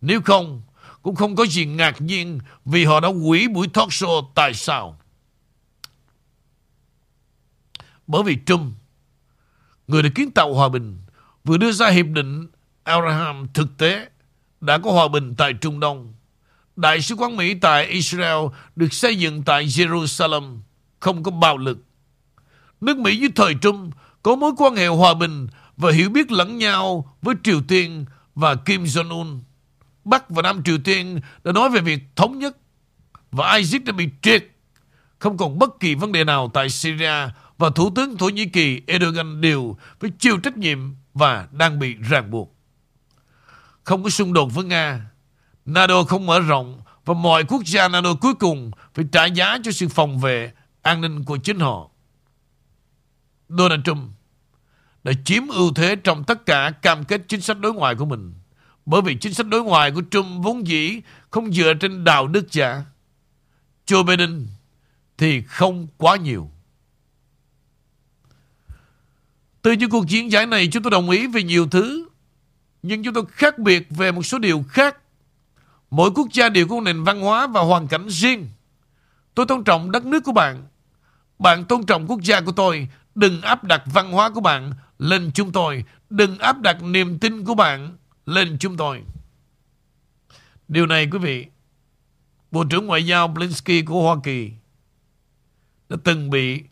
[0.00, 0.62] Nếu không,
[1.02, 5.00] cũng không có gì ngạc nhiên vì họ đã hủy buổi talk show tại sao.
[8.06, 8.74] Bởi vì Trump,
[9.86, 10.98] người đã kiến tạo hòa bình,
[11.44, 12.48] vừa đưa ra hiệp định
[12.84, 14.08] Abraham thực tế
[14.60, 16.14] đã có hòa bình tại Trung Đông.
[16.76, 20.58] Đại sứ quán Mỹ tại Israel được xây dựng tại Jerusalem,
[21.00, 21.78] không có bạo lực.
[22.80, 23.94] Nước Mỹ dưới thời Trump
[24.28, 25.46] có mối quan hệ hòa bình
[25.76, 29.40] và hiểu biết lẫn nhau với Triều Tiên và Kim Jong-un.
[30.04, 32.56] Bắc và Nam Triều Tiên đã nói về việc thống nhất
[33.30, 34.44] và ISIS đã bị triệt.
[35.18, 37.28] Không còn bất kỳ vấn đề nào tại Syria
[37.58, 41.94] và Thủ tướng Thổ Nhĩ Kỳ Erdogan đều phải chịu trách nhiệm và đang bị
[41.94, 42.56] ràng buộc.
[43.84, 45.10] Không có xung đột với Nga.
[45.64, 49.70] NATO không mở rộng và mọi quốc gia NATO cuối cùng phải trả giá cho
[49.70, 50.52] sự phòng vệ
[50.82, 51.90] an ninh của chính họ.
[53.48, 54.17] Donald Trump
[55.08, 58.34] đã chiếm ưu thế trong tất cả cam kết chính sách đối ngoại của mình.
[58.86, 62.52] Bởi vì chính sách đối ngoại của Trump vốn dĩ không dựa trên đạo đức
[62.52, 62.84] giả.
[63.86, 64.46] Joe Biden
[65.18, 66.50] thì không quá nhiều.
[69.62, 72.08] Từ những cuộc chiến giải này, chúng tôi đồng ý về nhiều thứ.
[72.82, 74.96] Nhưng chúng tôi khác biệt về một số điều khác.
[75.90, 78.48] Mỗi quốc gia đều có nền văn hóa và hoàn cảnh riêng.
[79.34, 80.66] Tôi tôn trọng đất nước của bạn.
[81.38, 82.88] Bạn tôn trọng quốc gia của tôi.
[83.14, 85.84] Đừng áp đặt văn hóa của bạn lên chúng tôi.
[86.10, 87.96] Đừng áp đặt niềm tin của bạn
[88.26, 89.02] lên chúng tôi.
[90.68, 91.46] Điều này quý vị,
[92.50, 94.52] Bộ trưởng Ngoại giao Blinsky của Hoa Kỳ
[95.88, 96.62] đã từng bị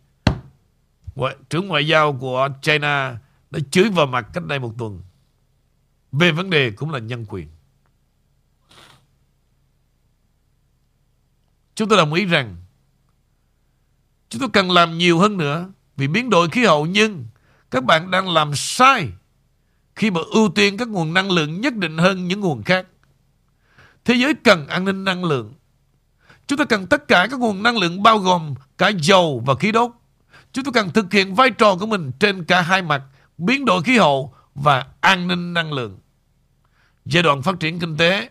[1.14, 3.18] ngoại, trưởng ngoại giao của China
[3.50, 5.02] đã chửi vào mặt cách đây một tuần
[6.12, 7.48] về vấn đề cũng là nhân quyền.
[11.74, 12.56] Chúng tôi đồng ý rằng
[14.28, 17.24] chúng tôi cần làm nhiều hơn nữa vì biến đổi khí hậu nhưng
[17.76, 19.08] các bạn đang làm sai
[19.96, 22.86] khi mà ưu tiên các nguồn năng lượng nhất định hơn những nguồn khác.
[24.04, 25.54] Thế giới cần an ninh năng lượng.
[26.46, 29.72] Chúng ta cần tất cả các nguồn năng lượng bao gồm cả dầu và khí
[29.72, 29.90] đốt.
[30.52, 33.02] Chúng ta cần thực hiện vai trò của mình trên cả hai mặt,
[33.38, 35.98] biến đổi khí hậu và an ninh năng lượng.
[37.04, 38.30] Giai đoạn phát triển kinh tế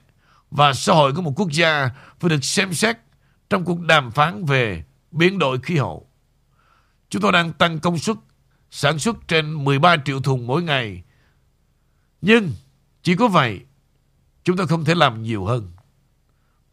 [0.51, 1.89] và xã hội của một quốc gia
[2.19, 2.97] phải được xem xét
[3.49, 6.09] trong cuộc đàm phán về biến đổi khí hậu.
[7.09, 8.17] Chúng tôi đang tăng công suất
[8.75, 11.03] sản xuất trên 13 triệu thùng mỗi ngày.
[12.21, 12.53] Nhưng
[13.03, 13.61] chỉ có vậy,
[14.43, 15.71] chúng ta không thể làm nhiều hơn.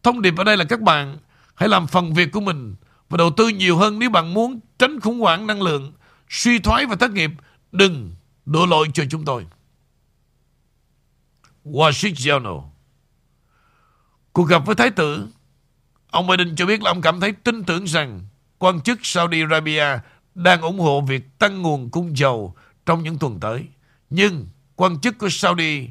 [0.03, 1.19] Thông điệp ở đây là các bạn
[1.55, 2.75] hãy làm phần việc của mình
[3.09, 5.93] và đầu tư nhiều hơn nếu bạn muốn tránh khủng hoảng năng lượng,
[6.29, 7.31] suy thoái và thất nghiệp.
[7.73, 8.15] Đừng
[8.47, 9.47] đổ lỗi cho chúng tôi.
[11.65, 12.63] Wall Street Journal
[14.33, 15.29] Cuộc gặp với Thái tử
[16.11, 18.21] Ông Biden cho biết là ông cảm thấy tin tưởng rằng
[18.59, 19.99] quan chức Saudi Arabia
[20.35, 22.55] đang ủng hộ việc tăng nguồn cung dầu
[22.87, 23.67] trong những tuần tới.
[24.11, 24.47] Nhưng
[24.77, 25.89] quan chức của Saudi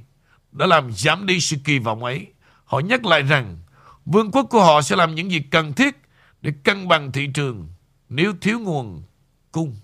[0.51, 2.27] đã làm giảm đi sự kỳ vọng ấy.
[2.65, 3.57] Họ nhắc lại rằng
[4.05, 5.97] vương quốc của họ sẽ làm những gì cần thiết
[6.41, 7.67] để cân bằng thị trường
[8.09, 9.03] nếu thiếu nguồn
[9.51, 9.75] cung.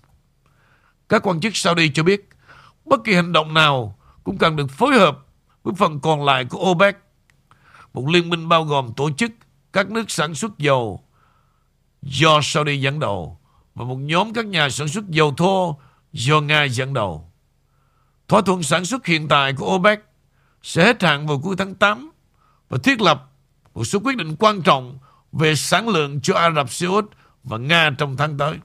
[1.08, 2.28] Các quan chức Saudi cho biết
[2.84, 5.26] bất kỳ hành động nào cũng cần được phối hợp
[5.62, 6.96] với phần còn lại của OPEC,
[7.92, 9.30] một liên minh bao gồm tổ chức
[9.72, 11.04] các nước sản xuất dầu
[12.02, 13.38] do Saudi dẫn đầu
[13.78, 15.78] và một nhóm các nhà sản xuất dầu thô
[16.12, 17.30] do Nga dẫn đầu.
[18.28, 20.00] Thỏa thuận sản xuất hiện tại của OPEC
[20.62, 22.10] sẽ hết hạn vào cuối tháng 8
[22.68, 23.30] và thiết lập
[23.74, 24.98] một số quyết định quan trọng
[25.32, 27.10] về sản lượng cho Ả Rập Xê Út
[27.44, 28.58] và Nga trong tháng tới.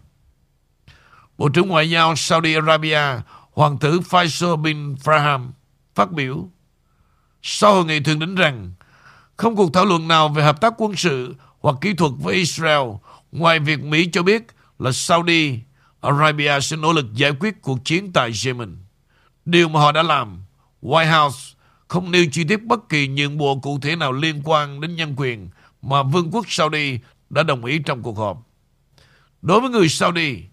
[1.38, 3.02] Bộ trưởng Ngoại giao Saudi Arabia,
[3.52, 5.50] Hoàng tử Faisal bin Farham,
[5.96, 6.50] phát biểu
[7.42, 8.74] sau hội nghị thượng đỉnh rằng
[9.38, 12.88] không cuộc thảo luận nào về hợp tác quân sự hoặc kỹ thuật với Israel
[13.32, 14.48] ngoài việc Mỹ cho biết
[14.80, 15.60] là Saudi
[16.02, 18.78] Arabia sẽ nỗ lực giải quyết cuộc chiến tại Yemen.
[19.46, 20.44] Điều mà họ đã làm,
[20.82, 21.56] White House
[21.88, 25.14] không nêu chi tiết bất kỳ nhượng bộ cụ thể nào liên quan đến nhân
[25.18, 25.50] quyền
[25.82, 28.48] mà Vương quốc Saudi đã đồng ý trong cuộc họp.
[29.42, 30.44] Đối với người Saudi,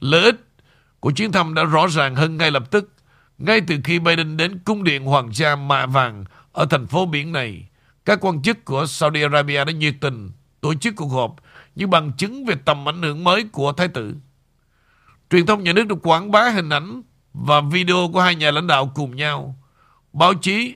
[0.00, 0.36] lợi ích
[1.00, 2.92] của chuyến thăm đã rõ ràng hơn ngay lập tức
[3.38, 7.32] ngay từ khi Biden đến cung điện Hoàng gia Mạ Vàng ở thành phố biển
[7.32, 7.68] này.
[8.04, 10.30] Các quan chức của Saudi Arabia đã nhiệt tình
[10.60, 11.36] tổ chức cuộc họp
[11.78, 14.14] những bằng chứng về tầm ảnh hưởng mới của Thái tử.
[15.30, 17.02] Truyền thông nhà nước được quảng bá hình ảnh
[17.32, 19.56] và video của hai nhà lãnh đạo cùng nhau.
[20.12, 20.74] Báo chí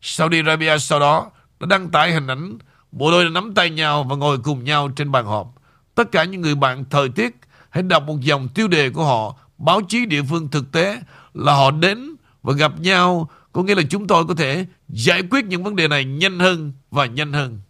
[0.00, 2.58] Saudi Arabia sau đó đã đăng tải hình ảnh
[2.92, 5.54] bộ đôi đã nắm tay nhau và ngồi cùng nhau trên bàn họp.
[5.94, 7.36] Tất cả những người bạn thời tiết
[7.70, 11.00] hãy đọc một dòng tiêu đề của họ, báo chí địa phương thực tế
[11.34, 15.44] là họ đến và gặp nhau có nghĩa là chúng tôi có thể giải quyết
[15.44, 17.60] những vấn đề này nhanh hơn và nhanh hơn.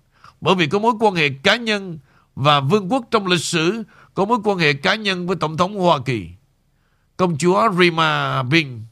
[0.40, 1.98] Bởi vì có mối quan hệ cá nhân
[2.35, 3.82] và vương quốc trong lịch sử
[4.15, 6.28] có mối quan hệ cá nhân với Tổng thống Hoa Kỳ.
[7.16, 8.82] Công chúa Rima Bin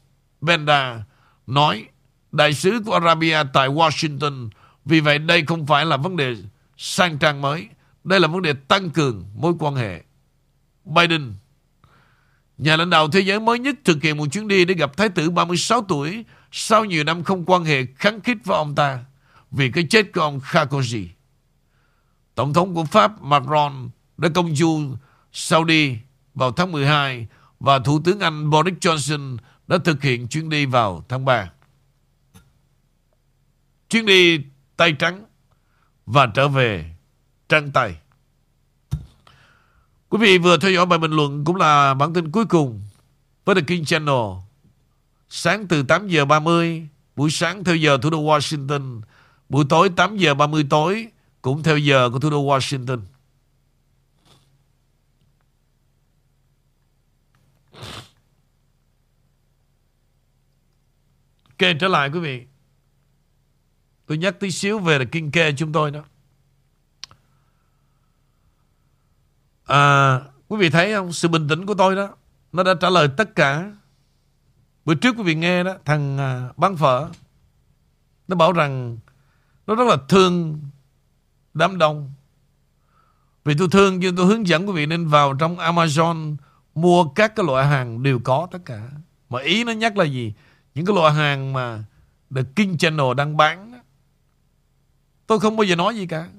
[0.41, 1.03] Benda
[1.47, 1.85] nói
[2.31, 4.49] đại sứ của Arabia tại Washington
[4.85, 6.35] vì vậy đây không phải là vấn đề
[6.77, 7.67] sang trang mới.
[8.03, 10.03] Đây là vấn đề tăng cường mối quan hệ.
[10.85, 11.33] Biden,
[12.57, 15.09] nhà lãnh đạo thế giới mới nhất thực hiện một chuyến đi để gặp Thái
[15.09, 18.99] tử 36 tuổi sau nhiều năm không quan hệ kháng khít với ông ta
[19.51, 21.18] vì cái chết của ông Khashoggi.
[22.39, 24.95] Tổng thống của Pháp Macron đã công du
[25.31, 25.97] Saudi
[26.35, 27.27] vào tháng 12
[27.59, 29.37] và Thủ tướng Anh Boris Johnson
[29.67, 31.51] đã thực hiện chuyến đi vào tháng 3.
[33.89, 34.39] Chuyến đi
[34.77, 35.25] tay trắng
[36.05, 36.95] và trở về
[37.49, 37.95] trắng tay.
[40.09, 42.81] Quý vị vừa theo dõi bài bình luận cũng là bản tin cuối cùng
[43.45, 44.25] với The King Channel.
[45.29, 49.01] Sáng từ 8 giờ 30, buổi sáng theo giờ thủ đô Washington,
[49.49, 51.07] buổi tối 8 giờ 30 tối
[51.41, 53.01] cũng theo giờ của thủ đô Washington.
[61.49, 62.45] Ok, trở lại quý vị.
[64.05, 66.03] Tôi nhắc tí xíu về là kinh kê chúng tôi đó.
[69.65, 71.13] À, quý vị thấy không?
[71.13, 72.15] Sự bình tĩnh của tôi đó,
[72.51, 73.71] nó đã trả lời tất cả.
[74.85, 77.09] Bữa trước quý vị nghe đó, thằng à, bán phở,
[78.27, 78.97] nó bảo rằng
[79.67, 80.61] nó rất là thương
[81.53, 82.11] đám đông.
[83.45, 86.35] Vì tôi thương cho tôi hướng dẫn quý vị nên vào trong Amazon
[86.75, 88.89] mua các cái loại hàng đều có tất cả.
[89.29, 90.33] Mà ý nó nhắc là gì?
[90.75, 91.83] Những cái loại hàng mà
[92.35, 93.81] The King Channel đang bán
[95.27, 96.29] Tôi không bao giờ nói gì cả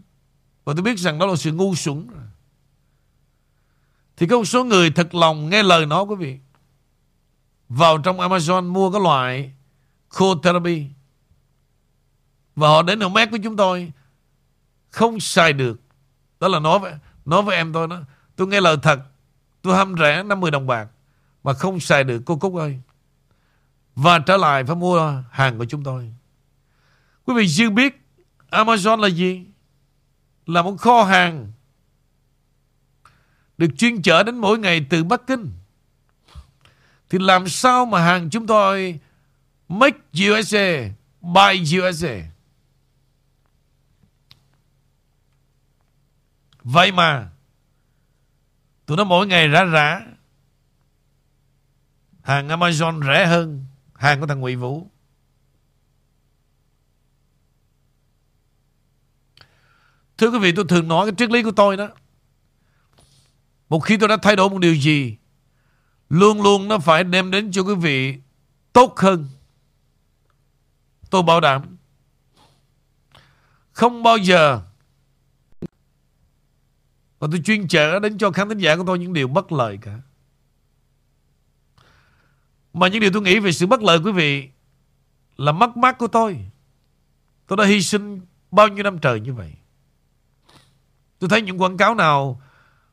[0.65, 2.07] Và tôi biết rằng đó là sự ngu xuẩn
[4.17, 6.39] Thì có một số người thật lòng nghe lời nó, quý vị
[7.69, 9.53] Vào trong Amazon mua cái loại
[10.19, 10.87] Cold Therapy
[12.57, 13.93] Và họ đến họ mét với chúng tôi
[14.91, 15.81] không xài được
[16.41, 16.93] Đó là nói với,
[17.25, 18.01] nói với em tôi đó
[18.37, 19.01] Tôi nghe lời thật
[19.63, 20.89] Tôi ham rẻ 50 đồng bạc
[21.45, 22.81] Mà không xài được cô Cúc ơi
[23.95, 26.13] Và trở lại phải mua hàng của chúng tôi
[27.25, 28.01] Quý vị chưa biết
[28.51, 29.45] Amazon là gì?
[30.47, 31.53] Là một kho hàng
[33.59, 35.53] được chuyên chở đến mỗi ngày từ Bắc Kinh.
[37.11, 39.01] Thì làm sao mà hàng chúng tôi
[39.69, 39.99] make
[40.31, 40.89] USA,
[41.21, 42.30] buy USA?
[46.63, 47.31] Vậy mà,
[48.87, 50.01] tụi nó mỗi ngày rã rã.
[52.23, 54.91] Hàng Amazon rẻ hơn, hàng của thằng Nguyễn Vũ.
[60.19, 61.89] Thưa quý vị, tôi thường nói cái triết lý của tôi đó.
[63.69, 65.17] Một khi tôi đã thay đổi một điều gì,
[66.09, 68.21] Luôn luôn nó phải đem đến cho quý vị
[68.73, 69.29] Tốt hơn.
[71.11, 71.77] Tôi bảo đảm,
[73.73, 74.63] Không bao giờ
[77.21, 79.79] và tôi chuyên trở đến cho khán thính giả của tôi Những điều bất lợi
[79.83, 79.99] cả
[82.73, 84.49] Mà những điều tôi nghĩ về sự bất lợi quý vị
[85.37, 86.39] Là mất mát của tôi
[87.47, 88.21] Tôi đã hy sinh
[88.51, 89.53] bao nhiêu năm trời như vậy
[91.19, 92.41] Tôi thấy những quảng cáo nào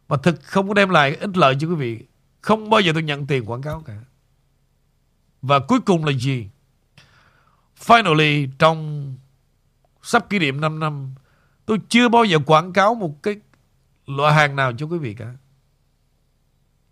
[0.08, 2.06] mà thực không có đem lại ích lợi cho quý vị.
[2.42, 4.00] Không bao giờ tôi nhận tiền quảng cáo cả.
[5.42, 6.50] Và cuối cùng là gì?
[7.80, 9.14] Finally, trong
[10.02, 11.16] sắp kỷ niệm 5 năm,
[11.66, 13.36] tôi chưa bao giờ quảng cáo một cái
[14.08, 15.34] loại hàng nào cho quý vị cả.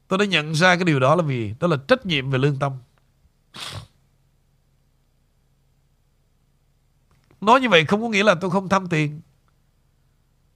[0.08, 2.60] Tôi đã nhận ra cái điều đó là vì đó là trách nhiệm về lương
[2.60, 2.74] tâm.
[7.42, 9.22] Nói như vậy không có nghĩa là tôi không tham tiền.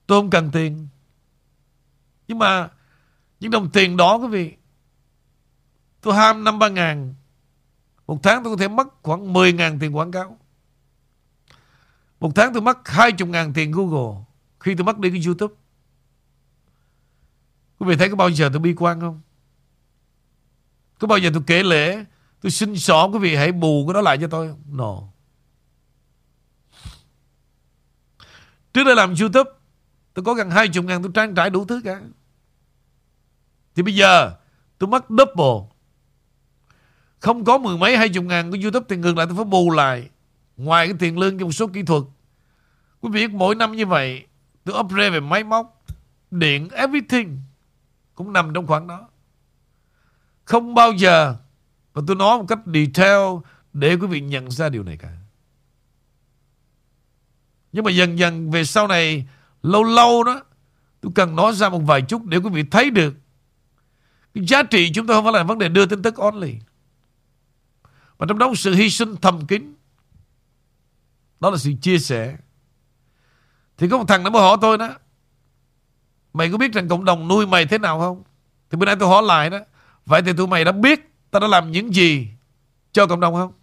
[0.08, 0.88] Tôi không cần tiền.
[2.28, 2.70] Nhưng mà
[3.40, 4.54] những đồng tiền đó quý vị,
[6.02, 7.14] tôi ham năm ba ngàn.
[8.08, 10.38] Một tháng tôi có thể mất khoảng 10 ngàn tiền quảng cáo.
[12.20, 14.24] Một tháng tôi mất 20 ngàn tiền Google
[14.60, 15.56] khi tôi mất đi cái YouTube.
[17.80, 19.22] Quý vị thấy có bao giờ tôi bi quan không?
[21.00, 22.06] Có bao giờ tôi kể lễ
[22.42, 25.02] Tôi xin xỏ quý vị hãy bù cái đó lại cho tôi No
[28.74, 29.52] Trước đây làm YouTube
[30.20, 32.02] Tôi có gần 20 ngàn tôi trang trải đủ thứ cả.
[33.76, 34.36] Thì bây giờ
[34.78, 35.70] tôi mất double.
[37.20, 39.72] Không có mười mấy hai chục ngàn của YouTube thì ngược lại tôi phải bù
[39.72, 40.10] lại.
[40.58, 42.04] Ngoài cái tiền lương cho một số kỹ thuật.
[43.02, 44.26] Quý vị biết mỗi năm như vậy
[44.64, 45.84] tôi upgrade về máy móc,
[46.32, 47.42] điện, everything
[48.20, 49.10] cũng nằm trong khoảng đó.
[50.46, 51.36] Không bao giờ,
[51.94, 53.20] và tôi nói một cách detail
[53.74, 55.18] để quý vị nhận ra điều này cả.
[57.72, 59.28] Nhưng mà dần dần về sau này,
[59.64, 60.42] Lâu lâu đó,
[61.02, 63.14] Tôi cần nói ra một vài chút để quý vị thấy được
[64.34, 66.56] Cái giá trị chúng ta không phải là vấn đề đưa tin tức only
[68.20, 69.74] Mà trong đó một sự hy sinh thầm kín
[71.40, 72.38] Đó là sự chia sẻ
[73.78, 74.96] Thì có một thằng nó mới hỏi tôi đó
[76.40, 78.24] Mày có biết rằng cộng đồng nuôi mày thế nào không
[78.70, 79.60] Thì bữa nay tôi hỏi lại đó
[80.06, 81.00] Vậy thì tụi mày đã biết
[81.32, 82.28] Tao đã làm những gì
[82.92, 83.54] cho cộng đồng không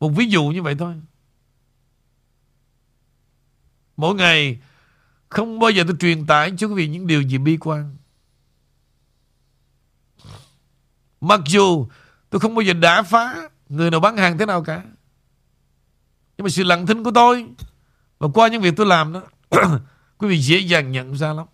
[0.00, 0.94] Một ví dụ như vậy thôi.
[3.96, 4.58] Mỗi ngày
[5.28, 7.96] không bao giờ tôi truyền tải cho quý vị những điều gì bi quan.
[11.20, 11.86] Mặc dù
[12.30, 14.82] tôi không bao giờ đả phá người nào bán hàng thế nào cả.
[16.36, 17.46] Nhưng mà sự lặng thinh của tôi
[18.18, 19.22] và qua những việc tôi làm đó,
[20.18, 21.46] quý vị dễ dàng nhận ra lắm.